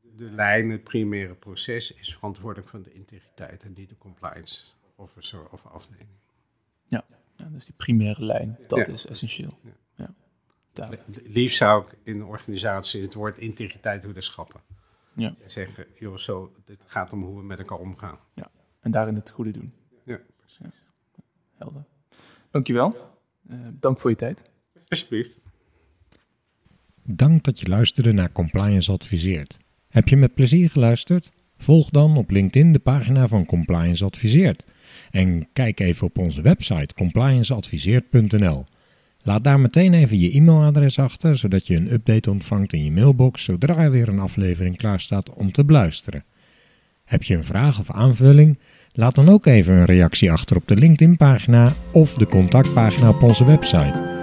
De 0.00 0.30
lijn, 0.30 0.70
het 0.70 0.84
primaire 0.84 1.34
proces, 1.34 1.94
is 1.94 2.14
verantwoordelijk 2.14 2.68
voor 2.68 2.82
de 2.82 2.92
integriteit 2.92 3.64
en 3.64 3.72
niet 3.72 3.88
de 3.88 3.98
compliance 3.98 4.74
officer 4.94 5.48
of 5.48 5.66
afdeling. 5.66 6.08
Ja, 6.84 7.04
ja 7.36 7.44
dus 7.44 7.64
die 7.64 7.74
primaire 7.76 8.24
lijn, 8.24 8.58
dat 8.68 8.86
ja. 8.86 8.92
is 8.92 9.06
essentieel. 9.06 9.58
Ja. 9.62 10.14
Ja. 10.74 10.88
Liefst 11.22 11.56
zou 11.56 11.84
ik 11.84 11.98
in 12.02 12.14
een 12.14 12.26
organisatie 12.26 13.02
het 13.02 13.14
woord 13.14 13.38
integriteit 13.38 14.04
willen 14.04 14.22
schappen. 14.22 14.60
Ja. 15.14 15.34
Zeggen, 15.44 15.86
joh, 15.98 16.16
zo, 16.16 16.54
het 16.64 16.84
gaat 16.86 17.12
om 17.12 17.22
hoe 17.22 17.36
we 17.36 17.42
met 17.42 17.58
elkaar 17.58 17.78
omgaan. 17.78 18.18
Ja, 18.34 18.50
en 18.80 18.90
daarin 18.90 19.14
het 19.14 19.30
goede 19.30 19.50
doen. 19.50 19.74
Ja, 20.04 20.20
precies. 20.36 20.82
Helder. 21.56 21.84
Dankjewel. 22.50 23.18
Uh, 23.50 23.68
dank 23.72 24.00
voor 24.00 24.10
je 24.10 24.16
tijd. 24.16 24.42
Alsjeblieft. 24.88 25.38
Dank 27.12 27.44
dat 27.44 27.60
je 27.60 27.68
luisterde 27.68 28.12
naar 28.12 28.32
Compliance 28.32 28.92
Adviseert. 28.92 29.58
Heb 29.88 30.08
je 30.08 30.16
met 30.16 30.34
plezier 30.34 30.70
geluisterd? 30.70 31.32
Volg 31.58 31.90
dan 31.90 32.16
op 32.16 32.30
LinkedIn 32.30 32.72
de 32.72 32.78
pagina 32.78 33.28
van 33.28 33.44
Compliance 33.44 34.04
Adviseert. 34.04 34.64
En 35.10 35.48
kijk 35.52 35.80
even 35.80 36.06
op 36.06 36.18
onze 36.18 36.42
website 36.42 36.94
complianceadviseert.nl. 36.94 38.64
Laat 39.22 39.44
daar 39.44 39.60
meteen 39.60 39.94
even 39.94 40.18
je 40.18 40.32
e-mailadres 40.32 40.98
achter, 40.98 41.38
zodat 41.38 41.66
je 41.66 41.76
een 41.76 41.92
update 41.92 42.30
ontvangt 42.30 42.72
in 42.72 42.84
je 42.84 42.92
mailbox 42.92 43.44
zodra 43.44 43.76
er 43.76 43.90
weer 43.90 44.08
een 44.08 44.18
aflevering 44.18 44.76
klaar 44.76 45.00
staat 45.00 45.34
om 45.34 45.52
te 45.52 45.64
beluisteren. 45.64 46.24
Heb 47.04 47.22
je 47.22 47.36
een 47.36 47.44
vraag 47.44 47.78
of 47.78 47.90
aanvulling? 47.90 48.58
Laat 48.92 49.14
dan 49.14 49.28
ook 49.28 49.46
even 49.46 49.74
een 49.74 49.84
reactie 49.84 50.32
achter 50.32 50.56
op 50.56 50.68
de 50.68 50.76
LinkedIn-pagina 50.76 51.72
of 51.92 52.14
de 52.14 52.26
contactpagina 52.26 53.08
op 53.08 53.22
onze 53.22 53.44
website. 53.44 54.19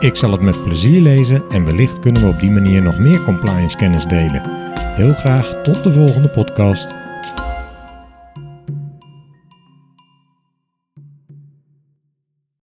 Ik 0.00 0.16
zal 0.16 0.32
het 0.32 0.40
met 0.40 0.62
plezier 0.62 1.00
lezen 1.00 1.42
en 1.48 1.64
wellicht 1.64 1.98
kunnen 1.98 2.22
we 2.22 2.28
op 2.28 2.40
die 2.40 2.50
manier 2.50 2.82
nog 2.82 2.98
meer 2.98 3.22
compliance 3.22 3.76
kennis 3.76 4.04
delen. 4.04 4.42
Heel 4.78 5.12
graag 5.12 5.62
tot 5.62 5.82
de 5.82 5.92
volgende 5.92 6.28
podcast. 6.28 6.94